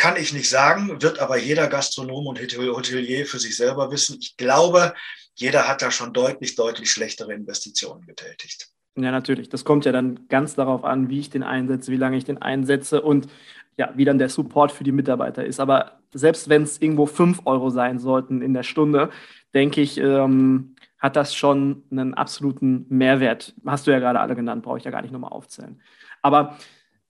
kann 0.00 0.16
ich 0.16 0.32
nicht 0.32 0.48
sagen, 0.48 1.02
wird 1.02 1.18
aber 1.18 1.36
jeder 1.36 1.66
Gastronom 1.66 2.26
und 2.26 2.40
Hotelier 2.40 3.26
für 3.26 3.38
sich 3.38 3.54
selber 3.54 3.90
wissen. 3.92 4.16
Ich 4.18 4.34
glaube, 4.38 4.94
jeder 5.34 5.68
hat 5.68 5.82
da 5.82 5.90
schon 5.90 6.14
deutlich, 6.14 6.54
deutlich 6.54 6.90
schlechtere 6.90 7.34
Investitionen 7.34 8.06
getätigt. 8.06 8.70
Ja, 8.96 9.10
natürlich. 9.10 9.50
Das 9.50 9.62
kommt 9.66 9.84
ja 9.84 9.92
dann 9.92 10.26
ganz 10.28 10.54
darauf 10.54 10.84
an, 10.84 11.10
wie 11.10 11.20
ich 11.20 11.28
den 11.28 11.42
einsetze, 11.42 11.92
wie 11.92 11.98
lange 11.98 12.16
ich 12.16 12.24
den 12.24 12.40
einsetze 12.40 13.02
und 13.02 13.28
ja, 13.76 13.92
wie 13.94 14.06
dann 14.06 14.16
der 14.16 14.30
Support 14.30 14.72
für 14.72 14.84
die 14.84 14.92
Mitarbeiter 14.92 15.44
ist. 15.44 15.60
Aber 15.60 16.00
selbst 16.14 16.48
wenn 16.48 16.62
es 16.62 16.80
irgendwo 16.80 17.04
5 17.04 17.42
Euro 17.44 17.68
sein 17.68 17.98
sollten 17.98 18.40
in 18.40 18.54
der 18.54 18.62
Stunde, 18.62 19.10
denke 19.52 19.82
ich, 19.82 19.98
ähm, 19.98 20.76
hat 20.98 21.14
das 21.14 21.34
schon 21.34 21.82
einen 21.90 22.14
absoluten 22.14 22.86
Mehrwert. 22.88 23.54
Hast 23.66 23.86
du 23.86 23.90
ja 23.90 23.98
gerade 23.98 24.20
alle 24.20 24.34
genannt, 24.34 24.62
brauche 24.62 24.78
ich 24.78 24.84
ja 24.84 24.90
gar 24.90 25.02
nicht 25.02 25.12
nochmal 25.12 25.32
aufzählen. 25.32 25.78
Aber 26.22 26.56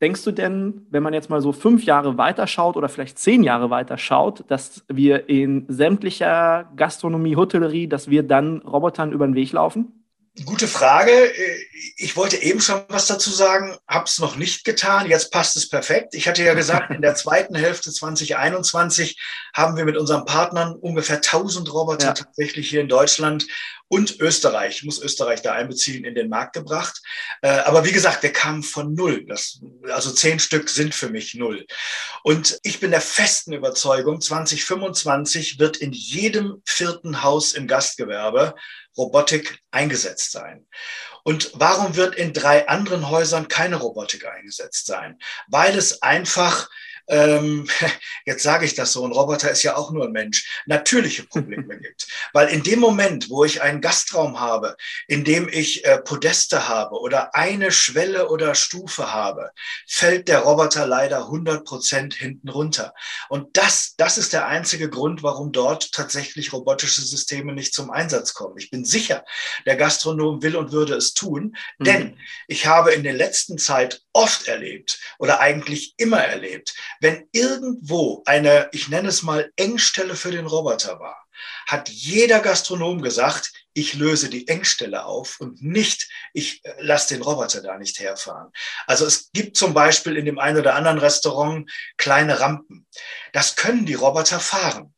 Denkst 0.00 0.24
du 0.24 0.32
denn, 0.32 0.86
wenn 0.90 1.02
man 1.02 1.12
jetzt 1.12 1.28
mal 1.28 1.42
so 1.42 1.52
fünf 1.52 1.84
Jahre 1.84 2.16
weiterschaut 2.16 2.76
oder 2.76 2.88
vielleicht 2.88 3.18
zehn 3.18 3.42
Jahre 3.42 3.68
weiterschaut, 3.68 4.44
dass 4.48 4.82
wir 4.88 5.28
in 5.28 5.66
sämtlicher 5.68 6.70
Gastronomie, 6.74 7.36
Hotellerie, 7.36 7.86
dass 7.86 8.08
wir 8.08 8.22
dann 8.22 8.60
Robotern 8.62 9.12
über 9.12 9.26
den 9.26 9.34
Weg 9.34 9.52
laufen? 9.52 9.99
Gute 10.44 10.68
Frage. 10.68 11.32
Ich 11.96 12.16
wollte 12.16 12.36
eben 12.36 12.60
schon 12.60 12.84
was 12.88 13.08
dazu 13.08 13.30
sagen, 13.30 13.76
habe 13.88 14.04
es 14.04 14.20
noch 14.20 14.36
nicht 14.36 14.64
getan. 14.64 15.08
Jetzt 15.08 15.32
passt 15.32 15.56
es 15.56 15.68
perfekt. 15.68 16.14
Ich 16.14 16.28
hatte 16.28 16.44
ja 16.44 16.54
gesagt, 16.54 16.92
in 16.94 17.02
der 17.02 17.14
zweiten 17.16 17.56
Hälfte 17.56 17.90
2021 17.90 19.20
haben 19.52 19.76
wir 19.76 19.84
mit 19.84 19.96
unseren 19.96 20.24
Partnern 20.24 20.76
ungefähr 20.76 21.16
1000 21.16 21.72
Roboter 21.72 22.06
ja. 22.06 22.12
tatsächlich 22.12 22.70
hier 22.70 22.80
in 22.80 22.88
Deutschland 22.88 23.46
und 23.92 24.20
Österreich, 24.20 24.76
ich 24.76 24.84
muss 24.84 25.02
Österreich 25.02 25.42
da 25.42 25.52
einbeziehen, 25.52 26.04
in 26.04 26.14
den 26.14 26.28
Markt 26.28 26.52
gebracht. 26.52 27.02
Äh, 27.42 27.48
aber 27.48 27.84
wie 27.84 27.90
gesagt, 27.90 28.22
wir 28.22 28.32
kamen 28.32 28.62
von 28.62 28.94
null. 28.94 29.26
Das, 29.26 29.60
also 29.88 30.12
zehn 30.12 30.38
Stück 30.38 30.70
sind 30.70 30.94
für 30.94 31.08
mich 31.08 31.34
null. 31.34 31.66
Und 32.22 32.60
ich 32.62 32.78
bin 32.78 32.92
der 32.92 33.00
festen 33.00 33.52
Überzeugung, 33.52 34.20
2025 34.20 35.58
wird 35.58 35.78
in 35.78 35.92
jedem 35.92 36.62
vierten 36.64 37.24
Haus 37.24 37.52
im 37.52 37.66
Gastgewerbe 37.66 38.54
Robotik 38.96 39.60
eingesetzt 39.70 40.32
sein. 40.32 40.66
Und 41.22 41.50
warum 41.54 41.96
wird 41.96 42.14
in 42.14 42.32
drei 42.32 42.68
anderen 42.68 43.10
Häusern 43.10 43.48
keine 43.48 43.76
Robotik 43.76 44.26
eingesetzt 44.26 44.86
sein? 44.86 45.18
Weil 45.48 45.76
es 45.76 46.02
einfach 46.02 46.68
ähm, 47.10 47.68
jetzt 48.24 48.42
sage 48.42 48.64
ich 48.64 48.74
das 48.74 48.92
so, 48.92 49.04
ein 49.04 49.12
Roboter 49.12 49.50
ist 49.50 49.62
ja 49.62 49.76
auch 49.76 49.90
nur 49.90 50.06
ein 50.06 50.12
Mensch, 50.12 50.62
natürliche 50.66 51.24
Probleme 51.24 51.78
gibt. 51.80 52.06
Weil 52.32 52.48
in 52.48 52.62
dem 52.62 52.80
Moment, 52.80 53.28
wo 53.28 53.44
ich 53.44 53.62
einen 53.62 53.80
Gastraum 53.80 54.40
habe, 54.40 54.76
in 55.08 55.24
dem 55.24 55.48
ich 55.48 55.84
äh, 55.84 55.98
Podeste 55.98 56.68
habe 56.68 56.96
oder 57.00 57.34
eine 57.34 57.72
Schwelle 57.72 58.28
oder 58.28 58.54
Stufe 58.54 59.12
habe, 59.12 59.50
fällt 59.86 60.28
der 60.28 60.40
Roboter 60.40 60.86
leider 60.86 61.24
100 61.24 61.64
Prozent 61.64 62.14
hinten 62.14 62.48
runter. 62.48 62.94
Und 63.28 63.56
das, 63.56 63.94
das 63.96 64.16
ist 64.16 64.32
der 64.32 64.46
einzige 64.46 64.88
Grund, 64.88 65.22
warum 65.22 65.52
dort 65.52 65.92
tatsächlich 65.92 66.52
robotische 66.52 67.02
Systeme 67.02 67.52
nicht 67.52 67.74
zum 67.74 67.90
Einsatz 67.90 68.34
kommen. 68.34 68.56
Ich 68.58 68.70
bin 68.70 68.84
sicher, 68.84 69.24
der 69.66 69.76
Gastronom 69.76 70.42
will 70.42 70.56
und 70.56 70.72
würde 70.72 70.94
es 70.94 71.14
tun, 71.14 71.56
mhm. 71.78 71.84
denn 71.84 72.18
ich 72.46 72.66
habe 72.66 72.92
in 72.92 73.02
der 73.02 73.14
letzten 73.14 73.58
Zeit 73.58 74.02
oft 74.12 74.46
erlebt 74.46 75.00
oder 75.18 75.40
eigentlich 75.40 75.94
immer 75.96 76.20
erlebt, 76.20 76.74
wenn 77.00 77.28
irgendwo 77.32 78.22
eine, 78.26 78.68
ich 78.72 78.88
nenne 78.88 79.08
es 79.08 79.22
mal, 79.22 79.50
Engstelle 79.56 80.14
für 80.14 80.30
den 80.30 80.46
Roboter 80.46 81.00
war, 81.00 81.26
hat 81.66 81.88
jeder 81.88 82.40
Gastronom 82.40 83.00
gesagt, 83.00 83.52
ich 83.72 83.94
löse 83.94 84.28
die 84.28 84.46
Engstelle 84.48 85.04
auf 85.04 85.40
und 85.40 85.62
nicht, 85.62 86.10
ich 86.34 86.64
äh, 86.64 86.74
lasse 86.80 87.14
den 87.14 87.22
Roboter 87.22 87.62
da 87.62 87.78
nicht 87.78 87.98
herfahren. 88.00 88.52
Also 88.86 89.06
es 89.06 89.30
gibt 89.32 89.56
zum 89.56 89.72
Beispiel 89.72 90.16
in 90.16 90.26
dem 90.26 90.38
einen 90.38 90.58
oder 90.58 90.74
anderen 90.74 90.98
Restaurant 90.98 91.70
kleine 91.96 92.40
Rampen. 92.40 92.86
Das 93.32 93.56
können 93.56 93.86
die 93.86 93.94
Roboter 93.94 94.40
fahren 94.40 94.94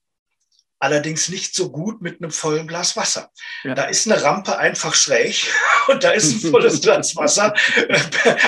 allerdings 0.83 1.29
nicht 1.29 1.55
so 1.55 1.71
gut 1.71 2.03
mit 2.03 2.21
einem 2.21 2.33
vollen 2.33 2.67
Glas 2.67 2.97
Wasser. 2.97 3.31
Ja. 3.63 3.75
Da 3.75 3.85
ist 3.85 4.11
eine 4.11 4.21
Rampe 4.21 4.59
einfach 4.59 4.95
schräg 4.95 5.47
und 5.89 6.03
da 6.03 6.11
ist 6.11 6.33
ein 6.33 6.51
volles 6.51 6.81
Glas 6.81 7.15
Wasser 7.17 7.55
äh, 7.77 7.99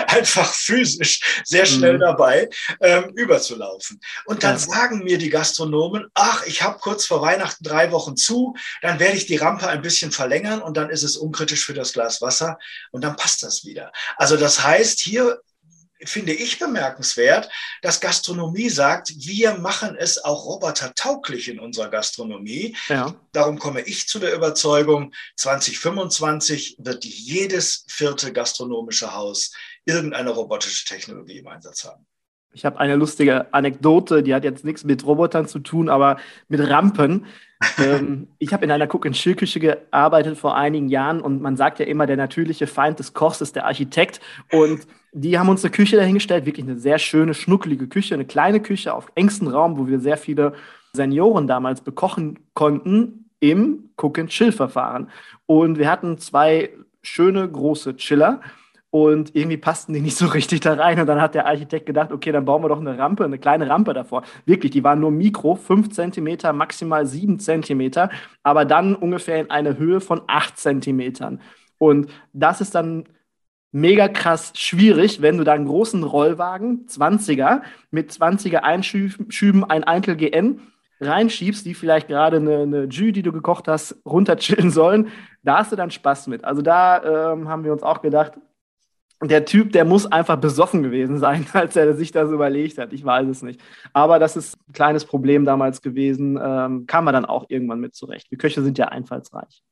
einfach 0.09 0.53
physisch 0.53 1.43
sehr 1.45 1.65
schnell 1.65 1.95
mhm. 1.95 2.01
dabei, 2.01 2.51
ähm, 2.81 3.13
überzulaufen. 3.15 4.01
Und 4.27 4.43
dann 4.43 4.57
ja. 4.57 4.59
sagen 4.59 5.05
mir 5.05 5.17
die 5.17 5.31
Gastronomen, 5.31 6.09
ach, 6.15 6.45
ich 6.47 6.63
habe 6.63 6.81
kurz 6.81 7.07
vor 7.07 7.23
Weihnachten 7.23 7.63
drei 7.63 7.93
Wochen 7.93 8.17
zu, 8.17 8.57
dann 8.83 8.99
werde 8.99 9.17
ich 9.17 9.27
die 9.27 9.37
Rampe 9.37 9.69
ein 9.69 9.83
bisschen 9.83 10.11
verlängern 10.11 10.61
und 10.61 10.77
dann 10.77 10.91
ist 10.91 11.05
es 11.05 11.17
unkritisch 11.17 11.65
für 11.65 11.75
das 11.75 11.93
Glas 11.93 12.21
Wasser 12.21 12.59
und 12.91 13.05
dann 13.05 13.15
passt 13.15 13.45
das 13.45 13.65
wieder. 13.65 13.93
Also 14.17 14.37
das 14.37 14.65
heißt, 14.65 14.99
hier 14.99 15.41
finde 16.07 16.33
ich 16.33 16.59
bemerkenswert, 16.59 17.51
dass 17.83 18.01
Gastronomie 18.01 18.69
sagt, 18.69 19.13
wir 19.17 19.55
machen 19.55 19.97
es 19.97 20.23
auch 20.23 20.45
robotertauglich 20.47 21.49
in 21.49 21.59
unserer 21.61 21.89
Gastronomie. 21.89 22.77
Ja. 22.89 23.15
Darum 23.33 23.59
komme 23.59 23.83
ich 23.83 24.09
zu 24.09 24.19
der 24.19 24.35
Überzeugung, 24.35 25.13
2025 25.37 26.77
wird 26.79 27.05
jedes 27.05 27.85
vierte 27.89 28.33
gastronomische 28.33 29.15
Haus 29.15 29.53
irgendeine 29.85 30.31
robotische 30.31 30.87
Technologie 30.87 31.39
im 31.39 31.49
Einsatz 31.49 31.85
haben. 31.85 32.07
Ich 32.55 32.65
habe 32.65 32.79
eine 32.79 32.95
lustige 32.95 33.53
Anekdote, 33.53 34.23
die 34.23 34.35
hat 34.35 34.45
jetzt 34.45 34.65
nichts 34.65 34.85
mit 34.85 35.05
Robotern 35.05 35.47
zu 35.47 35.59
tun, 35.59 35.89
aber 35.89 36.17
mit 36.49 36.61
Rampen. 36.61 37.27
ähm, 37.79 38.29
ich 38.39 38.53
habe 38.53 38.65
in 38.65 38.71
einer 38.71 38.87
Cook-and-Chill-Küche 38.87 39.59
gearbeitet 39.59 40.39
vor 40.39 40.57
einigen 40.57 40.89
Jahren 40.89 41.21
und 41.21 41.43
man 41.43 41.57
sagt 41.57 41.81
ja 41.81 41.87
immer, 41.87 42.07
der 42.07 42.17
natürliche 42.17 42.67
Feind 42.67 43.01
des 43.01 43.13
Kochs 43.13 43.41
ist 43.41 43.57
der 43.57 43.67
Architekt. 43.67 44.21
Und 44.53 44.87
die 45.13 45.39
haben 45.39 45.49
uns 45.49 45.65
eine 45.65 45.73
Küche 45.73 45.97
dahingestellt, 45.97 46.47
wirklich 46.47 46.67
eine 46.67 46.79
sehr 46.79 46.99
schöne, 46.99 47.35
schnuckelige 47.35 47.89
Küche, 47.89 48.15
eine 48.15 48.25
kleine 48.25 48.61
Küche 48.61 48.95
auf 48.95 49.11
engstem 49.17 49.49
Raum, 49.49 49.77
wo 49.77 49.89
wir 49.89 49.99
sehr 49.99 50.17
viele 50.17 50.53
Senioren 50.93 51.49
damals 51.49 51.81
bekochen 51.81 52.39
konnten 52.55 53.31
im 53.41 53.91
Cook-and-Chill-Verfahren. 53.97 55.11
Und 55.47 55.79
wir 55.79 55.91
hatten 55.91 56.19
zwei 56.19 56.71
schöne 57.03 57.49
große 57.49 57.97
Chiller 57.97 58.41
und 58.95 59.35
irgendwie 59.35 59.57
passten 59.57 59.93
die 59.93 60.01
nicht 60.01 60.17
so 60.17 60.27
richtig 60.27 60.61
da 60.61 60.75
rein. 60.75 61.01
Und 61.01 61.09
dann 61.09 61.21
hat 61.21 61.35
der 61.35 61.47
Architekt 61.47 61.85
gedacht, 61.85 62.13
okay, 62.13 62.31
dann 62.31 62.45
bauen 62.45 62.63
wir 62.63 62.69
doch 62.69 62.79
eine 62.79 62.97
Rampe, 62.97 63.25
eine 63.25 63.41
kleine 63.41 63.69
Rampe 63.69 63.93
davor. 63.93 64.23
Wirklich, 64.47 64.71
die 64.71 64.85
waren 64.85 65.01
nur 65.01 65.11
Mikro, 65.11 65.57
5 65.57 65.91
cm, 65.91 66.57
maximal 66.57 67.05
7 67.05 67.41
cm, 67.41 67.91
aber 68.45 68.65
dann 68.65 68.95
ungefähr 68.95 69.41
in 69.41 69.51
eine 69.51 69.79
Höhe 69.79 70.01
von 70.01 70.23
8 70.29 70.57
cm. 70.57 71.41
Und 71.77 72.09
das 72.33 72.61
ist 72.61 72.77
dann 72.77 73.03
mega 73.73 74.07
krass 74.07 74.53
schwierig, 74.55 75.21
wenn 75.21 75.39
du 75.39 75.43
da 75.43 75.55
einen 75.55 75.67
großen 75.67 76.05
Rollwagen, 76.05 76.87
20er, 76.87 77.63
mit 77.91 78.13
20er 78.13 78.59
Einschüben, 78.59 79.65
ein 79.65 79.83
Eintel 79.83 80.15
GN 80.15 80.61
reinschiebst, 81.01 81.67
die 81.67 81.75
vielleicht 81.75 82.07
gerade 82.07 82.37
eine, 82.37 82.59
eine 82.59 82.85
Jus, 82.85 83.13
die 83.13 83.23
du 83.23 83.33
gekocht 83.33 83.67
hast, 83.67 83.97
runterchillen 84.07 84.71
sollen. 84.71 85.09
Da 85.43 85.59
hast 85.59 85.73
du 85.73 85.77
dann 85.77 85.91
Spaß 85.91 86.29
mit. 86.29 86.45
Also 86.45 86.63
da 86.63 87.33
ähm, 87.33 87.49
haben 87.49 87.65
wir 87.65 87.73
uns 87.73 87.83
auch 87.83 88.01
gedacht, 88.01 88.35
der 89.23 89.45
Typ, 89.45 89.73
der 89.73 89.85
muss 89.85 90.07
einfach 90.07 90.37
besoffen 90.37 90.83
gewesen 90.83 91.19
sein, 91.19 91.47
als 91.53 91.77
er 91.77 91.95
sich 91.95 92.13
das 92.13 92.31
überlegt 92.31 92.79
hat. 92.79 92.93
Ich 92.93 93.05
weiß 93.05 93.29
es 93.29 93.43
nicht. 93.43 93.61
Aber 93.93 94.19
das 94.19 94.37
ist 94.37 94.57
ein 94.69 94.73
kleines 94.73 95.05
Problem 95.05 95.45
damals 95.45 95.83
gewesen. 95.83 96.39
Ähm, 96.43 96.87
kam 96.87 97.05
man 97.05 97.15
dann 97.15 97.25
auch 97.25 97.47
irgendwann 97.49 97.81
mit 97.81 97.95
zurecht. 97.95 98.31
Die 98.31 98.37
Köche 98.37 98.63
sind 98.63 98.79
ja 98.79 98.87
einfallsreich. 98.89 99.63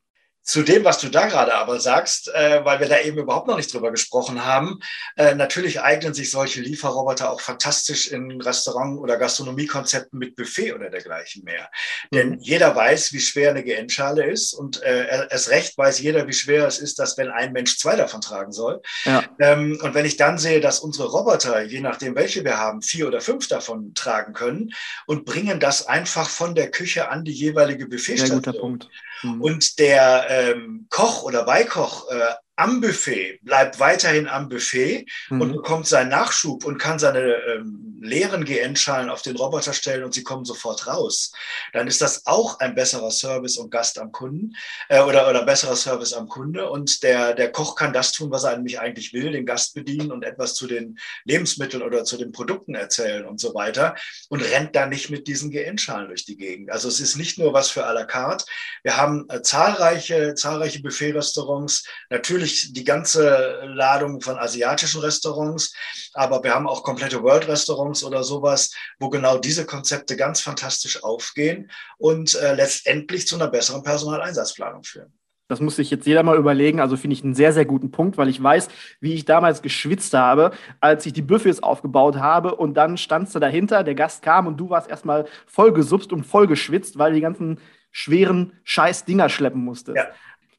Zu 0.43 0.61
dem, 0.61 0.83
was 0.83 0.99
du 0.99 1.07
da 1.07 1.27
gerade 1.27 1.53
aber 1.53 1.79
sagst, 1.79 2.27
äh, 2.33 2.65
weil 2.65 2.81
wir 2.81 2.89
da 2.89 2.99
eben 2.99 3.17
überhaupt 3.17 3.47
noch 3.47 3.55
nicht 3.55 3.73
drüber 3.73 3.91
gesprochen 3.91 4.45
haben, 4.45 4.79
äh, 5.15 5.35
natürlich 5.35 5.81
eignen 5.81 6.13
sich 6.13 6.31
solche 6.31 6.59
Lieferroboter 6.59 7.31
auch 7.31 7.39
fantastisch 7.39 8.11
in 8.11 8.41
Restaurant- 8.41 8.99
oder 8.99 9.17
Gastronomiekonzepten 9.17 10.19
mit 10.19 10.35
Buffet 10.35 10.73
oder 10.73 10.89
dergleichen 10.89 11.45
mehr. 11.45 11.69
Mhm. 12.11 12.15
Denn 12.15 12.39
jeder 12.39 12.75
weiß, 12.75 13.13
wie 13.13 13.21
schwer 13.21 13.51
eine 13.51 13.63
GN-Schale 13.63 14.25
ist 14.25 14.53
und 14.53 14.83
äh, 14.83 15.27
erst 15.29 15.49
recht 15.49 15.77
weiß 15.77 15.99
jeder, 15.99 16.27
wie 16.27 16.33
schwer 16.33 16.67
es 16.67 16.79
ist, 16.79 16.99
dass 16.99 17.17
wenn 17.17 17.31
ein 17.31 17.53
Mensch 17.53 17.77
zwei 17.77 17.95
davon 17.95 18.19
tragen 18.19 18.51
soll. 18.51 18.81
Ja. 19.05 19.23
Ähm, 19.39 19.79
und 19.81 19.93
wenn 19.93 20.05
ich 20.05 20.17
dann 20.17 20.37
sehe, 20.37 20.59
dass 20.59 20.79
unsere 20.79 21.07
Roboter, 21.07 21.61
je 21.61 21.79
nachdem 21.79 22.15
welche 22.15 22.43
wir 22.43 22.57
haben, 22.57 22.81
vier 22.81 23.07
oder 23.07 23.21
fünf 23.21 23.47
davon 23.47 23.93
tragen 23.93 24.33
können 24.33 24.73
und 25.05 25.23
bringen 25.23 25.61
das 25.61 25.87
einfach 25.87 26.29
von 26.29 26.53
der 26.53 26.69
Küche 26.69 27.09
an 27.09 27.23
die 27.23 27.31
jeweilige 27.31 27.87
Buffetstation. 27.87 28.43
Sehr 28.43 28.51
guter 28.51 28.59
Punkt. 28.59 28.89
Mhm. 29.23 29.41
Und 29.41 29.79
der 29.79 30.29
ähm, 30.33 30.87
Koch 30.89 31.23
oder 31.23 31.43
Beikoch 31.43 32.09
äh, 32.09 32.33
am 32.55 32.81
Buffet, 32.81 33.39
bleibt 33.41 33.79
weiterhin 33.79 34.27
am 34.27 34.49
Buffet 34.49 35.05
mhm. 35.29 35.41
und 35.41 35.51
bekommt 35.53 35.87
seinen 35.87 36.09
Nachschub 36.09 36.65
und 36.65 36.77
kann 36.77 36.99
seine 36.99 37.19
ähm, 37.19 37.93
leeren 38.03 38.45
GN-Schalen 38.45 39.09
auf 39.09 39.21
den 39.21 39.37
Roboter 39.37 39.73
stellen 39.73 40.03
und 40.03 40.13
sie 40.13 40.23
kommen 40.23 40.45
sofort 40.45 40.87
raus, 40.87 41.31
dann 41.71 41.87
ist 41.87 42.01
das 42.01 42.25
auch 42.25 42.59
ein 42.59 42.75
besserer 42.75 43.11
Service 43.11 43.57
und 43.57 43.71
Gast 43.71 43.97
am 43.97 44.11
Kunden 44.11 44.55
äh, 44.89 45.01
oder, 45.01 45.29
oder 45.29 45.45
besserer 45.45 45.75
Service 45.75 46.13
am 46.13 46.27
Kunde. 46.27 46.69
Und 46.69 47.01
der, 47.03 47.33
der 47.33 47.51
Koch 47.51 47.75
kann 47.75 47.93
das 47.93 48.11
tun, 48.11 48.29
was 48.29 48.43
er 48.43 48.55
nämlich 48.55 48.79
eigentlich 48.79 49.13
will, 49.13 49.31
den 49.31 49.45
Gast 49.45 49.73
bedienen 49.73 50.11
und 50.11 50.23
etwas 50.23 50.53
zu 50.53 50.67
den 50.67 50.99
Lebensmitteln 51.23 51.81
oder 51.81 52.03
zu 52.03 52.17
den 52.17 52.31
Produkten 52.31 52.75
erzählen 52.75 53.25
und 53.25 53.39
so 53.39 53.55
weiter 53.55 53.95
und 54.29 54.41
rennt 54.41 54.75
dann 54.75 54.89
nicht 54.89 55.09
mit 55.09 55.27
diesen 55.27 55.49
GN-Schalen 55.49 56.07
durch 56.07 56.25
die 56.25 56.37
Gegend. 56.37 56.71
Also 56.71 56.89
es 56.89 56.99
ist 56.99 57.15
nicht 57.15 57.39
nur 57.39 57.53
was 57.53 57.71
für 57.71 57.87
à 57.87 57.93
la 57.93 58.05
carte. 58.05 58.45
Wir 58.83 58.97
haben 58.97 59.25
äh, 59.29 59.41
zahlreiche, 59.41 60.35
zahlreiche 60.35 60.81
Buffet-Restaurants, 60.81 61.87
natürlich 62.09 62.42
natürlich 62.43 62.73
die 62.73 62.83
ganze 62.83 63.61
Ladung 63.65 64.21
von 64.21 64.37
asiatischen 64.37 65.01
Restaurants, 65.01 65.73
aber 66.13 66.43
wir 66.43 66.53
haben 66.53 66.67
auch 66.67 66.83
komplette 66.83 67.23
World-Restaurants 67.23 68.03
oder 68.03 68.23
sowas, 68.23 68.73
wo 68.99 69.09
genau 69.09 69.37
diese 69.37 69.65
Konzepte 69.65 70.17
ganz 70.17 70.41
fantastisch 70.41 71.03
aufgehen 71.03 71.71
und 71.97 72.35
äh, 72.35 72.53
letztendlich 72.53 73.27
zu 73.27 73.35
einer 73.35 73.47
besseren 73.47 73.83
Personaleinsatzplanung 73.83 74.83
führen. 74.83 75.13
Das 75.49 75.59
muss 75.59 75.75
sich 75.75 75.91
jetzt 75.91 76.07
jeder 76.07 76.23
mal 76.23 76.37
überlegen. 76.37 76.79
Also 76.79 76.97
finde 76.97 77.15
ich 77.15 77.23
einen 77.23 77.35
sehr, 77.35 77.53
sehr 77.53 77.65
guten 77.65 77.91
Punkt, 77.91 78.17
weil 78.17 78.29
ich 78.29 78.41
weiß, 78.41 78.69
wie 79.01 79.13
ich 79.13 79.25
damals 79.25 79.61
geschwitzt 79.61 80.13
habe, 80.13 80.51
als 80.79 81.05
ich 81.05 81.13
die 81.13 81.21
Buffets 81.21 81.61
aufgebaut 81.61 82.15
habe 82.15 82.55
und 82.55 82.75
dann 82.75 82.97
standst 82.97 83.35
du 83.35 83.39
dahinter, 83.39 83.83
der 83.83 83.95
Gast 83.95 84.23
kam 84.23 84.47
und 84.47 84.57
du 84.57 84.69
warst 84.69 84.89
erstmal 84.89 85.25
voll 85.45 85.71
gesupst 85.73 86.11
und 86.11 86.23
voll 86.23 86.47
geschwitzt, 86.47 86.97
weil 86.97 87.13
die 87.13 87.21
ganzen 87.21 87.59
schweren 87.91 88.53
Scheiß-Dinger 88.63 89.29
schleppen 89.29 89.63
musstest. 89.63 89.97
Ja. 89.97 90.07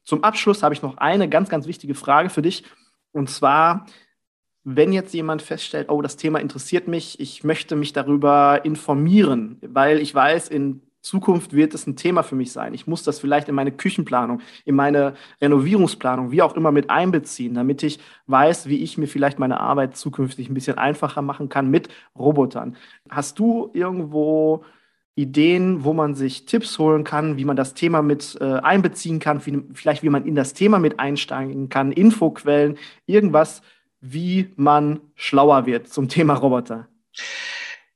Zum 0.05 0.23
Abschluss 0.23 0.63
habe 0.63 0.73
ich 0.73 0.81
noch 0.81 0.97
eine 0.97 1.27
ganz, 1.27 1.49
ganz 1.49 1.67
wichtige 1.67 1.95
Frage 1.95 2.29
für 2.29 2.41
dich. 2.41 2.63
Und 3.11 3.29
zwar, 3.29 3.85
wenn 4.63 4.93
jetzt 4.93 5.13
jemand 5.13 5.41
feststellt, 5.41 5.89
oh, 5.89 6.01
das 6.01 6.15
Thema 6.15 6.39
interessiert 6.39 6.87
mich, 6.87 7.19
ich 7.19 7.43
möchte 7.43 7.75
mich 7.75 7.93
darüber 7.93 8.63
informieren, 8.63 9.57
weil 9.61 9.99
ich 9.99 10.13
weiß, 10.13 10.49
in 10.49 10.81
Zukunft 11.01 11.53
wird 11.53 11.75
es 11.75 11.85
ein 11.85 11.95
Thema 11.95 12.23
für 12.23 12.35
mich 12.35 12.51
sein. 12.51 12.73
Ich 12.73 12.87
muss 12.87 13.03
das 13.03 13.19
vielleicht 13.19 13.47
in 13.47 13.55
meine 13.55 13.71
Küchenplanung, 13.71 14.41
in 14.65 14.75
meine 14.75 15.13
Renovierungsplanung, 15.39 16.31
wie 16.31 16.41
auch 16.41 16.55
immer 16.55 16.71
mit 16.71 16.89
einbeziehen, 16.89 17.53
damit 17.53 17.83
ich 17.83 17.99
weiß, 18.25 18.67
wie 18.67 18.81
ich 18.83 18.97
mir 18.97 19.07
vielleicht 19.07 19.37
meine 19.37 19.59
Arbeit 19.59 19.95
zukünftig 19.95 20.49
ein 20.49 20.55
bisschen 20.55 20.79
einfacher 20.79 21.21
machen 21.21 21.47
kann 21.47 21.69
mit 21.69 21.89
Robotern. 22.17 22.75
Hast 23.07 23.37
du 23.37 23.69
irgendwo 23.73 24.65
Ideen, 25.15 25.85
wo 25.85 25.93
man 25.93 26.13
sich 26.13 26.45
Tipps 26.45 26.77
holen 26.77 27.05
kann, 27.05 27.37
wie 27.37 27.45
man 27.45 27.55
das 27.55 27.73
Thema 27.73 28.01
mit 28.01 28.37
äh, 28.41 28.59
einbeziehen 28.59 29.19
kann, 29.19 29.45
wie, 29.45 29.63
vielleicht 29.73 30.03
wie 30.03 30.09
man 30.09 30.25
in 30.25 30.35
das 30.35 30.53
Thema 30.53 30.77
mit 30.79 30.99
einsteigen 30.99 31.69
kann, 31.69 31.93
Infoquellen, 31.93 32.77
irgendwas, 33.05 33.61
wie 34.01 34.51
man 34.57 34.99
schlauer 35.15 35.65
wird 35.65 35.87
zum 35.87 36.09
Thema 36.09 36.33
Roboter. 36.33 36.89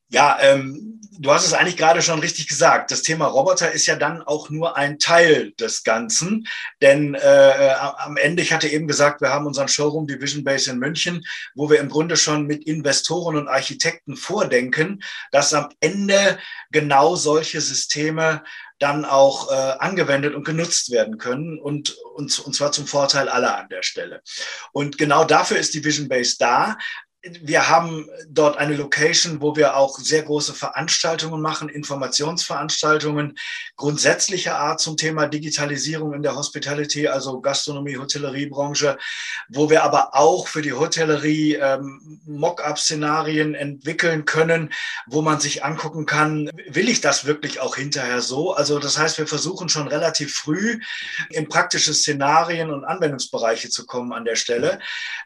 Ja, 0.09 0.37
ähm, 0.41 0.98
du 1.19 1.31
hast 1.31 1.45
es 1.45 1.53
eigentlich 1.53 1.77
gerade 1.77 2.01
schon 2.01 2.19
richtig 2.19 2.47
gesagt. 2.47 2.91
Das 2.91 3.01
Thema 3.01 3.27
Roboter 3.27 3.71
ist 3.71 3.85
ja 3.85 3.95
dann 3.95 4.21
auch 4.21 4.49
nur 4.49 4.77
ein 4.77 4.99
Teil 4.99 5.51
des 5.59 5.83
Ganzen. 5.83 6.47
Denn 6.81 7.13
äh, 7.13 7.73
am 7.97 8.15
Ende, 8.15 8.41
ich 8.41 8.53
hatte 8.53 8.69
eben 8.69 8.87
gesagt, 8.87 9.21
wir 9.21 9.29
haben 9.29 9.45
unseren 9.45 9.67
Showroom 9.67 10.07
Division 10.07 10.43
Base 10.43 10.71
in 10.71 10.79
München, 10.79 11.23
wo 11.55 11.69
wir 11.69 11.79
im 11.79 11.89
Grunde 11.89 12.15
schon 12.15 12.47
mit 12.47 12.65
Investoren 12.65 13.35
und 13.35 13.49
Architekten 13.49 14.15
vordenken, 14.15 15.03
dass 15.31 15.53
am 15.53 15.69
Ende 15.81 16.39
genau 16.71 17.15
solche 17.15 17.59
Systeme 17.59 18.43
dann 18.79 19.03
auch 19.03 19.51
äh, 19.51 19.75
angewendet 19.79 20.35
und 20.35 20.45
genutzt 20.45 20.89
werden 20.89 21.17
können 21.17 21.59
und, 21.59 21.97
und, 22.15 22.39
und 22.39 22.55
zwar 22.55 22.71
zum 22.71 22.87
Vorteil 22.87 23.27
aller 23.27 23.57
an 23.57 23.67
der 23.67 23.83
Stelle. 23.83 24.21
Und 24.71 24.97
genau 24.97 25.25
dafür 25.25 25.57
ist 25.57 25.73
die 25.73 25.83
Vision 25.83 26.07
Base 26.07 26.37
da 26.39 26.77
wir 27.21 27.67
haben 27.67 28.07
dort 28.29 28.57
eine 28.57 28.77
Location, 28.77 29.41
wo 29.41 29.57
wir 29.57 29.75
auch 29.75 29.99
sehr 29.99 30.23
große 30.23 30.53
Veranstaltungen 30.53 31.41
machen, 31.41 31.67
Informationsveranstaltungen 31.67 33.37
grundsätzlicher 33.75 34.57
Art 34.57 34.79
zum 34.79 34.95
Thema 34.95 35.27
Digitalisierung 35.27 36.13
in 36.13 36.23
der 36.23 36.35
Hospitality, 36.35 37.09
also 37.09 37.41
Gastronomie, 37.41 37.97
Hotelleriebranche, 37.97 38.97
wo 39.49 39.69
wir 39.69 39.83
aber 39.83 40.15
auch 40.15 40.47
für 40.47 40.61
die 40.61 40.71
Hotellerie 40.71 41.55
ähm, 41.55 42.21
Mock-up-Szenarien 42.25 43.53
entwickeln 43.53 44.23
können, 44.23 44.71
wo 45.05 45.21
man 45.21 45.41
sich 45.41 45.65
angucken 45.65 46.05
kann, 46.05 46.49
will 46.69 46.87
ich 46.87 47.01
das 47.01 47.25
wirklich 47.25 47.59
auch 47.59 47.75
hinterher 47.75 48.21
so? 48.21 48.53
Also 48.53 48.79
das 48.79 48.97
heißt, 48.97 49.17
wir 49.17 49.27
versuchen 49.27 49.67
schon 49.67 49.89
relativ 49.89 50.33
früh 50.33 50.79
in 51.31 51.49
praktische 51.49 51.93
Szenarien 51.93 52.71
und 52.71 52.85
Anwendungsbereiche 52.85 53.69
zu 53.69 53.85
kommen 53.85 54.13
an 54.13 54.23
der 54.23 54.37
Stelle. 54.37 54.79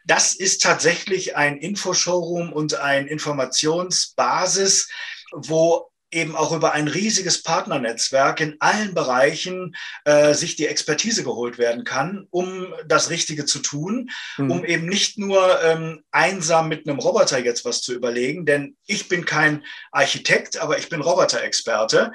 Das 0.04 0.34
ist 0.34 0.60
tatsächlich 0.60 1.36
ein 1.36 1.56
Info 1.58 1.83
Info-Showroom 1.84 2.52
und 2.52 2.74
ein 2.76 3.06
Informationsbasis, 3.06 4.88
wo 5.32 5.90
eben 6.14 6.36
auch 6.36 6.52
über 6.52 6.72
ein 6.72 6.88
riesiges 6.88 7.42
Partnernetzwerk 7.42 8.40
in 8.40 8.56
allen 8.60 8.94
Bereichen 8.94 9.74
äh, 10.04 10.34
sich 10.34 10.56
die 10.56 10.66
Expertise 10.66 11.24
geholt 11.24 11.58
werden 11.58 11.84
kann, 11.84 12.26
um 12.30 12.72
das 12.86 13.10
Richtige 13.10 13.44
zu 13.44 13.58
tun, 13.58 14.10
mhm. 14.36 14.50
um 14.50 14.64
eben 14.64 14.86
nicht 14.86 15.18
nur 15.18 15.62
ähm, 15.62 16.02
einsam 16.10 16.68
mit 16.68 16.88
einem 16.88 16.98
Roboter 16.98 17.38
jetzt 17.38 17.64
was 17.64 17.82
zu 17.82 17.92
überlegen, 17.92 18.46
denn 18.46 18.76
ich 18.86 19.08
bin 19.08 19.24
kein 19.24 19.64
Architekt, 19.92 20.58
aber 20.58 20.78
ich 20.78 20.88
bin 20.88 21.00
Roboterexperte 21.00 22.12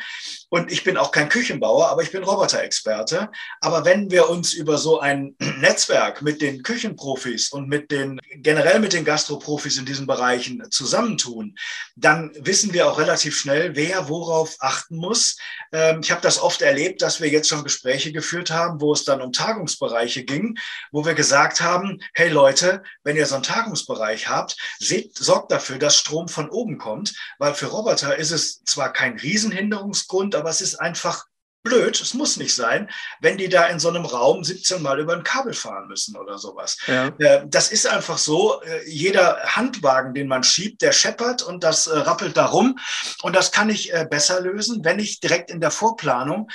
und 0.49 0.71
ich 0.71 0.83
bin 0.83 0.97
auch 0.97 1.11
kein 1.11 1.29
Küchenbauer, 1.29 1.89
aber 1.89 2.01
ich 2.01 2.11
bin 2.11 2.23
Roboterexperte. 2.23 3.29
Aber 3.61 3.85
wenn 3.85 4.11
wir 4.11 4.29
uns 4.29 4.53
über 4.53 4.77
so 4.77 4.99
ein 4.99 5.35
Netzwerk 5.59 6.21
mit 6.21 6.41
den 6.41 6.63
Küchenprofis 6.63 7.51
und 7.51 7.67
mit 7.67 7.91
den 7.91 8.19
generell 8.35 8.79
mit 8.79 8.93
den 8.93 9.05
Gastroprofis 9.05 9.77
in 9.77 9.85
diesen 9.85 10.07
Bereichen 10.07 10.63
zusammentun, 10.71 11.55
dann 11.95 12.31
wissen 12.39 12.73
wir 12.73 12.87
auch 12.87 12.97
relativ 12.99 13.37
schnell, 13.37 13.75
wer 13.75 13.88
wer 13.89 14.07
worauf 14.07 14.55
achten 14.59 14.97
muss. 14.97 15.37
Ähm, 15.71 16.01
ich 16.03 16.11
habe 16.11 16.21
das 16.21 16.39
oft 16.39 16.61
erlebt, 16.61 17.01
dass 17.01 17.21
wir 17.21 17.29
jetzt 17.29 17.49
schon 17.49 17.63
Gespräche 17.63 18.11
geführt 18.11 18.51
haben, 18.51 18.79
wo 18.81 18.93
es 18.93 19.03
dann 19.03 19.21
um 19.21 19.33
Tagungsbereiche 19.33 20.23
ging, 20.23 20.57
wo 20.91 21.05
wir 21.05 21.15
gesagt 21.15 21.59
haben, 21.61 21.99
hey 22.13 22.29
Leute, 22.29 22.83
wenn 23.03 23.15
ihr 23.15 23.25
so 23.25 23.35
einen 23.35 23.43
Tagungsbereich 23.43 24.29
habt, 24.29 24.57
seht, 24.79 25.17
sorgt 25.17 25.51
dafür, 25.51 25.79
dass 25.79 25.97
Strom 25.97 26.27
von 26.27 26.49
oben 26.49 26.77
kommt, 26.77 27.15
weil 27.39 27.55
für 27.55 27.65
Roboter 27.65 28.15
ist 28.15 28.31
es 28.31 28.63
zwar 28.63 28.93
kein 28.93 29.17
Riesenhinderungsgrund, 29.17 30.35
aber 30.35 30.51
es 30.51 30.61
ist 30.61 30.75
einfach 30.75 31.25
blöd, 31.63 31.99
es 31.99 32.13
muss 32.13 32.37
nicht 32.37 32.55
sein, 32.55 32.89
wenn 33.19 33.37
die 33.37 33.49
da 33.49 33.67
in 33.67 33.79
so 33.79 33.89
einem 33.89 34.05
Raum 34.05 34.43
17 34.43 34.81
Mal 34.81 34.99
über 34.99 35.13
ein 35.13 35.23
Kabel 35.23 35.53
fahren 35.53 35.87
müssen 35.87 36.15
oder 36.15 36.37
sowas. 36.37 36.77
Ja. 36.87 37.07
Äh, 37.19 37.45
das 37.47 37.71
ist 37.71 37.87
einfach 37.87 38.17
so. 38.17 38.61
Äh, 38.61 38.89
jeder 38.89 39.41
Handwagen, 39.43 40.13
den 40.13 40.27
man 40.27 40.43
schiebt, 40.43 40.81
der 40.81 40.91
scheppert 40.91 41.41
und 41.41 41.63
das 41.63 41.87
äh, 41.87 41.97
rappelt 41.97 42.37
darum. 42.37 42.79
Und 43.23 43.35
das 43.35 43.51
kann 43.51 43.69
ich 43.69 43.91
besser 44.09 44.41
lösen, 44.41 44.83
wenn 44.83 44.99
ich 44.99 45.19
direkt 45.19 45.51
in 45.51 45.59
der 45.59 45.71
Vorplanung 45.71 46.49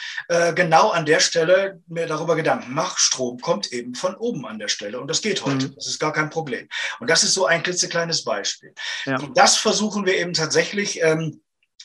genau 0.54 0.90
an 0.90 1.04
der 1.06 1.20
Stelle 1.20 1.80
mir 1.86 2.06
darüber 2.06 2.36
Gedanken 2.36 2.72
mache, 2.72 2.98
Strom 2.98 3.38
kommt 3.40 3.72
eben 3.72 3.94
von 3.94 4.14
oben 4.14 4.46
an 4.46 4.58
der 4.58 4.68
Stelle. 4.68 5.00
Und 5.00 5.08
das 5.08 5.22
geht 5.22 5.44
heute. 5.44 5.68
Mhm. 5.68 5.74
Das 5.74 5.86
ist 5.86 5.98
gar 5.98 6.12
kein 6.12 6.30
Problem. 6.30 6.68
Und 7.00 7.10
das 7.10 7.24
ist 7.24 7.34
so 7.34 7.46
ein 7.46 7.62
klitzekleines 7.62 8.24
Beispiel. 8.24 8.74
Ja. 9.04 9.18
Und 9.18 9.36
das 9.36 9.56
versuchen 9.56 10.06
wir 10.06 10.16
eben 10.16 10.32
tatsächlich. 10.32 11.02
Ähm, 11.02 11.40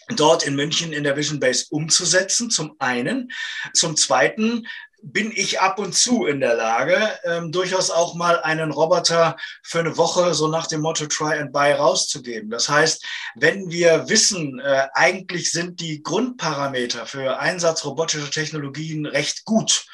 dort 0.07 0.43
in 0.43 0.55
München 0.55 0.93
in 0.93 1.03
der 1.03 1.15
Vision 1.15 1.39
Base 1.39 1.65
umzusetzen, 1.69 2.49
zum 2.49 2.75
einen. 2.79 3.31
Zum 3.73 3.95
zweiten 3.95 4.65
bin 5.01 5.31
ich 5.33 5.61
ab 5.61 5.79
und 5.79 5.95
zu 5.95 6.25
in 6.25 6.39
der 6.39 6.55
Lage, 6.55 6.97
ähm, 7.23 7.51
durchaus 7.51 7.89
auch 7.89 8.15
mal 8.15 8.39
einen 8.41 8.71
Roboter 8.71 9.37
für 9.63 9.79
eine 9.79 9.97
Woche 9.97 10.33
so 10.33 10.47
nach 10.47 10.67
dem 10.67 10.81
Motto 10.81 11.05
Try 11.05 11.39
and 11.39 11.53
Buy 11.53 11.71
rauszugeben. 11.71 12.49
Das 12.49 12.67
heißt, 12.67 13.05
wenn 13.35 13.69
wir 13.69 14.09
wissen, 14.09 14.59
äh, 14.59 14.87
eigentlich 14.93 15.51
sind 15.51 15.79
die 15.79 16.03
Grundparameter 16.03 17.05
für 17.05 17.39
Einsatz 17.39 17.85
robotischer 17.85 18.29
Technologien 18.29 19.05
recht 19.05 19.45
gut 19.45 19.85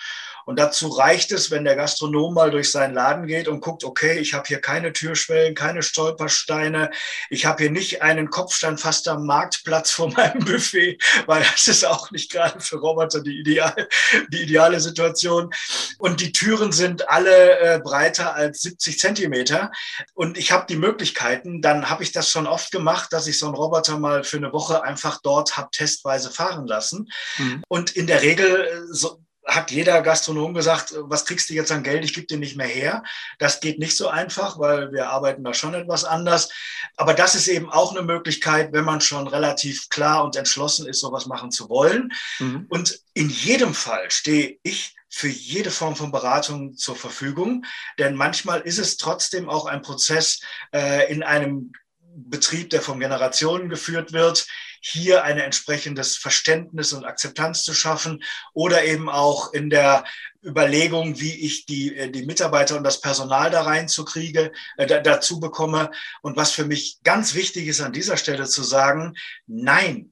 und 0.46 0.60
dazu 0.60 0.88
reicht 0.90 1.32
es, 1.32 1.52
wenn 1.52 1.66
der 1.66 1.76
Gastronom 1.76 2.34
mal 2.34 2.52
durch 2.52 2.72
seinen 2.72 2.94
Laden 2.94 3.28
geht 3.28 3.48
und 3.48 3.62
guckt, 3.62 3.84
okay, 3.84 4.20
ich 4.20 4.34
habe 4.34 4.48
hier 4.48 4.62
keine 4.62 4.94
Türschwellen, 4.94 5.56
keine 5.56 5.82
Stolpersteine, 5.82 6.92
ich 7.30 7.46
habe 7.46 7.64
hier 7.64 7.72
nicht 7.72 8.02
einen 8.02 8.30
Kopfsteinfaster 8.30 9.20
Marktplatz 9.20 9.92
vor 9.92 10.12
meinem 10.16 10.46
Buffet, 10.46 11.00
weil 11.26 11.44
das 11.44 11.68
ist 11.68 11.86
auch 11.86 12.12
nicht 12.12 12.32
gerade 12.32 12.60
für 12.60 12.78
Roboter 12.78 13.22
die, 13.22 13.40
ideal, 13.40 13.88
die 14.30 14.44
ideale 14.44 14.80
Situation. 14.80 15.50
Und 15.98 16.22
die 16.22 16.32
Türen 16.32 16.72
sind 16.72 17.10
alle 17.10 17.60
äh, 17.60 17.80
breiter 17.80 18.36
als 18.36 18.62
70 18.62 19.00
Zentimeter. 19.00 19.72
Und 20.14 20.38
ich 20.38 20.52
habe 20.52 20.66
die 20.68 20.76
Möglichkeiten, 20.76 21.62
dann 21.62 21.90
habe 21.90 22.04
ich 22.04 22.12
das 22.12 22.30
schon 22.30 22.48
oft 22.48 22.72
gemacht, 22.72 23.12
dass 23.14 23.28
ich 23.28 23.40
so 23.40 23.48
einen 23.48 23.56
Roboter 23.56 23.98
mal 24.00 24.24
für 24.24 24.38
eine 24.38 24.54
Woche 24.54 24.84
einfach 24.84 25.20
dort 25.22 25.58
habe 25.58 25.70
testweise 25.72 26.30
fahren 26.30 26.68
lassen. 26.68 27.10
Mhm. 27.38 27.64
Und 27.68 27.92
in 27.96 28.08
der 28.08 28.22
Regel 28.22 28.46
äh, 28.46 28.94
so, 28.94 29.25
hat 29.46 29.72
jeder 29.72 30.02
Gastronom 30.02 30.54
gesagt, 30.54 30.94
was 30.98 31.26
kriegst 31.26 31.50
du 31.50 31.54
jetzt 31.54 31.72
an 31.72 31.84
Geld? 31.84 32.04
Ich 32.04 32.14
gebe 32.14 32.26
dir 32.26 32.38
nicht 32.38 32.58
mehr 32.58 32.68
her. 32.68 33.04
Das 33.38 33.60
geht 33.60 33.80
nicht 33.80 33.96
so 33.96 34.08
einfach, 34.08 34.60
weil 34.60 34.92
wir 34.92 35.10
arbeiten 35.10 35.44
da 35.44 35.54
schon 35.54 35.76
etwas 35.76 36.04
anders. 36.04 36.50
Aber 36.98 37.14
das 37.14 37.36
ist 37.36 37.48
eben 37.48 37.70
auch 37.70 37.92
eine 37.92 38.02
Möglichkeit, 38.02 38.74
wenn 38.74 38.86
man 38.86 39.02
schon 39.02 39.28
relativ 39.28 39.90
klar 39.90 40.24
und 40.24 40.36
entschlossen 40.36 40.88
ist, 40.88 41.00
sowas 41.00 41.28
machen 41.28 41.52
zu 41.52 41.70
wollen. 41.70 42.12
Mhm. 42.40 42.66
Und 42.70 43.00
in 43.14 43.30
jedem 43.30 43.74
Fall 43.74 44.10
stehe 44.10 44.58
ich 44.64 44.96
für 45.10 45.30
jede 45.30 45.72
Form 45.72 45.96
von 45.96 46.12
Beratung 46.12 46.76
zur 46.76 46.96
Verfügung. 46.96 47.66
Denn 48.00 48.16
manchmal 48.16 48.62
ist 48.62 48.80
es 48.80 48.98
trotzdem 48.98 49.48
auch 49.48 49.66
ein 49.66 49.82
Prozess 49.82 50.42
äh, 50.74 51.12
in 51.12 51.24
einem 51.24 51.72
Betrieb, 52.16 52.70
der 52.70 52.82
von 52.82 53.00
Generationen 53.00 53.70
geführt 53.70 54.14
wird, 54.14 54.48
hier 54.82 55.24
ein 55.24 55.38
entsprechendes 55.38 56.16
Verständnis 56.16 56.94
und 56.94 57.06
Akzeptanz 57.06 57.64
zu 57.64 57.74
schaffen 57.74 58.24
oder 58.54 58.86
eben 58.86 59.10
auch 59.10 59.52
in 59.54 59.70
der 59.70 60.06
Überlegung, 60.44 61.20
wie 61.20 61.34
ich 61.34 61.66
die, 61.66 61.96
äh, 61.96 62.10
die 62.10 62.26
Mitarbeiter 62.26 62.78
und 62.78 62.84
das 62.84 63.02
Personal 63.02 63.50
da 63.50 63.64
reinzukriege, 63.64 64.52
äh, 64.78 65.02
dazu 65.02 65.40
bekomme. 65.40 65.90
Und 66.22 66.38
was 66.38 66.52
für 66.52 66.66
mich 66.66 67.00
ganz 67.04 67.34
wichtig 67.34 67.68
ist 67.68 67.82
an 67.82 67.94
dieser 67.94 68.18
Stelle 68.18 68.46
zu 68.46 68.64
sagen, 68.64 69.16
nein, 69.48 70.12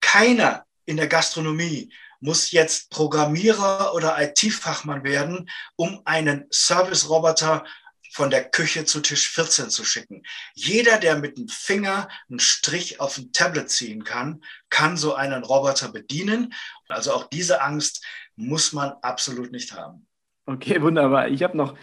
keiner 0.00 0.66
in 0.84 0.96
der 0.96 1.06
Gastronomie 1.06 1.92
muss 2.20 2.50
jetzt 2.50 2.90
Programmierer 2.90 3.94
oder 3.94 4.20
IT-Fachmann 4.20 5.04
werden, 5.04 5.48
um 5.76 6.02
einen 6.04 6.46
Service-Roboter 6.50 7.64
von 8.12 8.30
der 8.30 8.44
Küche 8.44 8.84
zu 8.84 9.00
Tisch 9.00 9.28
14 9.30 9.70
zu 9.70 9.84
schicken. 9.84 10.22
Jeder, 10.54 10.98
der 10.98 11.18
mit 11.18 11.38
dem 11.38 11.48
Finger 11.48 12.08
einen 12.28 12.40
Strich 12.40 13.00
auf 13.00 13.18
ein 13.18 13.32
Tablet 13.32 13.70
ziehen 13.70 14.04
kann, 14.04 14.42
kann 14.70 14.96
so 14.96 15.14
einen 15.14 15.44
Roboter 15.44 15.90
bedienen. 15.90 16.54
Also 16.88 17.12
auch 17.12 17.28
diese 17.28 17.62
Angst 17.62 18.04
muss 18.36 18.72
man 18.72 18.92
absolut 19.02 19.52
nicht 19.52 19.72
haben. 19.72 20.06
Okay, 20.46 20.80
wunderbar. 20.80 21.28
Ich 21.28 21.42
habe 21.42 21.56
noch 21.56 21.74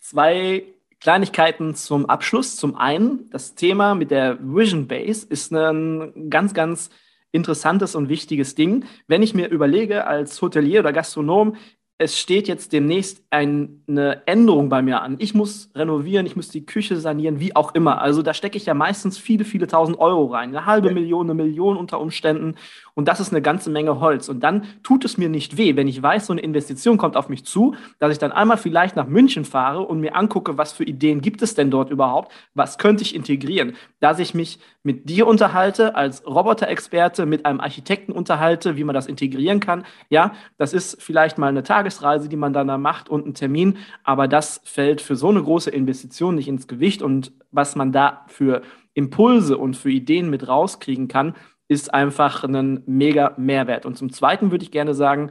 zwei 0.00 0.64
Kleinigkeiten 1.00 1.74
zum 1.74 2.06
Abschluss. 2.06 2.56
Zum 2.56 2.76
einen, 2.76 3.28
das 3.30 3.54
Thema 3.54 3.94
mit 3.94 4.10
der 4.10 4.38
Vision 4.40 4.88
Base 4.88 5.26
ist 5.28 5.52
ein 5.52 6.30
ganz, 6.30 6.54
ganz 6.54 6.88
interessantes 7.30 7.94
und 7.94 8.08
wichtiges 8.08 8.54
Ding. 8.54 8.86
Wenn 9.06 9.22
ich 9.22 9.34
mir 9.34 9.48
überlege, 9.48 10.06
als 10.06 10.40
Hotelier 10.40 10.80
oder 10.80 10.92
Gastronom, 10.92 11.56
es 12.04 12.18
steht 12.18 12.48
jetzt 12.48 12.74
demnächst 12.74 13.22
eine 13.30 14.20
Änderung 14.26 14.68
bei 14.68 14.82
mir 14.82 15.00
an. 15.00 15.16
Ich 15.20 15.32
muss 15.32 15.70
renovieren, 15.74 16.26
ich 16.26 16.36
muss 16.36 16.50
die 16.50 16.66
Küche 16.66 16.96
sanieren, 16.96 17.40
wie 17.40 17.56
auch 17.56 17.74
immer. 17.74 18.02
Also 18.02 18.20
da 18.20 18.34
stecke 18.34 18.58
ich 18.58 18.66
ja 18.66 18.74
meistens 18.74 19.16
viele, 19.16 19.46
viele 19.46 19.66
tausend 19.66 19.98
Euro 19.98 20.26
rein. 20.26 20.50
Eine 20.50 20.66
halbe 20.66 20.88
ja. 20.88 20.94
Million, 20.94 21.24
eine 21.24 21.34
Million 21.34 21.78
unter 21.78 21.98
Umständen. 21.98 22.56
Und 22.92 23.08
das 23.08 23.20
ist 23.20 23.32
eine 23.32 23.40
ganze 23.40 23.70
Menge 23.70 24.00
Holz. 24.00 24.28
Und 24.28 24.40
dann 24.40 24.66
tut 24.82 25.06
es 25.06 25.16
mir 25.16 25.30
nicht 25.30 25.56
weh, 25.56 25.76
wenn 25.76 25.88
ich 25.88 26.02
weiß, 26.02 26.26
so 26.26 26.34
eine 26.34 26.42
Investition 26.42 26.98
kommt 26.98 27.16
auf 27.16 27.30
mich 27.30 27.44
zu, 27.44 27.74
dass 27.98 28.12
ich 28.12 28.18
dann 28.18 28.32
einmal 28.32 28.58
vielleicht 28.58 28.96
nach 28.96 29.06
München 29.06 29.46
fahre 29.46 29.80
und 29.80 30.00
mir 30.00 30.14
angucke, 30.14 30.58
was 30.58 30.74
für 30.74 30.84
Ideen 30.84 31.22
gibt 31.22 31.40
es 31.40 31.54
denn 31.54 31.70
dort 31.70 31.90
überhaupt? 31.90 32.30
Was 32.52 32.76
könnte 32.76 33.02
ich 33.02 33.14
integrieren? 33.14 33.76
Dass 33.98 34.18
ich 34.18 34.34
mich 34.34 34.58
mit 34.82 35.08
dir 35.08 35.26
unterhalte, 35.26 35.96
als 35.96 36.24
Roboterexperte, 36.26 37.24
mit 37.24 37.46
einem 37.46 37.60
Architekten 37.60 38.12
unterhalte, 38.12 38.76
wie 38.76 38.84
man 38.84 38.94
das 38.94 39.06
integrieren 39.06 39.58
kann. 39.58 39.84
Ja, 40.10 40.34
das 40.58 40.74
ist 40.74 41.02
vielleicht 41.02 41.38
mal 41.38 41.48
eine 41.48 41.62
Tagesreise, 41.94 42.28
die 42.28 42.36
man 42.36 42.52
dann 42.52 42.68
da 42.68 42.78
macht 42.78 43.08
und 43.08 43.26
ein 43.26 43.34
Termin. 43.34 43.78
Aber 44.02 44.28
das 44.28 44.60
fällt 44.64 45.00
für 45.00 45.16
so 45.16 45.28
eine 45.28 45.42
große 45.42 45.70
Investition 45.70 46.34
nicht 46.34 46.48
ins 46.48 46.66
Gewicht. 46.66 47.02
Und 47.02 47.32
was 47.50 47.76
man 47.76 47.92
da 47.92 48.24
für 48.28 48.62
Impulse 48.94 49.56
und 49.58 49.76
für 49.76 49.90
Ideen 49.90 50.30
mit 50.30 50.48
rauskriegen 50.48 51.08
kann, 51.08 51.34
ist 51.68 51.92
einfach 51.92 52.44
ein 52.44 52.82
mega 52.86 53.34
Mehrwert. 53.36 53.86
Und 53.86 53.96
zum 53.96 54.12
Zweiten 54.12 54.50
würde 54.50 54.64
ich 54.64 54.70
gerne 54.70 54.94
sagen, 54.94 55.30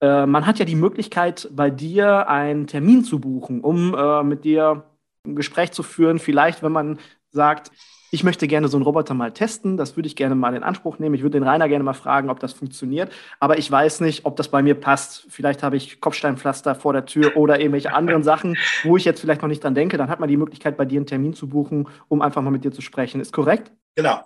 äh, 0.00 0.26
man 0.26 0.46
hat 0.46 0.58
ja 0.58 0.64
die 0.64 0.74
Möglichkeit, 0.74 1.48
bei 1.52 1.70
dir 1.70 2.28
einen 2.28 2.66
Termin 2.66 3.04
zu 3.04 3.20
buchen, 3.20 3.60
um 3.60 3.94
äh, 3.94 4.22
mit 4.22 4.44
dir 4.44 4.84
ein 5.24 5.36
Gespräch 5.36 5.72
zu 5.72 5.82
führen. 5.82 6.18
Vielleicht, 6.18 6.62
wenn 6.62 6.72
man 6.72 6.98
sagt, 7.30 7.70
ich 8.10 8.24
möchte 8.24 8.48
gerne 8.48 8.68
so 8.68 8.76
einen 8.76 8.84
Roboter 8.84 9.14
mal 9.14 9.32
testen, 9.32 9.76
das 9.76 9.96
würde 9.96 10.06
ich 10.06 10.16
gerne 10.16 10.34
mal 10.34 10.54
in 10.54 10.62
Anspruch 10.62 10.98
nehmen. 10.98 11.14
Ich 11.14 11.22
würde 11.22 11.38
den 11.38 11.46
Rainer 11.46 11.68
gerne 11.68 11.84
mal 11.84 11.94
fragen, 11.94 12.30
ob 12.30 12.40
das 12.40 12.52
funktioniert, 12.52 13.12
aber 13.40 13.58
ich 13.58 13.70
weiß 13.70 14.00
nicht, 14.00 14.24
ob 14.24 14.36
das 14.36 14.48
bei 14.48 14.62
mir 14.62 14.74
passt. 14.74 15.26
Vielleicht 15.28 15.62
habe 15.62 15.76
ich 15.76 16.00
Kopfsteinpflaster 16.00 16.74
vor 16.74 16.92
der 16.92 17.06
Tür 17.06 17.36
oder 17.36 17.60
irgendwelche 17.60 17.92
anderen 17.92 18.22
Sachen, 18.22 18.56
wo 18.84 18.96
ich 18.96 19.04
jetzt 19.04 19.20
vielleicht 19.20 19.42
noch 19.42 19.48
nicht 19.48 19.62
dran 19.64 19.74
denke. 19.74 19.96
Dann 19.96 20.08
hat 20.08 20.20
man 20.20 20.28
die 20.28 20.36
Möglichkeit, 20.36 20.76
bei 20.76 20.84
dir 20.84 20.98
einen 20.98 21.06
Termin 21.06 21.34
zu 21.34 21.48
buchen, 21.48 21.88
um 22.08 22.22
einfach 22.22 22.42
mal 22.42 22.50
mit 22.50 22.64
dir 22.64 22.72
zu 22.72 22.80
sprechen. 22.80 23.20
Ist 23.20 23.32
korrekt? 23.32 23.70
Genau. 23.94 24.22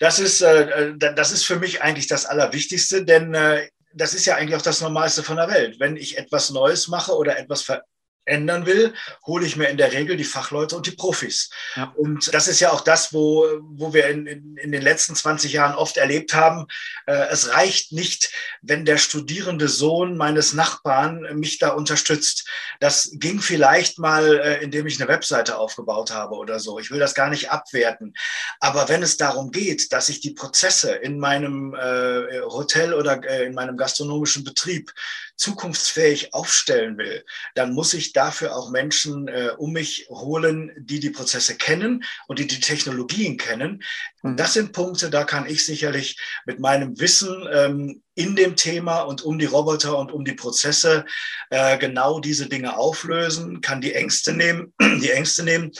Das 0.00 0.18
ist, 0.18 0.42
äh, 0.42 0.90
äh 0.90 0.94
das 0.98 1.32
ist 1.32 1.44
für 1.44 1.56
mich 1.56 1.82
eigentlich 1.82 2.06
das 2.06 2.26
Allerwichtigste, 2.26 3.04
denn 3.04 3.34
äh, 3.34 3.68
das 3.94 4.12
ist 4.12 4.26
ja 4.26 4.36
eigentlich 4.36 4.56
auch 4.56 4.62
das 4.62 4.82
Normalste 4.82 5.22
von 5.22 5.36
der 5.36 5.48
Welt. 5.48 5.80
Wenn 5.80 5.96
ich 5.96 6.18
etwas 6.18 6.50
Neues 6.50 6.88
mache 6.88 7.12
oder 7.16 7.38
etwas 7.38 7.62
ver 7.62 7.82
ändern 8.26 8.66
will, 8.66 8.92
hole 9.24 9.46
ich 9.46 9.56
mir 9.56 9.68
in 9.68 9.76
der 9.76 9.92
Regel 9.92 10.16
die 10.16 10.24
Fachleute 10.24 10.76
und 10.76 10.86
die 10.86 10.92
Profis. 10.92 11.50
Ja. 11.76 11.92
Und 11.96 12.32
das 12.34 12.48
ist 12.48 12.60
ja 12.60 12.70
auch 12.70 12.82
das, 12.82 13.12
wo, 13.12 13.46
wo 13.62 13.94
wir 13.94 14.08
in, 14.08 14.26
in, 14.26 14.56
in 14.56 14.72
den 14.72 14.82
letzten 14.82 15.14
20 15.14 15.52
Jahren 15.52 15.74
oft 15.74 15.96
erlebt 15.96 16.34
haben. 16.34 16.66
Äh, 17.06 17.26
es 17.30 17.54
reicht 17.54 17.92
nicht, 17.92 18.30
wenn 18.62 18.84
der 18.84 18.98
studierende 18.98 19.68
Sohn 19.68 20.16
meines 20.16 20.52
Nachbarn 20.52 21.38
mich 21.38 21.58
da 21.58 21.70
unterstützt. 21.70 22.48
Das 22.80 23.10
ging 23.14 23.40
vielleicht 23.40 23.98
mal, 23.98 24.38
äh, 24.38 24.62
indem 24.62 24.86
ich 24.86 25.00
eine 25.00 25.08
Webseite 25.08 25.56
aufgebaut 25.56 26.10
habe 26.10 26.34
oder 26.34 26.58
so. 26.58 26.78
Ich 26.78 26.90
will 26.90 26.98
das 26.98 27.14
gar 27.14 27.30
nicht 27.30 27.50
abwerten. 27.50 28.14
Aber 28.60 28.88
wenn 28.88 29.02
es 29.02 29.16
darum 29.16 29.52
geht, 29.52 29.92
dass 29.92 30.08
ich 30.08 30.20
die 30.20 30.32
Prozesse 30.32 30.92
in 30.92 31.18
meinem 31.18 31.74
äh, 31.74 32.40
Hotel 32.42 32.92
oder 32.92 33.22
äh, 33.24 33.46
in 33.46 33.54
meinem 33.54 33.76
gastronomischen 33.76 34.42
Betrieb 34.42 34.92
zukunftsfähig 35.36 36.34
aufstellen 36.34 36.98
will, 36.98 37.24
dann 37.54 37.72
muss 37.72 37.94
ich 37.94 38.12
dafür 38.12 38.56
auch 38.56 38.70
Menschen 38.70 39.28
äh, 39.28 39.50
um 39.56 39.72
mich 39.72 40.06
holen, 40.08 40.72
die 40.78 41.00
die 41.00 41.10
Prozesse 41.10 41.56
kennen 41.56 42.04
und 42.26 42.38
die 42.38 42.46
die 42.46 42.60
Technologien 42.60 43.36
kennen. 43.36 43.82
Und 44.22 44.32
mhm. 44.32 44.36
das 44.36 44.54
sind 44.54 44.72
Punkte, 44.72 45.10
da 45.10 45.24
kann 45.24 45.46
ich 45.46 45.64
sicherlich 45.64 46.18
mit 46.46 46.58
meinem 46.58 46.98
Wissen 46.98 47.46
ähm, 47.52 48.02
in 48.14 48.34
dem 48.34 48.56
Thema 48.56 49.00
und 49.00 49.22
um 49.22 49.38
die 49.38 49.44
Roboter 49.44 49.98
und 49.98 50.10
um 50.10 50.24
die 50.24 50.34
Prozesse 50.34 51.04
äh, 51.50 51.76
genau 51.78 52.18
diese 52.18 52.48
Dinge 52.48 52.76
auflösen, 52.76 53.60
kann 53.60 53.80
die 53.80 53.92
Ängste 53.92 54.32
nehmen, 54.32 54.72
die 54.80 55.10
Ängste 55.10 55.42
nehmen 55.42 55.70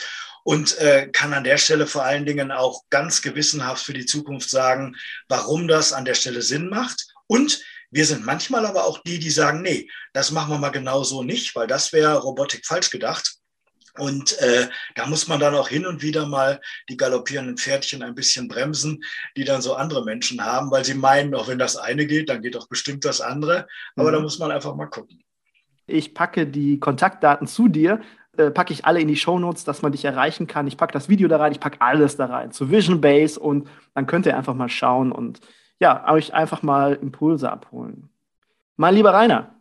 und 0.43 0.77
äh, 0.77 1.09
kann 1.11 1.33
an 1.33 1.43
der 1.43 1.57
Stelle 1.57 1.87
vor 1.87 2.03
allen 2.03 2.25
Dingen 2.25 2.51
auch 2.51 2.83
ganz 2.89 3.21
gewissenhaft 3.21 3.83
für 3.83 3.93
die 3.93 4.05
Zukunft 4.05 4.49
sagen, 4.49 4.95
warum 5.27 5.67
das 5.67 5.91
an 5.91 6.05
der 6.05 6.13
Stelle 6.13 6.41
Sinn 6.41 6.69
macht 6.69 7.07
und 7.25 7.59
wir 7.91 8.05
sind 8.05 8.25
manchmal 8.25 8.65
aber 8.65 8.85
auch 8.85 9.01
die, 9.03 9.19
die 9.19 9.29
sagen, 9.29 9.61
nee, 9.61 9.89
das 10.13 10.31
machen 10.31 10.51
wir 10.51 10.57
mal 10.57 10.69
genau 10.69 11.03
so 11.03 11.23
nicht, 11.23 11.55
weil 11.55 11.67
das 11.67 11.93
wäre 11.93 12.17
Robotik 12.17 12.65
falsch 12.65 12.89
gedacht. 12.89 13.37
Und 13.97 14.37
äh, 14.39 14.67
da 14.95 15.07
muss 15.07 15.27
man 15.27 15.39
dann 15.39 15.55
auch 15.55 15.69
hin 15.69 15.85
und 15.85 16.01
wieder 16.01 16.27
mal 16.27 16.61
die 16.89 16.97
galoppierenden 16.97 17.57
Pferdchen 17.57 18.03
ein 18.03 18.13
bisschen 18.13 18.47
bremsen, 18.47 19.03
die 19.35 19.43
dann 19.43 19.61
so 19.61 19.73
andere 19.73 20.03
Menschen 20.03 20.45
haben, 20.45 20.69
weil 20.69 20.85
sie 20.85 20.93
meinen, 20.93 21.33
auch 21.33 21.47
wenn 21.47 21.57
das 21.57 21.77
eine 21.77 22.05
geht, 22.05 22.29
dann 22.29 22.41
geht 22.41 22.55
doch 22.55 22.67
bestimmt 22.67 23.05
das 23.05 23.21
andere. 23.21 23.67
Aber 23.95 24.09
mhm. 24.09 24.13
da 24.13 24.19
muss 24.19 24.39
man 24.39 24.51
einfach 24.51 24.75
mal 24.75 24.87
gucken. 24.87 25.23
Ich 25.87 26.13
packe 26.13 26.45
die 26.45 26.79
Kontaktdaten 26.79 27.47
zu 27.47 27.69
dir, 27.69 28.01
äh, 28.37 28.51
packe 28.51 28.73
ich 28.73 28.85
alle 28.85 28.99
in 28.99 29.07
die 29.07 29.15
Shownotes, 29.15 29.63
dass 29.63 29.81
man 29.81 29.93
dich 29.93 30.05
erreichen 30.05 30.45
kann. 30.45 30.67
Ich 30.67 30.77
packe 30.77 30.93
das 30.93 31.09
Video 31.09 31.27
da 31.27 31.37
rein, 31.37 31.53
ich 31.53 31.59
packe 31.59 31.81
alles 31.81 32.17
da 32.17 32.25
rein 32.25 32.51
zu 32.51 32.69
Vision 32.69 33.01
Base 33.01 33.39
und 33.39 33.67
dann 33.95 34.05
könnt 34.05 34.25
ihr 34.25 34.37
einfach 34.37 34.53
mal 34.53 34.69
schauen 34.69 35.11
und 35.11 35.39
ja, 35.79 36.11
euch 36.11 36.33
einfach 36.33 36.63
mal 36.63 36.93
Impulse 36.93 37.51
abholen. 37.51 38.09
Mein 38.75 38.95
lieber 38.95 39.13
Rainer, 39.13 39.57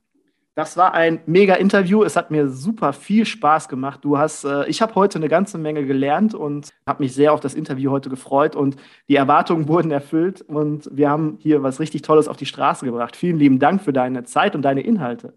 das 0.56 0.78
war 0.78 0.94
ein 0.94 1.20
mega 1.26 1.54
Interview. 1.54 2.02
Es 2.02 2.16
hat 2.16 2.30
mir 2.30 2.48
super 2.48 2.94
viel 2.94 3.26
Spaß 3.26 3.68
gemacht. 3.68 4.00
Du 4.02 4.16
hast, 4.16 4.44
äh, 4.44 4.66
ich 4.68 4.80
habe 4.80 4.94
heute 4.94 5.18
eine 5.18 5.28
ganze 5.28 5.58
Menge 5.58 5.84
gelernt 5.84 6.34
und 6.34 6.70
habe 6.86 7.02
mich 7.02 7.14
sehr 7.14 7.34
auf 7.34 7.40
das 7.40 7.52
Interview 7.52 7.90
heute 7.90 8.08
gefreut 8.08 8.56
und 8.56 8.76
die 9.08 9.16
Erwartungen 9.16 9.68
wurden 9.68 9.90
erfüllt 9.90 10.40
und 10.40 10.88
wir 10.90 11.10
haben 11.10 11.36
hier 11.40 11.62
was 11.62 11.78
richtig 11.78 12.00
Tolles 12.02 12.26
auf 12.26 12.38
die 12.38 12.46
Straße 12.46 12.86
gebracht. 12.86 13.16
Vielen 13.16 13.38
lieben 13.38 13.58
Dank 13.58 13.82
für 13.82 13.92
deine 13.92 14.24
Zeit 14.24 14.54
und 14.54 14.62
deine 14.62 14.80
Inhalte. 14.80 15.34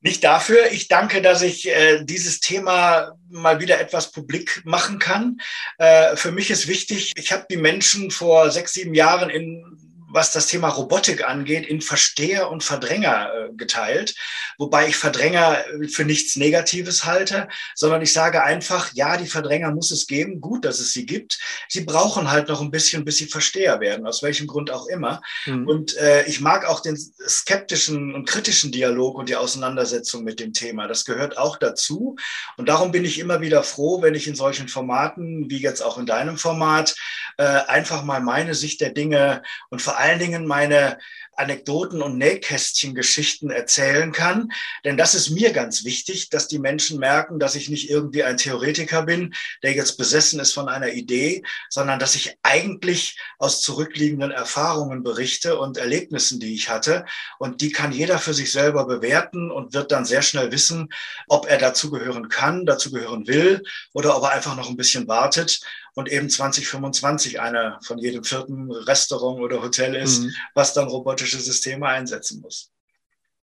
Nicht 0.00 0.22
dafür. 0.24 0.70
Ich 0.72 0.88
danke, 0.88 1.22
dass 1.22 1.42
ich 1.42 1.68
äh, 1.68 2.04
dieses 2.04 2.40
Thema 2.40 3.16
mal 3.28 3.60
wieder 3.60 3.80
etwas 3.80 4.12
publik 4.12 4.62
machen 4.64 4.98
kann. 4.98 5.38
Äh, 5.78 6.16
für 6.16 6.32
mich 6.32 6.50
ist 6.50 6.68
wichtig, 6.68 7.12
ich 7.16 7.32
habe 7.32 7.46
die 7.50 7.56
Menschen 7.56 8.10
vor 8.10 8.50
sechs, 8.50 8.74
sieben 8.74 8.94
Jahren 8.94 9.30
in 9.30 9.85
was 10.16 10.32
das 10.32 10.46
Thema 10.46 10.68
Robotik 10.68 11.28
angeht, 11.28 11.66
in 11.66 11.82
Versteher 11.82 12.50
und 12.50 12.64
Verdränger 12.64 13.30
äh, 13.32 13.54
geteilt. 13.54 14.14
Wobei 14.58 14.88
ich 14.88 14.96
Verdränger 14.96 15.62
für 15.90 16.06
nichts 16.06 16.36
Negatives 16.36 17.04
halte, 17.04 17.48
sondern 17.74 18.00
ich 18.00 18.14
sage 18.14 18.42
einfach, 18.42 18.90
ja, 18.94 19.18
die 19.18 19.26
Verdränger 19.26 19.70
muss 19.70 19.90
es 19.90 20.06
geben. 20.06 20.40
Gut, 20.40 20.64
dass 20.64 20.80
es 20.80 20.92
sie 20.92 21.04
gibt. 21.04 21.38
Sie 21.68 21.82
brauchen 21.82 22.30
halt 22.30 22.48
noch 22.48 22.62
ein 22.62 22.70
bisschen, 22.70 23.04
bis 23.04 23.18
sie 23.18 23.26
Versteher 23.26 23.78
werden, 23.80 24.06
aus 24.06 24.22
welchem 24.22 24.46
Grund 24.46 24.70
auch 24.70 24.86
immer. 24.86 25.20
Mhm. 25.44 25.68
Und 25.68 25.96
äh, 25.98 26.24
ich 26.24 26.40
mag 26.40 26.64
auch 26.64 26.80
den 26.80 26.96
skeptischen 26.96 28.14
und 28.14 28.26
kritischen 28.26 28.72
Dialog 28.72 29.16
und 29.18 29.28
die 29.28 29.36
Auseinandersetzung 29.36 30.24
mit 30.24 30.40
dem 30.40 30.54
Thema. 30.54 30.88
Das 30.88 31.04
gehört 31.04 31.36
auch 31.36 31.58
dazu. 31.58 32.16
Und 32.56 32.70
darum 32.70 32.90
bin 32.90 33.04
ich 33.04 33.18
immer 33.18 33.42
wieder 33.42 33.62
froh, 33.62 34.00
wenn 34.00 34.14
ich 34.14 34.26
in 34.26 34.34
solchen 34.34 34.68
Formaten, 34.68 35.50
wie 35.50 35.60
jetzt 35.60 35.82
auch 35.82 35.98
in 35.98 36.06
deinem 36.06 36.38
Format, 36.38 36.96
äh, 37.36 37.44
einfach 37.44 38.02
mal 38.02 38.22
meine 38.22 38.54
Sicht 38.54 38.80
der 38.80 38.90
Dinge 38.90 39.42
und 39.68 39.82
vor 39.82 39.98
allen 40.06 40.18
Dingen 40.18 40.46
meine 40.46 40.98
Anekdoten 41.36 42.02
und 42.02 42.18
Nähkästchen-Geschichten 42.18 43.50
erzählen 43.50 44.12
kann. 44.12 44.50
Denn 44.84 44.96
das 44.96 45.14
ist 45.14 45.30
mir 45.30 45.52
ganz 45.52 45.84
wichtig, 45.84 46.30
dass 46.30 46.48
die 46.48 46.58
Menschen 46.58 46.98
merken, 46.98 47.38
dass 47.38 47.54
ich 47.54 47.68
nicht 47.68 47.90
irgendwie 47.90 48.24
ein 48.24 48.36
Theoretiker 48.36 49.02
bin, 49.02 49.34
der 49.62 49.72
jetzt 49.72 49.96
besessen 49.96 50.40
ist 50.40 50.52
von 50.52 50.68
einer 50.68 50.92
Idee, 50.92 51.42
sondern 51.70 51.98
dass 51.98 52.14
ich 52.14 52.36
eigentlich 52.42 53.18
aus 53.38 53.60
zurückliegenden 53.60 54.30
Erfahrungen 54.30 55.02
berichte 55.02 55.58
und 55.58 55.76
Erlebnissen, 55.76 56.40
die 56.40 56.54
ich 56.54 56.68
hatte. 56.68 57.04
Und 57.38 57.60
die 57.60 57.72
kann 57.72 57.92
jeder 57.92 58.18
für 58.18 58.34
sich 58.34 58.52
selber 58.52 58.86
bewerten 58.86 59.50
und 59.50 59.74
wird 59.74 59.92
dann 59.92 60.04
sehr 60.04 60.22
schnell 60.22 60.52
wissen, 60.52 60.88
ob 61.28 61.46
er 61.48 61.58
dazugehören 61.58 62.28
kann, 62.28 62.66
dazugehören 62.66 63.26
will 63.26 63.62
oder 63.92 64.16
ob 64.16 64.24
er 64.24 64.30
einfach 64.30 64.56
noch 64.56 64.68
ein 64.68 64.76
bisschen 64.76 65.08
wartet 65.08 65.60
und 65.96 66.12
eben 66.12 66.28
2025 66.28 67.40
einer 67.40 67.78
von 67.82 67.98
jedem 67.98 68.22
vierten 68.22 68.70
Restaurant 68.70 69.40
oder 69.40 69.62
Hotel 69.62 69.96
ist, 69.96 70.22
mhm. 70.22 70.34
was 70.54 70.74
dann 70.74 70.88
robotische 71.26 71.40
Systeme 71.40 71.86
einsetzen 71.86 72.40
muss. 72.40 72.72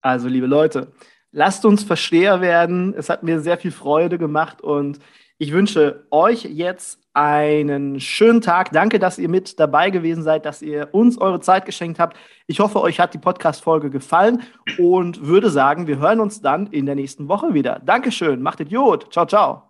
Also, 0.02 0.28
liebe 0.28 0.48
Leute, 0.48 0.92
lasst 1.32 1.66
uns 1.66 1.84
Versteher 1.84 2.42
werden. 2.42 2.94
Es 2.96 3.10
hat 3.10 3.24
mir 3.24 3.42
sehr 3.42 3.58
viel 3.58 3.72
Freude 3.72 4.18
gemacht 4.18 4.62
und 4.62 5.00
ich 5.38 5.52
wünsche 5.52 6.06
euch 6.12 6.44
jetzt 6.44 7.00
einen 7.14 8.00
schönen 8.00 8.42
Tag. 8.42 8.72
Danke, 8.72 9.00
dass 9.00 9.18
ihr 9.18 9.28
mit 9.28 9.60
dabei 9.60 9.90
gewesen 9.90 10.24
seid, 10.24 10.46
dass 10.46 10.62
ihr 10.62 10.90
uns 10.94 11.18
eure 11.18 11.42
Zeit 11.42 11.66
geschenkt 11.66 12.00
habt. 12.00 12.16
Ich 12.48 12.60
hoffe, 12.60 12.80
euch 12.80 13.00
hat 13.00 13.14
die 13.14 13.18
Podcast-Folge 13.18 13.90
gefallen 13.90 14.44
und 14.78 15.26
würde 15.26 15.50
sagen, 15.50 15.88
wir 15.88 15.98
hören 15.98 16.20
uns 16.20 16.42
dann 16.42 16.68
in 16.68 16.86
der 16.86 16.96
nächsten 16.96 17.28
Woche 17.28 17.54
wieder. 17.54 17.82
Dankeschön, 17.84 18.42
macht 18.42 18.60
Idiot. 18.60 19.12
Ciao, 19.12 19.26
ciao. 19.26 19.64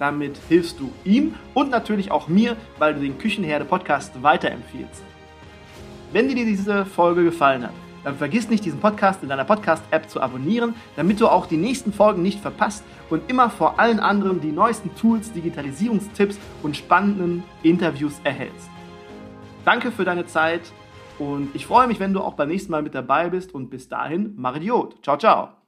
Damit 0.00 0.40
hilfst 0.48 0.80
du 0.80 0.90
ihm 1.04 1.34
und 1.54 1.70
natürlich 1.70 2.10
auch 2.10 2.26
mir, 2.26 2.56
weil 2.78 2.94
du 2.94 3.00
den 3.00 3.18
Küchenherde 3.18 3.64
Podcast 3.64 4.20
weiterempfiehlst. 4.22 5.04
Wenn 6.12 6.28
dir 6.28 6.44
diese 6.44 6.84
Folge 6.86 7.22
gefallen 7.22 7.62
hat, 7.62 7.74
dann 8.02 8.16
vergiss 8.16 8.48
nicht, 8.48 8.64
diesen 8.64 8.80
Podcast 8.80 9.22
in 9.22 9.28
deiner 9.28 9.44
Podcast-App 9.44 10.08
zu 10.08 10.22
abonnieren, 10.22 10.74
damit 10.96 11.20
du 11.20 11.28
auch 11.28 11.46
die 11.46 11.58
nächsten 11.58 11.92
Folgen 11.92 12.22
nicht 12.22 12.40
verpasst 12.40 12.82
und 13.10 13.28
immer 13.30 13.50
vor 13.50 13.78
allen 13.78 14.00
anderen 14.00 14.40
die 14.40 14.52
neuesten 14.52 14.94
Tools, 14.96 15.32
Digitalisierungstipps 15.32 16.38
und 16.62 16.78
spannenden 16.78 17.42
Interviews 17.62 18.20
erhältst. 18.24 18.70
Danke 19.66 19.92
für 19.92 20.06
deine 20.06 20.24
Zeit 20.24 20.62
und 21.18 21.54
ich 21.54 21.66
freue 21.66 21.86
mich, 21.86 22.00
wenn 22.00 22.14
du 22.14 22.20
auch 22.20 22.34
beim 22.34 22.48
nächsten 22.48 22.72
Mal 22.72 22.82
mit 22.82 22.94
dabei 22.94 23.28
bist 23.28 23.54
und 23.54 23.68
bis 23.68 23.88
dahin, 23.88 24.32
mach 24.38 24.56
Idiot. 24.56 24.96
Ciao, 25.04 25.18
ciao. 25.18 25.59